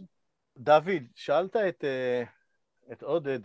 דוד, 0.58 1.04
שאלת 1.16 1.56
את, 1.56 1.84
אה, 1.84 2.24
את 2.92 3.04
עודד, 3.04 3.40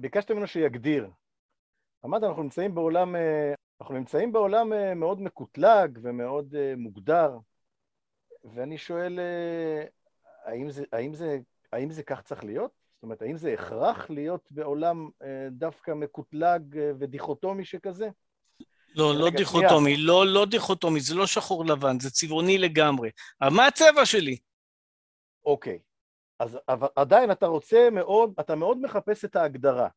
ביקשת 0.00 0.30
ממנו 0.30 0.46
שיגדיר. 0.46 1.10
אמרת, 2.04 2.22
אנחנו 2.22 2.42
נמצאים 2.42 2.74
בעולם, 2.74 3.16
אה, 3.16 3.54
אנחנו 3.80 3.94
נמצאים 3.94 4.32
בעולם 4.32 4.72
אה, 4.72 4.94
מאוד 4.94 5.20
מקוטלג 5.22 5.98
ומאוד 6.02 6.54
מוגדר, 6.76 7.38
ואני 8.54 8.78
שואל, 8.78 9.18
האם 10.44 10.70
זה, 10.70 10.84
האם 10.92 11.14
זה 11.14 11.38
האם 11.72 11.90
זה 11.90 12.02
כך 12.02 12.22
צריך 12.22 12.44
להיות? 12.44 12.70
זאת 12.94 13.02
אומרת, 13.02 13.22
האם 13.22 13.36
זה 13.36 13.52
הכרח 13.52 14.10
להיות 14.10 14.48
בעולם 14.50 15.10
דווקא 15.50 15.90
מקוטלג 15.90 16.62
ודיכוטומי 16.98 17.64
שכזה? 17.64 18.08
לא, 18.96 19.14
לא 19.14 19.30
דיכוטומי, 19.30 19.96
לא, 19.96 20.26
לא 20.26 20.46
דיכוטומי, 20.46 21.00
זה 21.00 21.14
לא 21.14 21.26
שחור 21.26 21.64
לבן, 21.64 22.00
זה 22.00 22.10
צבעוני 22.10 22.58
לגמרי. 22.58 23.10
אבל 23.40 23.50
מה 23.50 23.66
הצבע 23.66 24.06
שלי? 24.06 24.38
אוקיי, 25.44 25.78
אז 26.38 26.58
אבל 26.68 26.88
עדיין 26.96 27.30
אתה 27.30 27.46
רוצה 27.46 27.88
מאוד, 27.92 28.34
אתה 28.40 28.54
מאוד 28.54 28.78
מחפש 28.78 29.24
את 29.24 29.36
ההגדרה. 29.36 29.88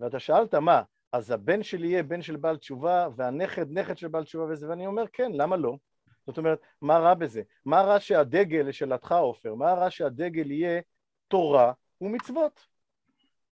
ואתה 0.00 0.18
שאלת 0.18 0.54
מה, 0.54 0.82
אז 1.12 1.30
הבן 1.30 1.62
שלי 1.62 1.88
יהיה 1.88 2.02
בן 2.02 2.22
של 2.22 2.36
בעל 2.36 2.56
תשובה, 2.56 3.08
והנכד 3.16 3.66
נכד 3.70 3.98
של 3.98 4.08
בעל 4.08 4.24
תשובה 4.24 4.44
וזה, 4.44 4.68
ואני 4.68 4.86
אומר 4.86 5.04
כן, 5.12 5.32
למה 5.34 5.56
לא? 5.56 5.76
זאת 6.26 6.38
אומרת, 6.38 6.58
מה 6.82 6.98
רע 6.98 7.14
בזה? 7.14 7.42
מה 7.64 7.82
רע 7.82 8.00
שהדגל, 8.00 8.60
לשאלתך 8.60 9.12
עופר, 9.12 9.54
מה 9.54 9.72
רע 9.72 9.90
שהדגל 9.90 10.50
יהיה 10.50 10.80
תורה 11.28 11.72
ומצוות. 12.00 12.60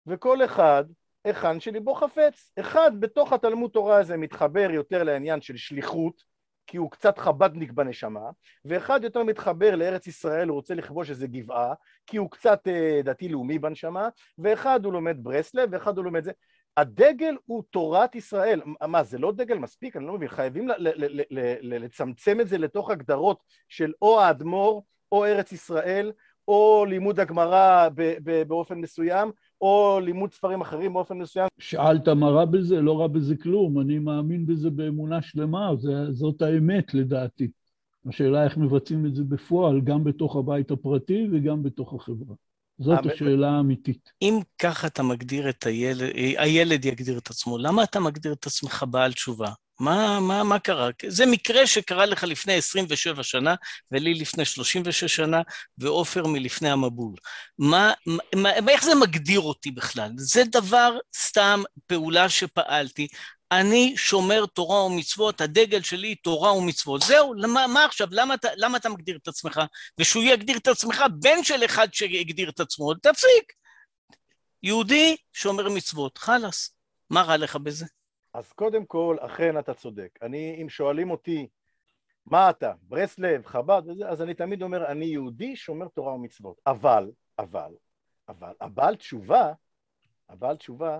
וכל 0.06 0.44
אחד, 0.44 0.84
היכן 1.24 1.60
שליבו 1.60 1.94
חפץ. 1.94 2.52
אחד 2.60 2.90
בתוך 3.00 3.32
התלמוד 3.32 3.70
תורה 3.70 3.98
הזה 3.98 4.16
מתחבר 4.16 4.70
יותר 4.70 5.02
לעניין 5.02 5.40
של 5.40 5.56
שליחות, 5.56 6.34
כי 6.66 6.76
הוא 6.76 6.90
קצת 6.90 7.18
חבדניק 7.18 7.72
בנשמה, 7.72 8.30
ואחד 8.64 9.04
יותר 9.04 9.22
מתחבר 9.22 9.76
לארץ 9.76 10.06
ישראל, 10.06 10.48
הוא 10.48 10.54
רוצה 10.54 10.74
לכבוש 10.74 11.10
איזה 11.10 11.26
גבעה, 11.26 11.74
כי 12.06 12.16
הוא 12.16 12.30
קצת 12.30 12.68
אה, 12.68 13.00
דתי-לאומי 13.04 13.58
בנשמה, 13.58 14.08
ואחד 14.38 14.84
הוא 14.84 14.92
לומד 14.92 15.16
ברסלב, 15.22 15.68
ואחד 15.72 15.96
הוא 15.96 16.04
לומד 16.04 16.24
זה. 16.24 16.32
הדגל 16.76 17.36
הוא 17.44 17.62
תורת 17.70 18.14
ישראל. 18.14 18.62
מה, 18.88 19.02
זה 19.02 19.18
לא 19.18 19.32
דגל 19.32 19.58
מספיק? 19.58 19.96
אני 19.96 20.06
לא 20.06 20.12
מבין. 20.12 20.28
חייבים 20.28 20.68
לצמצם 21.62 22.40
את 22.40 22.48
זה 22.48 22.58
לתוך 22.58 22.90
הגדרות 22.90 23.42
של 23.68 23.92
או 24.02 24.20
האדמו"ר, 24.20 24.82
או 25.12 25.24
ארץ 25.24 25.52
ישראל, 25.52 26.12
או 26.48 26.84
לימוד 26.88 27.20
הגמרא 27.20 27.88
באופן 28.46 28.78
מסוים, 28.78 29.32
או 29.60 30.00
לימוד 30.02 30.32
ספרים 30.32 30.60
אחרים 30.60 30.92
באופן 30.92 31.18
מסוים. 31.18 31.48
שאלת 31.58 32.08
מה 32.08 32.28
רע 32.28 32.44
בזה? 32.44 32.80
לא 32.80 33.00
רע 33.00 33.06
בזה 33.06 33.36
כלום, 33.36 33.80
אני 33.80 33.98
מאמין 33.98 34.46
בזה 34.46 34.70
באמונה 34.70 35.22
שלמה, 35.22 35.70
זה, 35.76 36.12
זאת 36.12 36.42
האמת 36.42 36.94
לדעתי. 36.94 37.48
השאלה 38.08 38.44
איך 38.44 38.56
מבצעים 38.56 39.06
את 39.06 39.14
זה 39.14 39.24
בפועל, 39.24 39.80
גם 39.80 40.04
בתוך 40.04 40.36
הבית 40.36 40.70
הפרטי 40.70 41.26
וגם 41.32 41.62
בתוך 41.62 41.94
החברה. 41.94 42.34
זאת 42.78 43.06
השאלה 43.06 43.50
האמיתית. 43.50 44.12
אם 44.22 44.38
ככה 44.58 44.86
אתה 44.86 45.02
מגדיר 45.02 45.48
את 45.48 45.66
הילד, 45.66 46.10
הילד 46.38 46.84
יגדיר 46.84 47.18
את 47.18 47.30
עצמו, 47.30 47.58
למה 47.58 47.84
אתה 47.84 48.00
מגדיר 48.00 48.32
את 48.32 48.46
עצמך 48.46 48.84
בעל 48.90 49.12
תשובה? 49.12 49.48
מה, 49.80 50.20
מה, 50.20 50.42
מה 50.44 50.58
קרה? 50.58 50.90
זה 51.06 51.26
מקרה 51.26 51.66
שקרה 51.66 52.06
לך 52.06 52.24
לפני 52.24 52.54
27 52.54 53.22
שנה, 53.22 53.54
ולי 53.90 54.14
לפני 54.14 54.44
36 54.44 55.04
שנה, 55.04 55.42
ועופר 55.78 56.26
מלפני 56.26 56.70
המבול. 56.70 57.14
מה, 57.58 57.92
מה, 58.34 58.50
איך 58.68 58.84
זה 58.84 58.94
מגדיר 58.94 59.40
אותי 59.40 59.70
בכלל? 59.70 60.10
זה 60.16 60.42
דבר, 60.44 60.98
סתם 61.16 61.62
פעולה 61.86 62.28
שפעלתי. 62.28 63.08
אני 63.52 63.94
שומר 63.96 64.46
תורה 64.46 64.84
ומצוות, 64.84 65.40
הדגל 65.40 65.82
שלי 65.82 66.14
תורה 66.14 66.52
ומצוות. 66.52 67.02
זהו, 67.02 67.34
למה, 67.34 67.66
מה 67.66 67.84
עכשיו? 67.84 68.08
למה 68.10 68.34
אתה, 68.34 68.48
למה 68.56 68.78
אתה 68.78 68.88
מגדיר 68.88 69.18
את 69.22 69.28
עצמך? 69.28 69.60
ושהוא 69.98 70.22
יגדיר 70.22 70.56
את 70.56 70.68
עצמך, 70.68 71.04
בן 71.20 71.44
של 71.44 71.64
אחד 71.64 71.94
שהגדיר 71.94 72.48
את 72.48 72.60
עצמו, 72.60 72.94
תפסיק. 72.94 73.52
יהודי 74.62 75.16
שומר 75.32 75.68
מצוות, 75.68 76.18
חלאס. 76.18 76.70
מה 77.10 77.22
רע 77.22 77.36
לך 77.36 77.56
בזה? 77.56 77.86
אז 78.34 78.52
קודם 78.52 78.84
כל, 78.86 79.16
אכן 79.20 79.58
אתה 79.58 79.74
צודק. 79.74 80.18
אני, 80.22 80.58
אם 80.62 80.68
שואלים 80.68 81.10
אותי, 81.10 81.48
מה 82.26 82.50
אתה, 82.50 82.72
ברסלב, 82.82 83.46
חב"ד, 83.46 84.02
אז 84.06 84.22
אני 84.22 84.34
תמיד 84.34 84.62
אומר, 84.62 84.86
אני 84.86 85.04
יהודי 85.04 85.56
שומר 85.56 85.88
תורה 85.88 86.14
ומצוות. 86.14 86.60
אבל, 86.66 87.10
אבל, 87.38 87.72
אבל, 88.28 88.52
הבעל 88.60 88.96
תשובה, 88.96 89.52
הבעל 90.28 90.56
תשובה, 90.56 90.98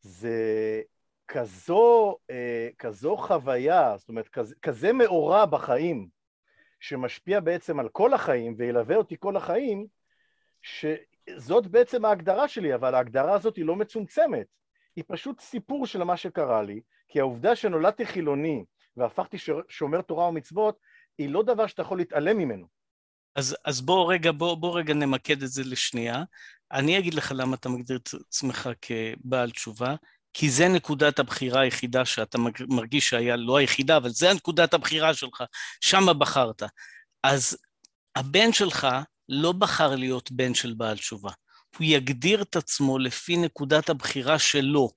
זה 0.00 0.82
כזו, 1.28 2.16
אה, 2.30 2.68
כזו 2.78 3.16
חוויה, 3.16 3.94
זאת 3.98 4.08
אומרת, 4.08 4.28
כזה, 4.28 4.54
כזה 4.62 4.92
מאורע 4.92 5.46
בחיים, 5.46 6.08
שמשפיע 6.80 7.40
בעצם 7.40 7.80
על 7.80 7.88
כל 7.88 8.14
החיים 8.14 8.54
וילווה 8.56 8.96
אותי 8.96 9.16
כל 9.18 9.36
החיים, 9.36 9.86
שזאת 10.62 11.66
בעצם 11.66 12.04
ההגדרה 12.04 12.48
שלי, 12.48 12.74
אבל 12.74 12.94
ההגדרה 12.94 13.34
הזאת 13.34 13.56
היא 13.56 13.64
לא 13.64 13.76
מצומצמת. 13.76 14.57
היא 14.98 15.04
פשוט 15.08 15.40
סיפור 15.40 15.86
של 15.86 16.04
מה 16.04 16.16
שקרה 16.16 16.62
לי, 16.62 16.80
כי 17.08 17.20
העובדה 17.20 17.56
שנולדתי 17.56 18.06
חילוני 18.06 18.64
והפכתי 18.96 19.36
שומר 19.68 20.02
תורה 20.02 20.28
ומצוות, 20.28 20.78
היא 21.18 21.28
לא 21.28 21.42
דבר 21.42 21.66
שאתה 21.66 21.82
יכול 21.82 21.98
להתעלם 21.98 22.38
ממנו. 22.38 22.66
אז, 23.36 23.56
אז 23.64 23.80
בוא 23.80 24.12
רגע, 24.12 24.32
בוא, 24.32 24.54
בוא 24.54 24.78
רגע 24.78 24.94
נמקד 24.94 25.42
את 25.42 25.48
זה 25.48 25.62
לשנייה. 25.64 26.22
אני 26.72 26.98
אגיד 26.98 27.14
לך 27.14 27.32
למה 27.36 27.56
אתה 27.56 27.68
מגדיר 27.68 27.96
את 27.96 28.08
עצמך 28.28 28.70
כבעל 28.80 29.50
תשובה, 29.50 29.94
כי 30.32 30.50
זה 30.50 30.68
נקודת 30.68 31.18
הבחירה 31.18 31.60
היחידה 31.60 32.04
שאתה 32.04 32.38
מרגיש 32.68 33.08
שהיה, 33.08 33.36
לא 33.36 33.56
היחידה, 33.56 33.96
אבל 33.96 34.08
זה 34.08 34.34
נקודת 34.34 34.74
הבחירה 34.74 35.14
שלך, 35.14 35.42
שמה 35.80 36.12
בחרת. 36.12 36.62
אז 37.22 37.58
הבן 38.16 38.52
שלך 38.52 38.86
לא 39.28 39.52
בחר 39.52 39.96
להיות 39.96 40.30
בן 40.32 40.54
של 40.54 40.74
בעל 40.74 40.96
תשובה. 40.96 41.30
הוא 41.78 41.86
יגדיר 41.86 42.42
את 42.42 42.56
עצמו 42.56 42.98
לפי 42.98 43.36
נקודת 43.36 43.88
הבחירה 43.88 44.38
שלו. 44.38 44.90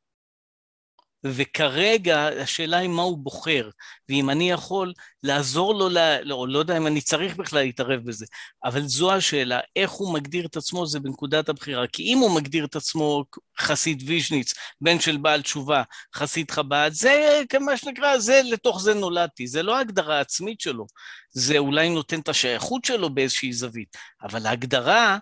וכרגע 1.23 2.29
השאלה 2.41 2.77
היא 2.77 2.89
מה 2.89 3.01
הוא 3.01 3.17
בוחר, 3.17 3.69
ואם 4.09 4.29
אני 4.29 4.51
יכול 4.51 4.93
לעזור 5.23 5.75
לו, 5.75 5.89
לה, 5.89 6.21
לא, 6.21 6.47
לא 6.47 6.59
יודע 6.59 6.77
אם 6.77 6.87
אני 6.87 7.01
צריך 7.01 7.35
בכלל 7.35 7.61
להתערב 7.61 8.01
בזה, 8.05 8.25
אבל 8.63 8.81
זו 8.81 9.13
השאלה, 9.13 9.59
איך 9.75 9.91
הוא 9.91 10.13
מגדיר 10.13 10.45
את 10.45 10.57
עצמו 10.57 10.87
זה 10.87 10.99
בנקודת 10.99 11.49
הבחירה, 11.49 11.87
כי 11.87 12.03
אם 12.03 12.17
הוא 12.17 12.35
מגדיר 12.35 12.65
את 12.65 12.75
עצמו 12.75 13.23
חסיד 13.59 14.03
ויז'ניץ, 14.07 14.53
בן 14.81 14.99
של 14.99 15.17
בעל 15.17 15.41
תשובה, 15.41 15.83
חסיד 16.15 16.51
חב"ד, 16.51 16.89
זה 16.93 17.41
כמה 17.49 17.77
שנקרא, 17.77 18.17
זה 18.17 18.41
לתוך 18.45 18.81
זה 18.81 18.93
נולדתי, 18.93 19.47
זה 19.47 19.63
לא 19.63 19.77
ההגדרה 19.77 20.17
העצמית 20.17 20.61
שלו, 20.61 20.85
זה 21.31 21.57
אולי 21.57 21.89
נותן 21.89 22.19
את 22.19 22.29
השייכות 22.29 22.85
שלו 22.85 23.09
באיזושהי 23.09 23.53
זווית, 23.53 23.97
אבל 24.23 24.45
ההגדרה 24.45 25.17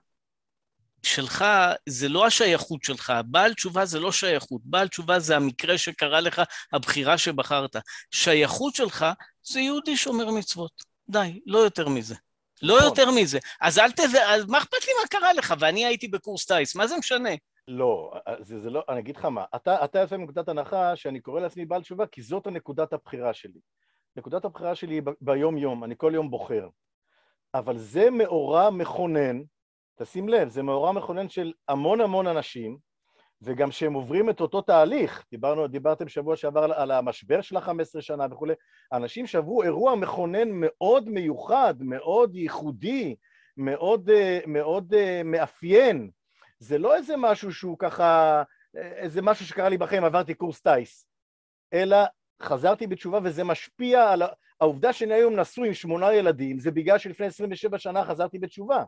שלך 1.03 1.45
זה 1.85 2.09
לא 2.09 2.25
השייכות 2.25 2.83
שלך, 2.83 3.13
בעל 3.25 3.53
תשובה 3.53 3.85
זה 3.85 3.99
לא 3.99 4.11
שייכות, 4.11 4.61
בעל 4.65 4.87
תשובה 4.87 5.19
זה 5.19 5.35
המקרה 5.35 5.77
שקרה 5.77 6.21
לך, 6.21 6.41
הבחירה 6.73 7.17
שבחרת. 7.17 7.75
שייכות 8.11 8.75
שלך 8.75 9.05
זה 9.43 9.59
יהודי 9.59 9.97
שומר 9.97 10.31
מצוות. 10.31 10.71
די, 11.09 11.39
לא 11.45 11.59
יותר 11.59 11.89
מזה. 11.89 12.15
לא 12.61 12.77
נכון. 12.77 12.87
יותר 12.87 13.11
מזה. 13.11 13.39
אז 13.61 13.79
אל 13.79 13.91
ת... 13.91 13.99
אז 14.27 14.45
מה 14.45 14.57
אכפת 14.57 14.87
לי 14.87 14.93
מה 15.01 15.07
קרה 15.07 15.33
לך? 15.33 15.53
ואני 15.59 15.85
הייתי 15.85 16.07
בקורס 16.07 16.45
טיס, 16.45 16.75
מה 16.75 16.87
זה 16.87 16.97
משנה? 16.97 17.29
לא, 17.67 18.13
זה, 18.39 18.59
זה 18.59 18.69
לא, 18.69 18.83
אני 18.89 18.99
אגיד 18.99 19.17
לך 19.17 19.25
מה, 19.25 19.43
אתה, 19.55 19.85
אתה 19.85 19.99
יוצא 19.99 20.17
מנקודת 20.17 20.49
הנחה 20.49 20.95
שאני 20.95 21.19
קורא 21.19 21.41
לעצמי 21.41 21.65
בעל 21.65 21.81
תשובה 21.81 22.07
כי 22.07 22.21
זאת 22.21 22.47
הנקודת 22.47 22.93
הבחירה 22.93 23.33
שלי. 23.33 23.59
נקודת 24.15 24.45
הבחירה 24.45 24.75
שלי 24.75 24.93
היא 24.93 25.01
ביום-יום, 25.21 25.83
אני 25.83 25.95
כל 25.97 26.11
יום 26.15 26.31
בוחר. 26.31 26.67
אבל 27.53 27.77
זה 27.77 28.09
מאורע 28.09 28.69
מכונן 28.69 29.41
תשים 30.01 30.29
לב, 30.29 30.49
זה 30.49 30.63
מאורע 30.63 30.91
מכונן 30.91 31.29
של 31.29 31.53
המון 31.67 32.01
המון 32.01 32.27
אנשים, 32.27 32.77
וגם 33.41 33.71
שהם 33.71 33.93
עוברים 33.93 34.29
את 34.29 34.41
אותו 34.41 34.61
תהליך, 34.61 35.25
דיברנו, 35.31 35.67
דיברתם 35.67 36.07
שבוע 36.07 36.35
שעבר 36.35 36.63
על, 36.63 36.91
המשבר 36.91 37.41
של 37.41 37.57
ה-15 37.57 38.01
שנה 38.01 38.25
וכולי, 38.31 38.53
אנשים 38.93 39.27
שעברו 39.27 39.63
אירוע 39.63 39.95
מכונן 39.95 40.49
מאוד 40.51 41.09
מיוחד, 41.09 41.73
מאוד 41.79 42.35
ייחודי, 42.35 43.15
מאוד, 43.57 44.09
אה, 44.09 44.39
מאוד 44.47 44.93
אה, 44.93 45.21
מאפיין, 45.25 46.09
זה 46.59 46.77
לא 46.77 46.95
איזה 46.95 47.13
משהו 47.17 47.53
שהוא 47.53 47.75
ככה, 47.79 48.43
איזה 48.75 49.21
משהו 49.21 49.45
שקרה 49.45 49.69
לי 49.69 49.77
בחיים, 49.77 50.03
עברתי 50.03 50.33
קורס 50.33 50.61
טיס, 50.61 51.05
אלא 51.73 51.97
חזרתי 52.41 52.87
בתשובה 52.87 53.19
וזה 53.23 53.43
משפיע 53.43 54.11
על 54.11 54.23
העובדה 54.61 54.93
שאני 54.93 55.13
היום 55.13 55.39
נשוי 55.39 55.67
עם 55.67 55.73
שמונה 55.73 56.13
ילדים, 56.13 56.59
זה 56.59 56.71
בגלל 56.71 56.97
שלפני 56.97 57.25
27 57.25 57.77
שנה 57.77 58.05
חזרתי 58.05 58.39
בתשובה. 58.39 58.83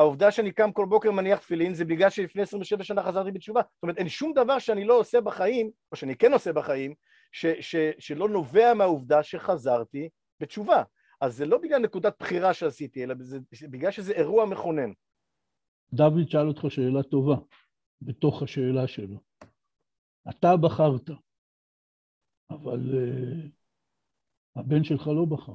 העובדה 0.00 0.30
שאני 0.30 0.52
קם 0.52 0.72
כל 0.72 0.86
בוקר 0.86 1.10
מניח 1.10 1.38
תפילין 1.38 1.74
זה 1.74 1.84
בגלל 1.84 2.10
שלפני 2.10 2.42
27 2.42 2.84
שנה 2.84 3.02
חזרתי 3.02 3.30
בתשובה. 3.30 3.60
זאת 3.60 3.82
אומרת, 3.82 3.98
אין 3.98 4.08
שום 4.08 4.32
דבר 4.34 4.58
שאני 4.58 4.84
לא 4.84 4.98
עושה 4.98 5.20
בחיים, 5.20 5.70
או 5.92 5.96
שאני 5.96 6.16
כן 6.16 6.32
עושה 6.32 6.52
בחיים, 6.52 6.94
ש, 7.32 7.46
ש, 7.46 7.76
שלא 7.98 8.28
נובע 8.28 8.74
מהעובדה 8.74 9.22
שחזרתי 9.22 10.08
בתשובה. 10.40 10.82
אז 11.20 11.36
זה 11.36 11.46
לא 11.46 11.58
בגלל 11.58 11.78
נקודת 11.78 12.14
בחירה 12.20 12.54
שעשיתי, 12.54 13.04
אלא 13.04 13.14
זה, 13.20 13.38
בגלל 13.62 13.90
שזה 13.90 14.12
אירוע 14.12 14.46
מכונן. 14.46 14.92
דוד 15.92 16.28
שאל 16.28 16.48
אותך 16.48 16.64
שאלה 16.68 17.02
טובה, 17.02 17.36
בתוך 18.02 18.42
השאלה 18.42 18.86
שלו. 18.86 19.20
אתה 20.30 20.56
בחרת, 20.56 21.10
אבל 22.50 22.80
uh, 22.80 23.48
הבן 24.56 24.84
שלך 24.84 25.06
לא 25.06 25.24
בחר. 25.24 25.52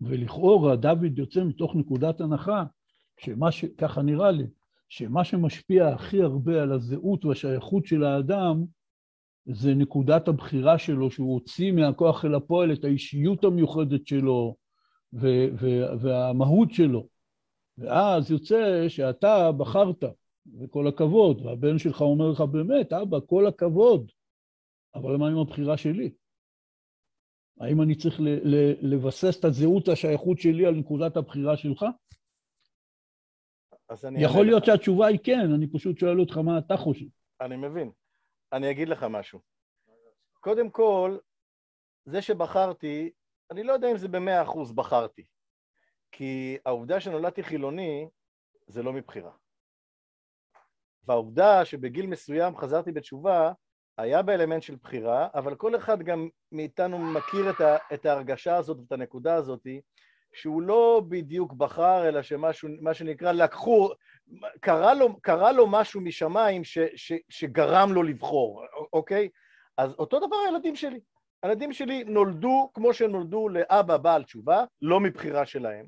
ולכאורה 0.00 0.76
דוד 0.76 1.18
יוצא 1.18 1.40
מתוך 1.44 1.76
נקודת 1.76 2.20
הנחה 2.20 2.64
שמה 3.18 3.52
ש... 3.52 3.64
ככה 3.64 4.02
נראה 4.02 4.30
לי, 4.30 4.44
שמה 4.88 5.24
שמשפיע 5.24 5.88
הכי 5.88 6.22
הרבה 6.22 6.62
על 6.62 6.72
הזהות 6.72 7.24
והשייכות 7.24 7.86
של 7.86 8.04
האדם 8.04 8.64
זה 9.46 9.74
נקודת 9.74 10.28
הבחירה 10.28 10.78
שלו, 10.78 11.10
שהוא 11.10 11.34
הוציא 11.34 11.72
מהכוח 11.72 12.24
אל 12.24 12.34
הפועל 12.34 12.72
את 12.72 12.84
האישיות 12.84 13.44
המיוחדת 13.44 14.06
שלו 14.06 14.56
ו- 15.12 15.48
ו- 15.60 16.00
והמהות 16.00 16.70
שלו. 16.70 17.08
ואז 17.78 18.30
יוצא 18.30 18.88
שאתה 18.88 19.52
בחרת, 19.52 20.04
וכל 20.60 20.88
הכבוד, 20.88 21.46
והבן 21.46 21.78
שלך 21.78 22.00
אומר 22.00 22.30
לך 22.30 22.40
באמת, 22.40 22.92
אבא, 22.92 23.18
כל 23.26 23.46
הכבוד, 23.46 24.10
אבל 24.94 25.16
מה 25.16 25.28
עם 25.28 25.38
הבחירה 25.38 25.76
שלי? 25.76 26.10
האם 27.60 27.82
אני 27.82 27.94
צריך 27.94 28.20
לבסס 28.82 29.38
את 29.40 29.44
הזהות 29.44 29.88
השייכות 29.88 30.38
שלי 30.38 30.66
על 30.66 30.74
נקודת 30.74 31.16
הבחירה 31.16 31.56
שלך? 31.56 31.84
יכול 34.18 34.46
להיות 34.46 34.62
לך. 34.62 34.66
שהתשובה 34.66 35.06
היא 35.06 35.18
כן, 35.24 35.52
אני 35.54 35.66
פשוט 35.72 35.98
שואל 35.98 36.20
אותך 36.20 36.36
מה 36.36 36.58
אתה 36.58 36.76
חושב. 36.76 37.06
אני 37.40 37.56
מבין. 37.56 37.90
אני 38.52 38.70
אגיד 38.70 38.88
לך 38.88 39.02
משהו. 39.02 39.40
קודם 40.40 40.70
כל, 40.70 41.18
זה 42.04 42.22
שבחרתי, 42.22 43.10
אני 43.50 43.62
לא 43.62 43.72
יודע 43.72 43.90
אם 43.90 43.96
זה 43.96 44.08
במאה 44.08 44.42
אחוז 44.42 44.72
בחרתי. 44.72 45.24
כי 46.12 46.58
העובדה 46.66 47.00
שנולדתי 47.00 47.42
חילוני, 47.42 48.08
זה 48.66 48.82
לא 48.82 48.92
מבחירה. 48.92 49.32
והעובדה 51.02 51.64
שבגיל 51.64 52.06
מסוים 52.06 52.56
חזרתי 52.56 52.92
בתשובה, 52.92 53.52
היה 53.98 54.22
באלמנט 54.22 54.62
של 54.62 54.76
בחירה, 54.76 55.28
אבל 55.34 55.54
כל 55.54 55.76
אחד 55.76 56.02
גם 56.02 56.28
מאיתנו 56.52 56.98
מכיר 56.98 57.50
את, 57.50 57.60
ה, 57.60 57.76
את 57.94 58.06
ההרגשה 58.06 58.56
הזאת 58.56 58.78
ואת 58.80 58.92
הנקודה 58.92 59.34
הזאת, 59.34 59.66
שהוא 60.32 60.62
לא 60.62 61.02
בדיוק 61.08 61.52
בחר, 61.52 62.08
אלא 62.08 62.22
שמשהו, 62.22 62.68
מה 62.80 62.94
שנקרא, 62.94 63.32
לקחו, 63.32 63.90
קרה 64.60 64.94
לו, 64.94 65.20
קרה 65.20 65.52
לו 65.52 65.66
משהו 65.66 66.00
משמיים 66.00 66.64
ש, 66.64 66.78
ש, 66.96 67.12
שגרם 67.28 67.92
לו 67.92 68.02
לבחור, 68.02 68.64
אוקיי? 68.92 69.28
אז 69.76 69.94
אותו 69.98 70.26
דבר 70.26 70.36
הילדים 70.46 70.76
שלי. 70.76 71.00
הילדים 71.42 71.72
שלי 71.72 72.04
נולדו 72.04 72.70
כמו 72.74 72.94
שהם 72.94 73.10
נולדו 73.10 73.48
לאבא 73.48 73.96
בעל 73.96 74.24
תשובה, 74.24 74.64
לא 74.82 75.00
מבחירה 75.00 75.46
שלהם, 75.46 75.86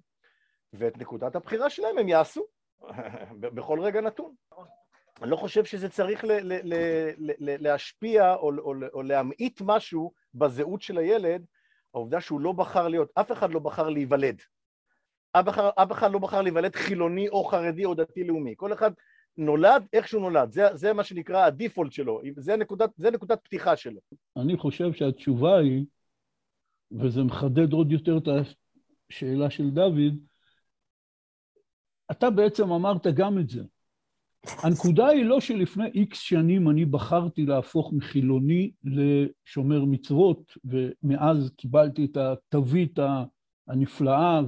ואת 0.72 0.99
נקודת 0.99 1.36
הבחירה 1.36 1.70
שלהם 1.70 1.99
הם 1.99 2.09
יעשו 2.09 2.45
בכל 3.41 3.80
רגע 3.80 4.01
נתון. 4.01 4.34
אני 5.22 5.30
לא 5.30 5.36
חושב 5.36 5.64
שזה 5.64 5.88
צריך 5.88 6.24
ל- 6.24 6.32
ל- 6.32 6.74
ל- 6.74 7.12
ל- 7.18 7.62
להשפיע 7.68 8.34
או, 8.34 8.51
או, 8.59 8.74
או 8.93 9.03
להמעיט 9.03 9.61
משהו 9.64 10.12
בזהות 10.34 10.82
של 10.82 10.99
הילד, 10.99 11.45
העובדה 11.95 12.20
שהוא 12.20 12.41
לא 12.41 12.53
בחר 12.53 12.88
להיות, 12.88 13.11
אף 13.14 13.32
אחד 13.32 13.51
לא 13.51 13.61
בחר 13.61 13.88
להיוולד. 13.88 14.41
אף 15.32 15.49
אחד, 15.49 15.70
אף 15.76 15.93
אחד 15.93 16.12
לא 16.12 16.18
בחר 16.18 16.43
להיוולד 16.43 16.76
חילוני 16.76 17.28
או 17.28 17.45
חרדי 17.45 17.84
או 17.84 17.95
דתי-לאומי. 17.95 18.55
כל 18.57 18.72
אחד 18.72 18.91
נולד 19.36 19.86
איך 19.93 20.09
שהוא 20.09 20.22
נולד, 20.22 20.53
זה, 20.53 20.62
זה 20.74 20.93
מה 20.93 21.05
שנקרא 21.05 21.45
הדיפולט 21.45 21.93
שלו, 21.93 22.20
זה 22.36 22.57
נקודת, 22.57 22.91
זה 22.97 23.11
נקודת 23.11 23.41
פתיחה 23.45 23.76
שלו. 23.76 24.01
אני 24.36 24.57
חושב 24.57 24.93
שהתשובה 24.93 25.59
היא, 25.59 25.84
וזה 26.93 27.22
מחדד 27.22 27.72
עוד 27.72 27.93
יותר 27.93 28.18
את 28.18 28.28
השאלה 29.11 29.51
של 29.51 29.70
דוד, 29.70 30.14
אתה 32.11 32.30
בעצם 32.30 32.72
אמרת 32.72 33.07
גם 33.07 33.38
את 33.38 33.49
זה. 33.49 33.62
הנקודה 34.47 35.07
היא 35.07 35.24
לא 35.24 35.41
שלפני 35.41 35.86
איקס 35.95 36.18
שנים 36.18 36.70
אני 36.70 36.84
בחרתי 36.84 37.47
להפוך 37.47 37.93
מחילוני 37.93 38.70
לשומר 38.84 39.84
מצוות, 39.84 40.57
ומאז 40.64 41.51
קיבלתי 41.57 42.05
את 42.05 42.16
התווית 42.16 42.99
הנפלאה 43.68 44.41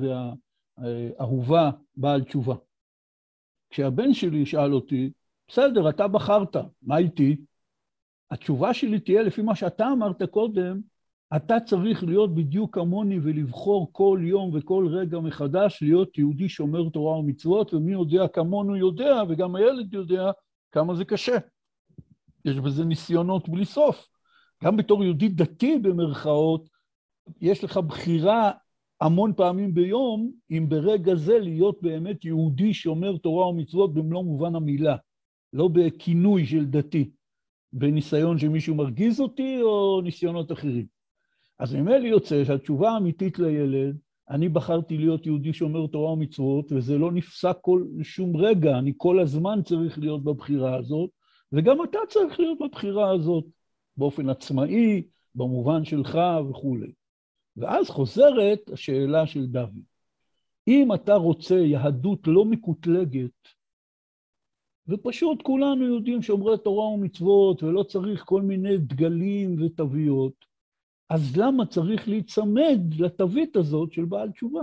והאהובה 0.78 1.70
בעל 1.96 2.24
תשובה. 2.24 2.54
כשהבן 3.70 4.14
שלי 4.14 4.38
ישאל 4.38 4.74
אותי, 4.74 5.10
בסדר, 5.48 5.88
אתה 5.88 6.08
בחרת, 6.08 6.56
מה 6.82 6.98
איתי? 6.98 7.36
התשובה 8.30 8.74
שלי 8.74 9.00
תהיה 9.00 9.22
לפי 9.22 9.42
מה 9.42 9.56
שאתה 9.56 9.88
אמרת 9.92 10.22
קודם, 10.22 10.80
אתה 11.36 11.60
צריך 11.60 12.04
להיות 12.04 12.34
בדיוק 12.34 12.74
כמוני 12.74 13.18
ולבחור 13.22 13.88
כל 13.92 14.20
יום 14.22 14.50
וכל 14.54 14.86
רגע 14.90 15.18
מחדש 15.18 15.78
להיות 15.82 16.18
יהודי 16.18 16.48
שומר 16.48 16.88
תורה 16.88 17.18
ומצוות, 17.18 17.74
ומי 17.74 17.92
יודע 17.92 18.28
כמונו 18.28 18.76
יודע, 18.76 19.22
וגם 19.28 19.56
הילד 19.56 19.94
יודע 19.94 20.30
כמה 20.72 20.94
זה 20.94 21.04
קשה. 21.04 21.36
יש 22.44 22.56
בזה 22.56 22.84
ניסיונות 22.84 23.48
בלי 23.48 23.64
סוף. 23.64 24.08
גם 24.64 24.76
בתור 24.76 25.04
יהודי 25.04 25.28
דתי 25.28 25.78
במרכאות, 25.78 26.68
יש 27.40 27.64
לך 27.64 27.76
בחירה 27.76 28.50
המון 29.00 29.32
פעמים 29.36 29.74
ביום, 29.74 30.32
אם 30.50 30.66
ברגע 30.68 31.14
זה 31.14 31.38
להיות 31.38 31.82
באמת 31.82 32.24
יהודי 32.24 32.74
שומר 32.74 33.16
תורה 33.16 33.48
ומצוות 33.48 33.94
במלוא 33.94 34.24
מובן 34.24 34.54
המילה, 34.54 34.96
לא 35.52 35.68
בכינוי 35.68 36.46
של 36.46 36.66
דתי, 36.66 37.10
בניסיון 37.72 38.38
שמישהו 38.38 38.74
מרגיז 38.74 39.20
אותי 39.20 39.62
או 39.62 40.00
ניסיונות 40.00 40.52
אחרים. 40.52 41.01
אז 41.58 41.74
ממילא 41.74 42.06
יוצא 42.06 42.44
שהתשובה 42.44 42.90
האמיתית 42.90 43.38
לילד, 43.38 43.96
אני 44.30 44.48
בחרתי 44.48 44.98
להיות 44.98 45.26
יהודי 45.26 45.52
שומר 45.52 45.86
תורה 45.86 46.12
ומצוות, 46.12 46.72
וזה 46.72 46.98
לא 46.98 47.12
נפסק 47.12 47.56
כל, 47.60 47.84
שום 48.02 48.36
רגע, 48.36 48.78
אני 48.78 48.92
כל 48.96 49.20
הזמן 49.20 49.62
צריך 49.64 49.98
להיות 49.98 50.24
בבחירה 50.24 50.76
הזאת, 50.76 51.10
וגם 51.52 51.84
אתה 51.84 51.98
צריך 52.08 52.40
להיות 52.40 52.58
בבחירה 52.58 53.10
הזאת, 53.10 53.44
באופן 53.96 54.28
עצמאי, 54.28 55.02
במובן 55.34 55.84
שלך 55.84 56.18
וכולי. 56.50 56.92
ואז 57.56 57.90
חוזרת 57.90 58.70
השאלה 58.72 59.26
של 59.26 59.46
דוד. 59.46 59.82
אם 60.68 60.94
אתה 60.94 61.14
רוצה 61.14 61.54
יהדות 61.54 62.20
לא 62.26 62.44
מקוטלגת, 62.44 63.48
ופשוט 64.88 65.42
כולנו 65.42 65.84
יהודים 65.84 66.22
שומרי 66.22 66.58
תורה 66.58 66.86
ומצוות, 66.86 67.62
ולא 67.62 67.82
צריך 67.82 68.22
כל 68.24 68.42
מיני 68.42 68.78
דגלים 68.78 69.56
ותוויות, 69.62 70.51
אז 71.08 71.36
למה 71.36 71.66
צריך 71.66 72.08
להיצמד 72.08 72.94
לתווית 72.98 73.56
הזאת 73.56 73.92
של 73.92 74.04
בעל 74.04 74.30
תשובה? 74.30 74.60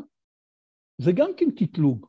זה 0.97 1.11
גם 1.11 1.29
כן 1.37 1.45
קטלוג. 1.51 2.05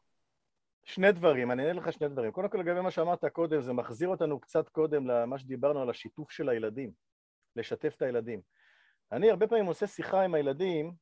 שני 0.85 1.13
דברים, 1.13 1.51
אני 1.51 1.63
אענה 1.63 1.81
לך 1.81 1.93
שני 1.93 2.09
דברים. 2.09 2.33
קודם 2.33 2.49
כל 2.49 2.59
לגבי 2.59 2.81
מה 2.81 2.91
שאמרת 2.91 3.25
קודם, 3.25 3.61
זה 3.61 3.73
מחזיר 3.73 4.09
אותנו 4.09 4.41
קצת 4.41 4.69
קודם 4.69 5.07
למה 5.07 5.39
שדיברנו 5.39 5.81
על 5.83 5.91
השיתוף 5.91 6.31
של 6.31 6.49
הילדים, 6.49 6.93
לשתף 7.57 7.95
את 7.97 8.03
הילדים. 8.03 8.41
אני 9.13 9.31
הרבה 9.31 9.47
פעמים 9.47 9.67
עושה 9.67 9.87
שיחה 9.87 10.23
עם 10.23 10.35
הילדים 10.35 10.93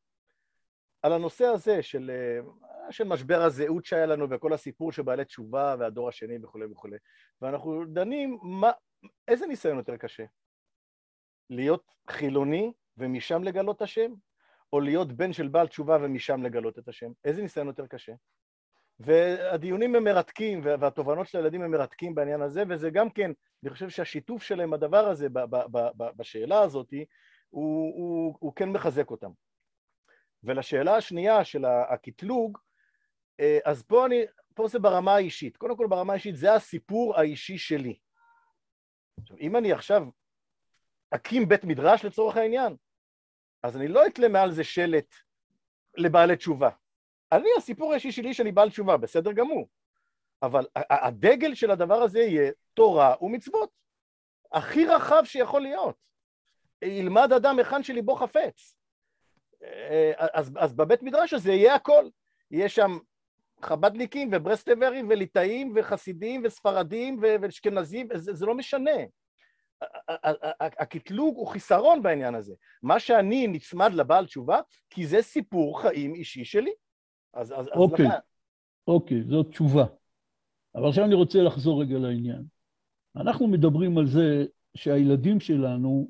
על 1.03 1.13
הנושא 1.13 1.45
הזה 1.45 1.83
של, 1.83 2.11
אה, 2.15 2.93
של 2.93 3.05
משבר 3.05 3.43
הזהות 3.43 3.85
שהיה 3.85 4.07
לנו 4.07 4.31
וכל 4.31 4.53
הסיפור 4.53 4.93
של 4.93 5.03
בעלי 5.03 5.25
תשובה 5.25 5.77
והדור 5.79 6.09
השני 6.09 6.39
וכולי 6.43 6.67
וכולי. 6.67 6.97
ואנחנו 7.43 7.85
דנים 7.85 8.39
מה, 8.43 8.71
איזה 9.29 9.47
ניסיון 9.47 9.79
יותר 9.79 9.97
קשה? 9.97 10.25
להיות 11.51 11.95
חילוני 12.11 12.73
ומשם 12.99 13.45
לגלות 13.45 13.83
השם, 13.83 14.13
או 14.73 14.81
להיות 14.81 15.13
בן 15.13 15.33
של 15.33 15.49
בעל 15.49 15.69
תשובה 15.69 15.99
ומשם 16.01 16.43
לגלות 16.43 16.79
את 16.79 16.89
השם? 16.89 17.11
איזה 17.25 17.43
ניסיון 17.43 17.67
יותר 17.67 17.87
קשה? 17.87 18.13
והדיונים 19.01 19.95
הם 19.95 20.05
מרתקים, 20.05 20.61
והתובנות 20.63 21.27
של 21.27 21.39
הילדים 21.39 21.63
הם 21.63 21.71
מרתקים 21.71 22.15
בעניין 22.15 22.43
הזה, 22.43 22.63
וזה 22.69 22.91
גם 22.91 23.11
כן, 23.11 23.31
אני 23.63 23.71
חושב 23.71 23.89
שהשיתוף 23.89 24.43
שלהם 24.43 24.71
בדבר 24.71 25.09
הזה, 25.09 25.29
בשאלה 26.17 26.61
הזאת, 26.63 26.91
הוא, 27.49 27.95
הוא, 27.95 28.35
הוא 28.39 28.53
כן 28.57 28.69
מחזק 28.69 29.11
אותם. 29.11 29.31
ולשאלה 30.45 30.97
השנייה 30.97 31.45
של 31.45 31.65
הקטלוג, 31.65 32.59
אה, 33.41 33.59
אז 33.65 33.83
פה, 33.83 34.07
אני, 34.07 34.23
פה 34.55 34.69
זה 34.69 34.79
ברמה 34.79 35.15
האישית. 35.15 35.57
קודם 35.57 35.77
כל 35.77 35.87
ברמה 35.87 36.13
האישית 36.13 36.37
זה 36.37 36.55
הסיפור 36.55 37.17
האישי 37.17 37.59
שלי. 37.59 37.99
עכשיו, 39.21 39.37
אם 39.41 39.57
אני 39.57 39.73
עכשיו 39.73 40.03
אקים 41.11 41.49
בית 41.49 41.65
מדרש 41.65 42.05
לצורך 42.05 42.37
העניין, 42.37 42.77
אז 43.63 43.77
אני 43.77 43.89
לא 43.89 44.07
אתלה 44.07 44.29
מעל 44.29 44.53
זה 44.53 44.65
שלט 44.65 45.15
לבעלי 45.97 46.37
תשובה. 46.37 46.71
אני, 47.33 47.49
הסיפור 47.57 47.93
האישי 47.93 48.13
שלי 48.13 48.35
שאני 48.35 48.53
בעל 48.53 48.71
תשובה, 48.71 48.97
בסדר 48.97 49.33
גמור. 49.33 49.69
אבל 50.43 50.67
הדגל 50.91 51.55
של 51.55 51.71
הדבר 51.71 52.03
הזה 52.03 52.21
יהיה 52.21 52.53
תורה 52.75 53.15
ומצוות. 53.21 53.71
הכי 54.53 54.87
רחב 54.87 55.23
שיכול 55.25 55.61
להיות. 55.61 55.97
ילמד 56.83 57.33
אדם 57.33 57.59
היכן 57.59 57.83
שליבו 57.83 58.15
חפץ. 58.15 58.75
אה, 59.63 60.13
אז, 60.33 60.53
אז 60.59 60.75
בבית 60.75 61.03
מדרש 61.03 61.33
הזה 61.33 61.53
יהיה 61.53 61.75
הכל. 61.75 62.09
יהיה 62.51 62.69
שם 62.69 62.99
חב"דניקים 63.63 64.31
וברסלברים 64.33 65.09
וליטאים 65.09 65.73
וחסידים 65.77 66.43
וספרדים 66.45 67.19
ואשכנזים, 67.21 68.09
זה, 68.15 68.35
זה 68.35 68.47
לא 68.47 68.55
משנה. 68.55 69.01
הקטלוג 70.61 71.37
הוא 71.37 71.47
חיסרון 71.47 72.03
בעניין 72.03 72.35
הזה. 72.35 72.55
מה 72.83 73.01
שאני 73.01 73.47
נצמד 73.47 73.95
לבעל 73.95 74.27
תשובה, 74.27 74.61
כי 74.91 75.07
זה 75.07 75.23
סיפור 75.23 75.81
חיים 75.81 76.15
אישי 76.15 76.45
שלי. 76.45 76.71
אז, 77.35 77.55
אז, 77.57 77.69
אוקיי, 77.69 78.07
אז 78.07 78.13
אוקיי, 78.89 79.23
זאת 79.23 79.49
תשובה. 79.49 79.85
אבל 80.75 80.89
עכשיו 80.89 81.05
אני 81.05 81.15
רוצה 81.15 81.43
לחזור 81.43 81.83
רגע 81.83 81.99
לעניין. 81.99 82.45
אנחנו 83.17 83.47
מדברים 83.47 83.99
על 83.99 84.07
זה 84.07 84.47
שהילדים 84.75 85.41
שלנו, 85.41 86.09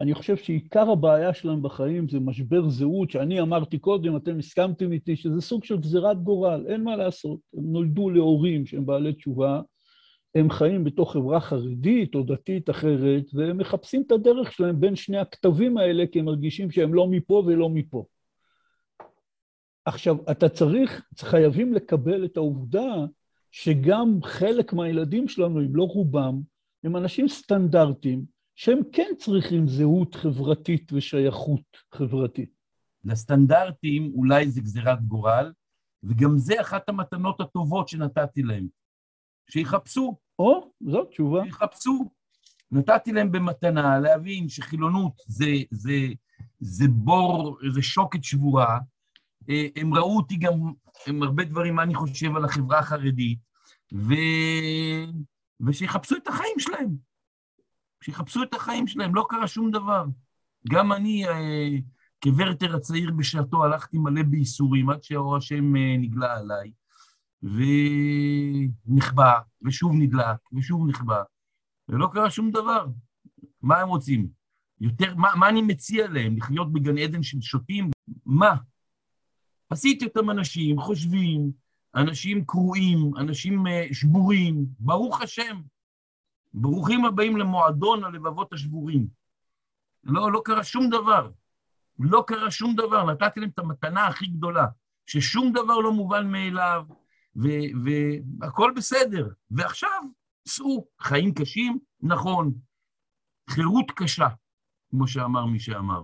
אני 0.00 0.14
חושב 0.14 0.36
שעיקר 0.36 0.90
הבעיה 0.90 1.34
שלהם 1.34 1.62
בחיים 1.62 2.08
זה 2.08 2.20
משבר 2.20 2.68
זהות, 2.68 3.10
שאני 3.10 3.40
אמרתי 3.40 3.78
קודם, 3.78 4.16
אתם 4.16 4.38
הסכמתם 4.38 4.92
איתי, 4.92 5.16
שזה 5.16 5.40
סוג 5.40 5.64
של 5.64 5.76
גזירת 5.76 6.22
גורל, 6.22 6.66
אין 6.68 6.84
מה 6.84 6.96
לעשות. 6.96 7.40
הם 7.54 7.72
נולדו 7.72 8.10
להורים 8.10 8.66
שהם 8.66 8.86
בעלי 8.86 9.12
תשובה, 9.12 9.60
הם 10.34 10.50
חיים 10.50 10.84
בתוך 10.84 11.12
חברה 11.12 11.40
חרדית 11.40 12.14
או 12.14 12.22
דתית 12.22 12.70
אחרת, 12.70 13.24
והם 13.34 13.58
מחפשים 13.58 14.02
את 14.06 14.12
הדרך 14.12 14.52
שלהם 14.52 14.80
בין 14.80 14.96
שני 14.96 15.18
הכתבים 15.18 15.76
האלה, 15.76 16.04
כי 16.12 16.18
הם 16.18 16.24
מרגישים 16.24 16.70
שהם 16.70 16.94
לא 16.94 17.06
מפה 17.06 17.42
ולא 17.46 17.68
מפה. 17.68 18.04
עכשיו, 19.84 20.16
אתה 20.30 20.48
צריך, 20.48 21.02
חייבים 21.18 21.74
לקבל 21.74 22.24
את 22.24 22.36
העובדה 22.36 22.94
שגם 23.50 24.18
חלק 24.22 24.72
מהילדים 24.72 25.28
שלנו, 25.28 25.60
אם 25.60 25.76
לא 25.76 25.82
רובם, 25.82 26.40
הם 26.84 26.96
אנשים 26.96 27.28
סטנדרטיים, 27.28 28.24
שהם 28.54 28.80
כן 28.92 29.10
צריכים 29.18 29.68
זהות 29.68 30.14
חברתית 30.14 30.92
ושייכות 30.92 31.76
חברתית. 31.92 32.50
לסטנדרטים 33.04 34.12
אולי 34.14 34.50
זה 34.50 34.60
גזירת 34.60 35.02
גורל, 35.02 35.52
וגם 36.02 36.38
זה 36.38 36.60
אחת 36.60 36.88
המתנות 36.88 37.40
הטובות 37.40 37.88
שנתתי 37.88 38.42
להם. 38.42 38.79
שיחפשו. 39.50 40.16
או, 40.38 40.70
זאת 40.80 41.08
תשובה. 41.08 41.44
שיחפשו. 41.44 42.10
נתתי 42.72 43.12
להם 43.12 43.32
במתנה 43.32 44.00
להבין 44.00 44.48
שחילונות 44.48 45.12
זה, 45.26 45.50
זה, 45.70 45.98
זה 46.60 46.84
בור, 46.88 47.58
זה 47.74 47.82
שוקת 47.82 48.24
שבורה, 48.24 48.78
אה, 49.50 49.66
הם 49.76 49.94
ראו 49.94 50.16
אותי 50.16 50.36
גם, 50.36 50.52
עם 51.06 51.22
הרבה 51.22 51.44
דברים, 51.44 51.74
מה 51.74 51.82
אני 51.82 51.94
חושב 51.94 52.36
על 52.36 52.44
החברה 52.44 52.78
החרדית, 52.78 53.38
ו... 53.94 54.14
ושיחפשו 55.66 56.16
את 56.16 56.28
החיים 56.28 56.58
שלהם. 56.58 56.96
שיחפשו 58.04 58.42
את 58.42 58.54
החיים 58.54 58.86
שלהם, 58.86 59.14
לא 59.14 59.26
קרה 59.28 59.46
שום 59.46 59.70
דבר. 59.70 60.04
גם 60.68 60.92
אני, 60.92 61.28
אה, 61.28 61.68
כוורטר 62.22 62.76
הצעיר 62.76 63.10
בשעתו, 63.16 63.64
הלכתי 63.64 63.98
מלא 63.98 64.22
בייסורים 64.22 64.90
עד 64.90 65.02
שאור 65.02 65.36
השם 65.36 65.76
אה, 65.76 65.96
נגלה 65.98 66.38
עליי, 66.38 66.72
ונכבה, 67.42 69.32
ושוב 69.62 69.92
נדלק, 69.94 70.36
ושוב 70.52 70.88
נכבה, 70.88 71.22
ולא 71.88 72.08
קרה 72.12 72.30
שום 72.30 72.50
דבר. 72.50 72.86
מה 73.62 73.78
הם 73.78 73.88
רוצים? 73.88 74.28
יותר, 74.80 75.14
מה, 75.14 75.28
מה 75.36 75.48
אני 75.48 75.62
מציע 75.62 76.08
להם? 76.08 76.36
לחיות 76.36 76.72
בגן 76.72 76.98
עדן 76.98 77.22
של 77.22 77.40
שוטים? 77.40 77.90
מה? 78.26 78.56
עשיתי 79.70 80.04
אותם 80.04 80.30
אנשים 80.30 80.80
חושבים, 80.80 81.52
אנשים 81.94 82.44
קרועים, 82.44 83.10
אנשים 83.16 83.66
אה, 83.66 83.86
שבורים, 83.92 84.66
ברוך 84.78 85.22
השם. 85.22 85.60
ברוכים 86.54 87.04
הבאים 87.04 87.36
למועדון 87.36 88.04
הלבבות 88.04 88.52
השבורים. 88.52 89.06
לא, 90.04 90.32
לא 90.32 90.42
קרה 90.44 90.64
שום 90.64 90.90
דבר. 90.90 91.30
לא 91.98 92.24
קרה 92.26 92.50
שום 92.50 92.74
דבר, 92.74 93.12
נתתי 93.12 93.40
להם 93.40 93.48
את 93.48 93.58
המתנה 93.58 94.06
הכי 94.06 94.26
גדולה, 94.26 94.66
ששום 95.06 95.52
דבר 95.52 95.78
לא 95.78 95.92
מובן 95.92 96.30
מאליו, 96.30 96.84
והכול 97.36 98.74
בסדר. 98.76 99.28
ועכשיו, 99.50 100.02
סעו, 100.48 100.86
חיים 101.00 101.34
קשים, 101.34 101.78
נכון. 102.02 102.52
חירות 103.50 103.90
קשה, 103.90 104.28
כמו 104.90 105.08
שאמר 105.08 105.46
מי 105.46 105.58
שאמר. 105.58 106.02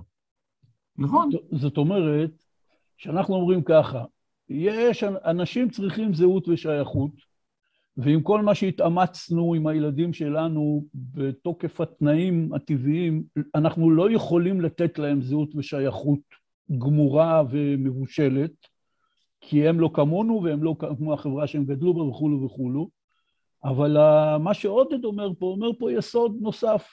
נכון? 0.98 1.30
זאת 1.52 1.76
אומרת, 1.76 2.30
שאנחנו 2.96 3.34
אומרים 3.34 3.62
ככה, 3.62 4.04
יש, 4.48 5.04
אנשים 5.04 5.70
צריכים 5.70 6.14
זהות 6.14 6.48
ושייכות, 6.48 7.10
ועם 7.96 8.22
כל 8.22 8.42
מה 8.42 8.54
שהתאמצנו 8.54 9.54
עם 9.54 9.66
הילדים 9.66 10.12
שלנו 10.12 10.84
בתוקף 10.94 11.80
התנאים 11.80 12.54
הטבעיים, 12.54 13.22
אנחנו 13.54 13.90
לא 13.90 14.10
יכולים 14.10 14.60
לתת 14.60 14.98
להם 14.98 15.22
זהות 15.22 15.54
ושייכות 15.54 16.20
גמורה 16.78 17.42
ומבושלת, 17.50 18.52
כי 19.48 19.68
הם 19.68 19.80
לא 19.80 19.90
כמונו 19.94 20.42
והם 20.42 20.62
לא 20.62 20.76
כמו 20.98 21.12
החברה 21.14 21.46
שהם 21.46 21.64
גדלו 21.64 21.94
בה 21.94 22.02
וכולו 22.02 22.42
וכולו, 22.42 22.90
אבל 23.64 23.96
מה 24.38 24.54
שעודד 24.54 25.04
אומר 25.04 25.34
פה, 25.38 25.46
אומר 25.46 25.70
פה 25.78 25.92
יסוד 25.92 26.36
נוסף, 26.40 26.88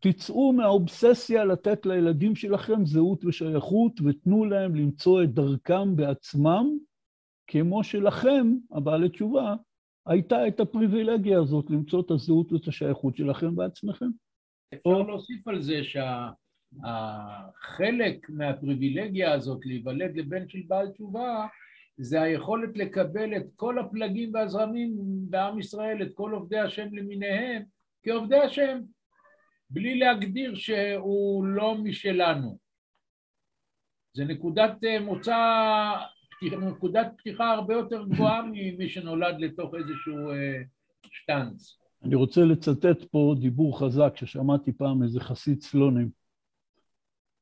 תצאו 0.00 0.52
מהאובססיה 0.52 1.44
לתת 1.44 1.86
לילדים 1.86 2.36
שלכם 2.36 2.86
זהות 2.86 3.24
ושייכות 3.24 3.92
ותנו 4.04 4.44
להם 4.44 4.74
למצוא 4.74 5.22
את 5.22 5.34
דרכם 5.34 5.96
בעצמם, 5.96 6.66
כמו 7.46 7.84
שלכם, 7.84 8.54
הבעלי 8.70 9.08
תשובה, 9.08 9.54
הייתה 10.06 10.48
את 10.48 10.60
הפריבילגיה 10.60 11.40
הזאת 11.40 11.70
למצוא 11.70 12.00
את 12.00 12.10
הזהות 12.10 12.52
ואת 12.52 12.68
השייכות 12.68 13.16
שלכם 13.16 13.56
בעצמכם. 13.56 14.08
אפשר 14.74 14.90
או... 14.90 15.06
להוסיף 15.06 15.48
על 15.48 15.62
זה 15.62 15.84
שהחלק 15.84 16.41
שה... 16.80 18.08
מהפריבילגיה 18.28 19.32
הזאת 19.32 19.66
להיוולד 19.66 20.16
לבן 20.16 20.48
של 20.48 20.62
בעל 20.68 20.88
תשובה 20.88 21.46
זה 21.96 22.22
היכולת 22.22 22.76
לקבל 22.76 23.36
את 23.36 23.46
כל 23.56 23.78
הפלגים 23.78 24.34
והזרמים 24.34 24.96
בעם 25.30 25.58
ישראל, 25.58 26.02
את 26.02 26.08
כל 26.14 26.32
עובדי 26.32 26.58
השם 26.58 26.88
למיניהם, 26.92 27.62
כעובדי 28.02 28.36
השם. 28.36 28.80
בלי 29.70 29.98
להגדיר 29.98 30.54
שהוא 30.54 31.44
לא 31.44 31.74
משלנו. 31.74 32.58
זה 34.14 34.24
נקודת 34.24 34.84
אה, 34.84 35.00
מוצא, 35.00 35.36
נקודת 36.42 37.12
פתיחה 37.18 37.50
הרבה 37.50 37.74
יותר 37.74 38.04
גבוהה 38.04 38.42
ממי 38.52 38.88
שנולד 38.88 39.34
לתוך 39.38 39.74
איזשהו 39.74 40.30
אה, 40.30 40.62
שטאנץ. 41.12 41.78
אני 42.04 42.14
רוצה 42.14 42.40
לצטט 42.40 43.04
פה 43.10 43.34
דיבור 43.40 43.78
חזק 43.78 44.12
ששמעתי 44.16 44.72
פעם 44.72 45.02
איזה 45.02 45.20
חסיד 45.20 45.62
סלונים. 45.62 46.21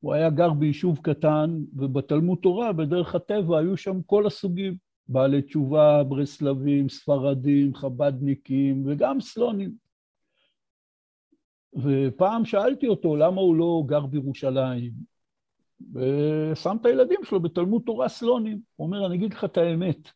הוא 0.01 0.13
היה 0.13 0.29
גר 0.29 0.53
ביישוב 0.53 0.99
קטן, 1.01 1.57
ובתלמוד 1.73 2.37
תורה, 2.41 2.73
בדרך 2.73 3.15
הטבע, 3.15 3.59
היו 3.59 3.77
שם 3.77 4.01
כל 4.05 4.27
הסוגים. 4.27 4.91
בעלי 5.07 5.41
תשובה, 5.41 6.03
ברסלבים, 6.03 6.89
ספרדים, 6.89 7.75
חבדניקים 7.75 8.83
וגם 8.85 9.21
סלונים. 9.21 9.71
ופעם 11.75 12.45
שאלתי 12.45 12.87
אותו 12.87 13.15
למה 13.15 13.41
הוא 13.41 13.55
לא 13.55 13.83
גר 13.85 14.05
בירושלים, 14.05 14.91
ושם 15.93 16.77
את 16.81 16.85
הילדים 16.85 17.19
שלו 17.23 17.39
בתלמוד 17.39 17.81
תורה 17.85 18.09
סלונים. 18.09 18.59
הוא 18.75 18.87
אומר, 18.87 19.05
אני 19.05 19.15
אגיד 19.15 19.33
לך 19.33 19.43
את 19.43 19.57
האמת, 19.57 20.09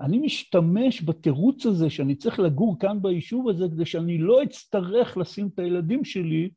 אני 0.00 0.18
משתמש 0.18 1.02
בתירוץ 1.04 1.66
הזה 1.66 1.90
שאני 1.90 2.14
צריך 2.14 2.40
לגור 2.40 2.78
כאן 2.78 3.02
ביישוב 3.02 3.48
הזה 3.48 3.66
כדי 3.68 3.86
שאני 3.86 4.18
לא 4.18 4.42
אצטרך 4.42 5.16
לשים 5.16 5.48
את 5.54 5.58
הילדים 5.58 6.04
שלי 6.04 6.50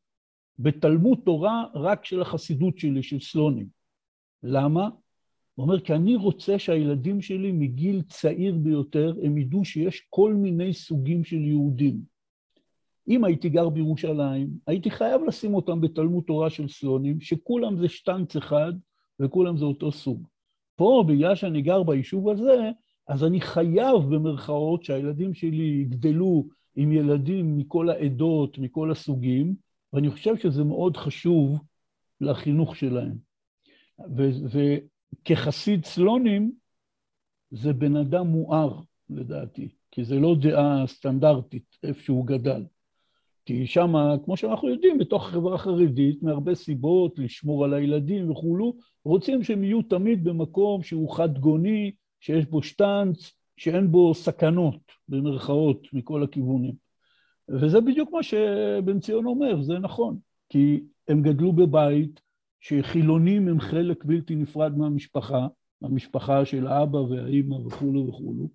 בתלמוד 0.58 1.18
תורה 1.24 1.64
רק 1.74 2.04
של 2.04 2.22
החסידות 2.22 2.78
שלי, 2.78 3.02
של 3.02 3.20
סלונים. 3.20 3.66
למה? 4.42 4.88
הוא 5.54 5.64
אומר, 5.64 5.80
כי 5.80 5.94
אני 5.94 6.16
רוצה 6.16 6.58
שהילדים 6.58 7.20
שלי 7.20 7.52
מגיל 7.52 8.02
צעיר 8.02 8.54
ביותר, 8.54 9.14
הם 9.22 9.38
ידעו 9.38 9.64
שיש 9.64 10.06
כל 10.10 10.34
מיני 10.34 10.72
סוגים 10.72 11.24
של 11.24 11.40
יהודים. 11.40 12.00
אם 13.08 13.24
הייתי 13.24 13.48
גר 13.48 13.68
בירושלים, 13.68 14.48
הייתי 14.66 14.90
חייב 14.90 15.22
לשים 15.24 15.54
אותם 15.54 15.80
בתלמוד 15.80 16.24
תורה 16.26 16.50
של 16.50 16.68
סלונים, 16.68 17.20
שכולם 17.20 17.76
זה 17.76 17.88
שטנץ 17.88 18.36
אחד 18.36 18.72
וכולם 19.20 19.56
זה 19.56 19.64
אותו 19.64 19.92
סוג. 19.92 20.26
פה, 20.76 21.04
בגלל 21.08 21.34
שאני 21.34 21.62
גר 21.62 21.82
ביישוב 21.82 22.28
הזה, 22.28 22.70
אז 23.08 23.24
אני 23.24 23.40
חייב 23.40 23.96
במרכאות 23.96 24.84
שהילדים 24.84 25.34
שלי 25.34 25.64
יגדלו 25.82 26.46
עם 26.76 26.92
ילדים 26.92 27.56
מכל 27.56 27.88
העדות, 27.88 28.58
מכל 28.58 28.90
הסוגים, 28.90 29.54
ואני 29.94 30.10
חושב 30.10 30.36
שזה 30.36 30.64
מאוד 30.64 30.96
חשוב 30.96 31.58
לחינוך 32.20 32.76
שלהם. 32.76 33.16
וכחסיד 35.22 35.84
סלונים, 35.84 36.52
זה 37.50 37.72
בן 37.72 37.96
אדם 37.96 38.26
מואר, 38.26 38.80
לדעתי, 39.10 39.68
כי 39.90 40.04
זה 40.04 40.14
לא 40.14 40.36
דעה 40.40 40.86
סטנדרטית, 40.86 41.76
איפה 41.82 42.00
שהוא 42.00 42.26
גדל. 42.26 42.64
כי 43.46 43.66
שם, 43.66 43.94
כמו 44.24 44.36
שאנחנו 44.36 44.68
יודעים, 44.68 44.98
בתוך 44.98 45.28
החברה 45.28 45.54
החרדית, 45.54 46.22
מהרבה 46.22 46.54
סיבות, 46.54 47.18
לשמור 47.18 47.64
על 47.64 47.74
הילדים 47.74 48.30
וכולו, 48.30 48.76
רוצים 49.04 49.42
שהם 49.42 49.64
יהיו 49.64 49.82
תמיד 49.82 50.24
במקום 50.24 50.82
שהוא 50.82 51.16
חד 51.16 51.38
גוני, 51.38 51.92
שיש 52.20 52.46
בו 52.46 52.62
שטנץ, 52.62 53.32
שאין 53.56 53.90
בו 53.90 54.14
סכנות, 54.14 54.80
במרכאות, 55.08 55.86
מכל 55.92 56.22
הכיוונים. 56.22 56.83
וזה 57.48 57.80
בדיוק 57.80 58.12
מה 58.12 58.22
שבן 58.22 59.00
ציון 59.00 59.26
אומר, 59.26 59.62
זה 59.62 59.78
נכון. 59.78 60.18
כי 60.48 60.84
הם 61.08 61.22
גדלו 61.22 61.52
בבית 61.52 62.20
שחילונים 62.60 63.48
הם 63.48 63.60
חלק 63.60 64.04
בלתי 64.04 64.34
נפרד 64.34 64.78
מהמשפחה, 64.78 65.46
המשפחה 65.82 66.44
של 66.44 66.66
האבא 66.66 66.96
והאימא 66.96 67.54
וכולו 67.54 68.08
וכולו, 68.08 68.48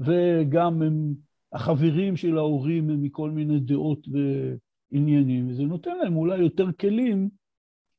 וגם 0.00 0.82
הם, 0.82 1.14
החברים 1.52 2.16
של 2.16 2.38
ההורים 2.38 2.90
הם 2.90 3.02
מכל 3.02 3.30
מיני 3.30 3.60
דעות 3.60 4.08
ועניינים, 4.92 5.48
וזה 5.48 5.62
נותן 5.62 5.98
להם 5.98 6.16
אולי 6.16 6.38
יותר 6.38 6.72
כלים 6.80 7.28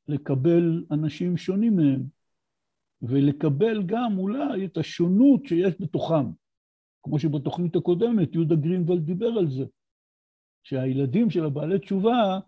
לקבל 0.08 0.84
אנשים 0.90 1.36
שונים 1.36 1.76
מהם, 1.76 2.02
ולקבל 3.02 3.82
גם 3.86 4.18
אולי 4.18 4.64
את 4.64 4.76
השונות 4.76 5.46
שיש 5.46 5.74
בתוכם. 5.80 6.26
כמו 7.02 7.18
שבתוכנית 7.18 7.76
הקודמת 7.76 8.34
יהודה 8.34 8.54
גרינוולד 8.54 9.06
דיבר 9.06 9.26
על 9.26 9.50
זה, 9.50 9.64
שהילדים 10.64 11.30
של 11.30 11.44
הבעלי 11.44 11.78
תשובה 11.78 12.38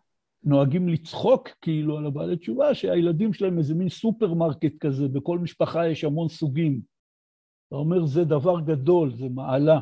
נוהגים 0.44 0.88
לצחוק 0.88 1.48
כאילו 1.62 1.98
על 1.98 2.06
הבעלי 2.06 2.36
תשובה, 2.36 2.74
שהילדים 2.74 3.32
שלהם 3.32 3.58
איזה 3.58 3.74
מין 3.74 3.88
סופרמרקט 3.88 4.78
כזה, 4.80 5.08
בכל 5.08 5.38
משפחה 5.38 5.88
יש 5.88 6.04
המון 6.04 6.28
סוגים. 6.28 6.80
אתה 7.68 7.76
אומר, 7.76 8.06
זה 8.06 8.24
דבר 8.24 8.60
גדול, 8.60 9.12
זה 9.16 9.26
מעלה. 9.34 9.80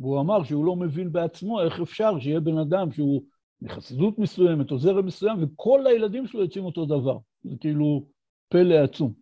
והוא 0.00 0.20
אמר 0.20 0.44
שהוא 0.44 0.64
לא 0.64 0.76
מבין 0.76 1.12
בעצמו 1.12 1.62
איך 1.62 1.80
אפשר 1.80 2.18
שיהיה 2.18 2.40
בן 2.40 2.58
אדם 2.58 2.92
שהוא 2.92 3.22
מחסידות 3.62 4.18
מסוימת 4.18 4.70
או 4.70 4.78
זרם 4.78 5.06
מסוים, 5.06 5.42
וכל 5.42 5.86
הילדים 5.86 6.26
שלו 6.26 6.42
יוצאים 6.42 6.64
אותו 6.64 6.86
דבר. 6.86 7.18
זה 7.42 7.56
כאילו 7.60 8.06
פלא 8.48 8.74
עצום. 8.74 9.12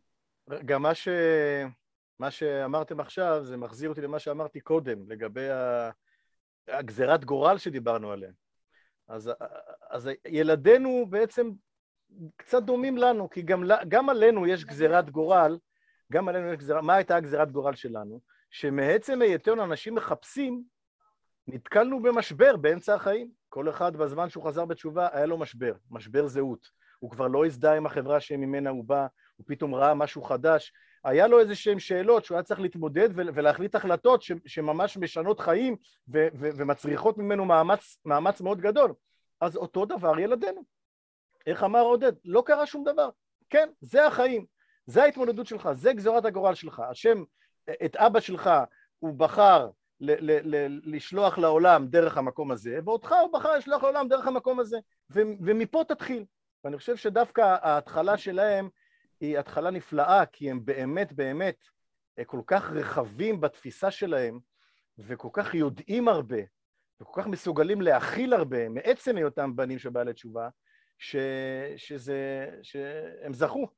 גם 0.64 0.82
מה, 0.82 0.94
ש... 0.94 1.08
מה 2.18 2.30
שאמרתם 2.30 3.00
עכשיו, 3.00 3.40
זה 3.44 3.56
מחזיר 3.56 3.88
אותי 3.88 4.00
למה 4.00 4.18
שאמרתי 4.18 4.60
קודם, 4.60 5.10
לגבי 5.10 5.48
הגזירת 6.68 7.24
גורל 7.24 7.58
שדיברנו 7.58 8.12
עליה. 8.12 8.30
אז, 9.08 9.30
אז 9.90 10.08
ילדינו 10.28 11.06
בעצם 11.10 11.50
קצת 12.36 12.62
דומים 12.62 12.98
לנו, 12.98 13.30
כי 13.30 13.42
גם, 13.42 13.64
גם 13.88 14.08
עלינו 14.08 14.46
יש 14.46 14.64
גזירת 14.64 15.10
גורל, 15.10 15.58
גם 16.12 16.28
עלינו 16.28 16.52
יש 16.52 16.56
גזירת, 16.56 16.82
מה 16.82 16.94
הייתה 16.94 17.16
הגזירת 17.16 17.52
גורל 17.52 17.74
שלנו? 17.74 18.20
שמעצם 18.50 19.22
היותנו 19.22 19.64
אנשים 19.64 19.94
מחפשים, 19.94 20.62
נתקלנו 21.46 22.02
במשבר 22.02 22.56
באמצע 22.56 22.94
החיים. 22.94 23.30
כל 23.48 23.68
אחד 23.68 23.96
בזמן 23.96 24.28
שהוא 24.28 24.44
חזר 24.44 24.64
בתשובה 24.64 25.08
היה 25.12 25.26
לו 25.26 25.38
משבר, 25.38 25.72
משבר 25.90 26.26
זהות. 26.26 26.68
הוא 26.98 27.10
כבר 27.10 27.26
לא 27.26 27.46
הזדהה 27.46 27.76
עם 27.76 27.86
החברה 27.86 28.20
שממנה 28.20 28.70
הוא 28.70 28.84
בא, 28.84 29.06
הוא 29.36 29.44
פתאום 29.46 29.74
ראה 29.74 29.94
משהו 29.94 30.22
חדש. 30.22 30.72
היה 31.04 31.26
לו 31.26 31.40
איזה 31.40 31.54
שהן 31.54 31.78
שאלות 31.78 32.24
שהוא 32.24 32.36
היה 32.36 32.42
צריך 32.42 32.60
להתמודד 32.60 33.08
ולהחליט 33.14 33.74
החלטות 33.74 34.22
שממש 34.46 34.96
משנות 34.96 35.40
חיים 35.40 35.76
ומצריכות 36.08 37.18
ממנו 37.18 37.44
מאמץ, 37.44 37.96
מאמץ 38.04 38.40
מאוד 38.40 38.60
גדול. 38.60 38.94
אז 39.40 39.56
אותו 39.56 39.84
דבר 39.84 40.18
ילדינו. 40.18 40.62
איך 41.46 41.64
אמר 41.64 41.80
עודד? 41.80 42.12
לא 42.24 42.42
קרה 42.46 42.66
שום 42.66 42.84
דבר. 42.84 43.08
כן, 43.50 43.68
זה 43.80 44.06
החיים, 44.06 44.46
זה 44.86 45.02
ההתמודדות 45.02 45.46
שלך, 45.46 45.68
זה 45.72 45.92
גזירת 45.92 46.24
הגורל 46.24 46.54
שלך. 46.54 46.82
השם, 46.90 47.24
את 47.84 47.96
אבא 47.96 48.20
שלך 48.20 48.50
הוא 48.98 49.14
בחר 49.14 49.68
ל- 50.00 50.30
ל- 50.30 50.56
ל- 50.56 50.80
לשלוח 50.84 51.38
לעולם 51.38 51.86
דרך 51.86 52.16
המקום 52.18 52.50
הזה, 52.50 52.78
ואותך 52.84 53.14
הוא 53.22 53.32
בחר 53.32 53.56
לשלוח 53.56 53.82
לעולם 53.82 54.08
דרך 54.08 54.26
המקום 54.26 54.60
הזה, 54.60 54.78
ו- 55.10 55.20
ומפה 55.40 55.82
תתחיל. 55.88 56.24
ואני 56.64 56.78
חושב 56.78 56.96
שדווקא 56.96 57.56
ההתחלה 57.62 58.18
שלהם 58.18 58.68
היא 59.22 59.38
התחלה 59.38 59.70
נפלאה, 59.70 60.26
כי 60.26 60.50
הם 60.50 60.64
באמת 60.64 61.12
באמת 61.12 61.56
אה, 62.18 62.24
כל 62.24 62.40
כך 62.46 62.70
רחבים 62.70 63.40
בתפיסה 63.40 63.90
שלהם, 63.90 64.38
וכל 64.98 65.28
כך 65.32 65.54
יודעים 65.54 66.08
הרבה, 66.08 66.40
וכל 67.00 67.22
כך 67.22 67.28
מסוגלים 67.28 67.80
להכיל 67.80 68.32
הרבה 68.32 68.68
מעצם 68.68 69.16
היותם 69.16 69.56
בנים 69.56 69.78
של 69.78 69.90
בעלי 69.90 70.12
תשובה, 70.12 70.48
ש... 70.98 71.16
שזה... 71.76 72.48
שהם 72.62 73.34
זכו, 73.34 73.68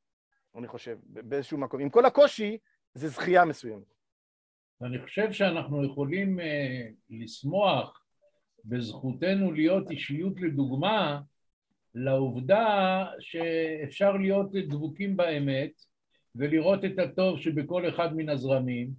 אני 0.56 0.68
חושב, 0.68 0.98
באיזשהו 1.04 1.58
מקום. 1.58 1.80
עם 1.80 1.90
כל 1.90 2.04
הקושי, 2.04 2.58
זה 2.94 3.08
זכייה 3.08 3.44
מסוימת. 3.44 3.94
אני 4.82 5.02
חושב 5.02 5.32
שאנחנו 5.32 5.84
יכולים 5.84 6.40
uh, 6.40 6.42
לשמוח 7.10 8.04
בזכותנו 8.64 9.52
להיות 9.52 9.90
אישיות 9.90 10.40
לדוגמה 10.40 11.20
לעובדה 11.94 13.06
שאפשר 13.20 14.12
להיות 14.16 14.52
דבוקים 14.52 15.16
באמת 15.16 15.72
ולראות 16.34 16.84
את 16.84 16.98
הטוב 16.98 17.40
שבכל 17.40 17.88
אחד 17.88 18.16
מן 18.16 18.28
הזרמים 18.28 18.90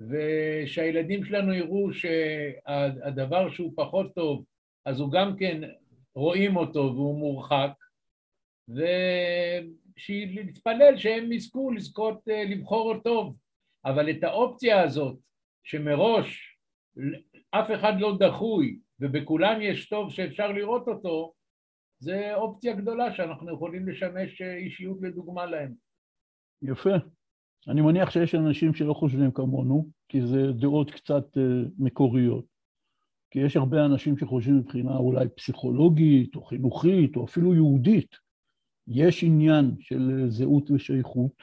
ושהילדים 0.00 1.24
שלנו 1.24 1.54
יראו 1.54 1.92
שהדבר 1.92 3.50
שהוא 3.50 3.72
פחות 3.76 4.14
טוב 4.14 4.44
אז 4.84 5.00
הוא 5.00 5.12
גם 5.12 5.36
כן 5.36 5.60
רואים 6.14 6.56
אותו 6.56 6.92
והוא 6.94 7.18
מורחק 7.18 7.70
ושנתפלל 9.98 10.96
שהם 10.96 11.32
יזכו 11.32 11.70
לזכות 11.70 12.28
אה, 12.28 12.44
לבחור 12.44 12.98
טוב. 13.04 13.36
אבל 13.84 14.10
את 14.10 14.24
האופציה 14.24 14.82
הזאת 14.82 15.18
שמראש 15.64 16.56
אף 17.50 17.70
אחד 17.74 17.92
לא 18.00 18.16
דחוי 18.18 18.78
ובכולם 19.00 19.62
יש 19.62 19.88
טוב 19.88 20.12
שאפשר 20.12 20.52
לראות 20.52 20.88
אותו 20.88 21.32
זה 21.98 22.34
אופציה 22.34 22.74
גדולה 22.74 23.14
שאנחנו 23.14 23.54
יכולים 23.54 23.88
לשמש 23.88 24.42
אה, 24.42 24.56
אישיות 24.56 24.98
לדוגמה 25.02 25.46
להם. 25.46 25.74
יפה. 26.62 26.94
אני 27.68 27.80
מניח 27.80 28.10
שיש 28.10 28.34
אנשים 28.34 28.74
שלא 28.74 28.94
חושבים 28.94 29.30
כמונו, 29.30 29.88
כי 30.08 30.26
זה 30.26 30.52
דעות 30.52 30.90
קצת 30.90 31.36
uh, 31.36 31.70
מקוריות. 31.78 32.44
כי 33.30 33.38
יש 33.38 33.56
הרבה 33.56 33.84
אנשים 33.84 34.18
שחושבים 34.18 34.56
מבחינה 34.58 34.96
אולי 34.96 35.28
פסיכולוגית, 35.28 36.36
או 36.36 36.42
חינוכית, 36.42 37.16
או 37.16 37.24
אפילו 37.24 37.54
יהודית. 37.54 38.16
יש 38.86 39.24
עניין 39.24 39.70
של 39.80 40.26
זהות 40.28 40.70
ושייכות 40.70 41.42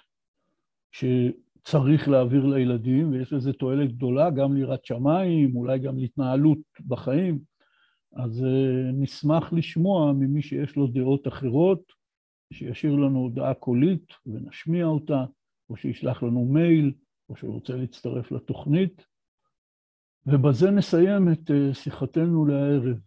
שצריך 0.92 2.08
להעביר 2.10 2.46
לילדים, 2.46 3.12
ויש 3.12 3.34
לזה 3.34 3.54
תועלת 3.54 3.92
גדולה, 3.96 4.30
גם 4.32 4.54
ליראת 4.56 4.86
שמיים, 4.86 5.56
אולי 5.56 5.80
גם 5.80 5.98
להתנהלות 5.98 6.60
בחיים. 6.88 7.40
אז 8.16 8.44
אה, 8.44 8.92
נשמח 8.94 9.54
לשמוע 9.54 10.14
ממי 10.14 10.42
שיש 10.42 10.76
לו 10.76 10.88
דעות 10.88 11.28
אחרות, 11.28 11.92
שישאיר 12.54 12.96
לנו 12.96 13.20
הודעה 13.20 13.54
קולית 13.54 14.14
ונשמיע 14.26 14.86
אותה, 14.86 15.26
או 15.70 15.78
שישלח 15.78 16.24
לנו 16.24 16.46
מייל, 16.46 16.94
או 17.30 17.36
שהוא 17.36 17.54
רוצה 17.54 17.76
להצטרף 17.76 18.32
לתוכנית. 18.32 19.06
ובזה 20.26 20.72
נסיים 20.72 21.32
את 21.32 21.52
אה, 21.52 21.74
שיחתנו 21.74 22.46
לערב. 22.46 23.00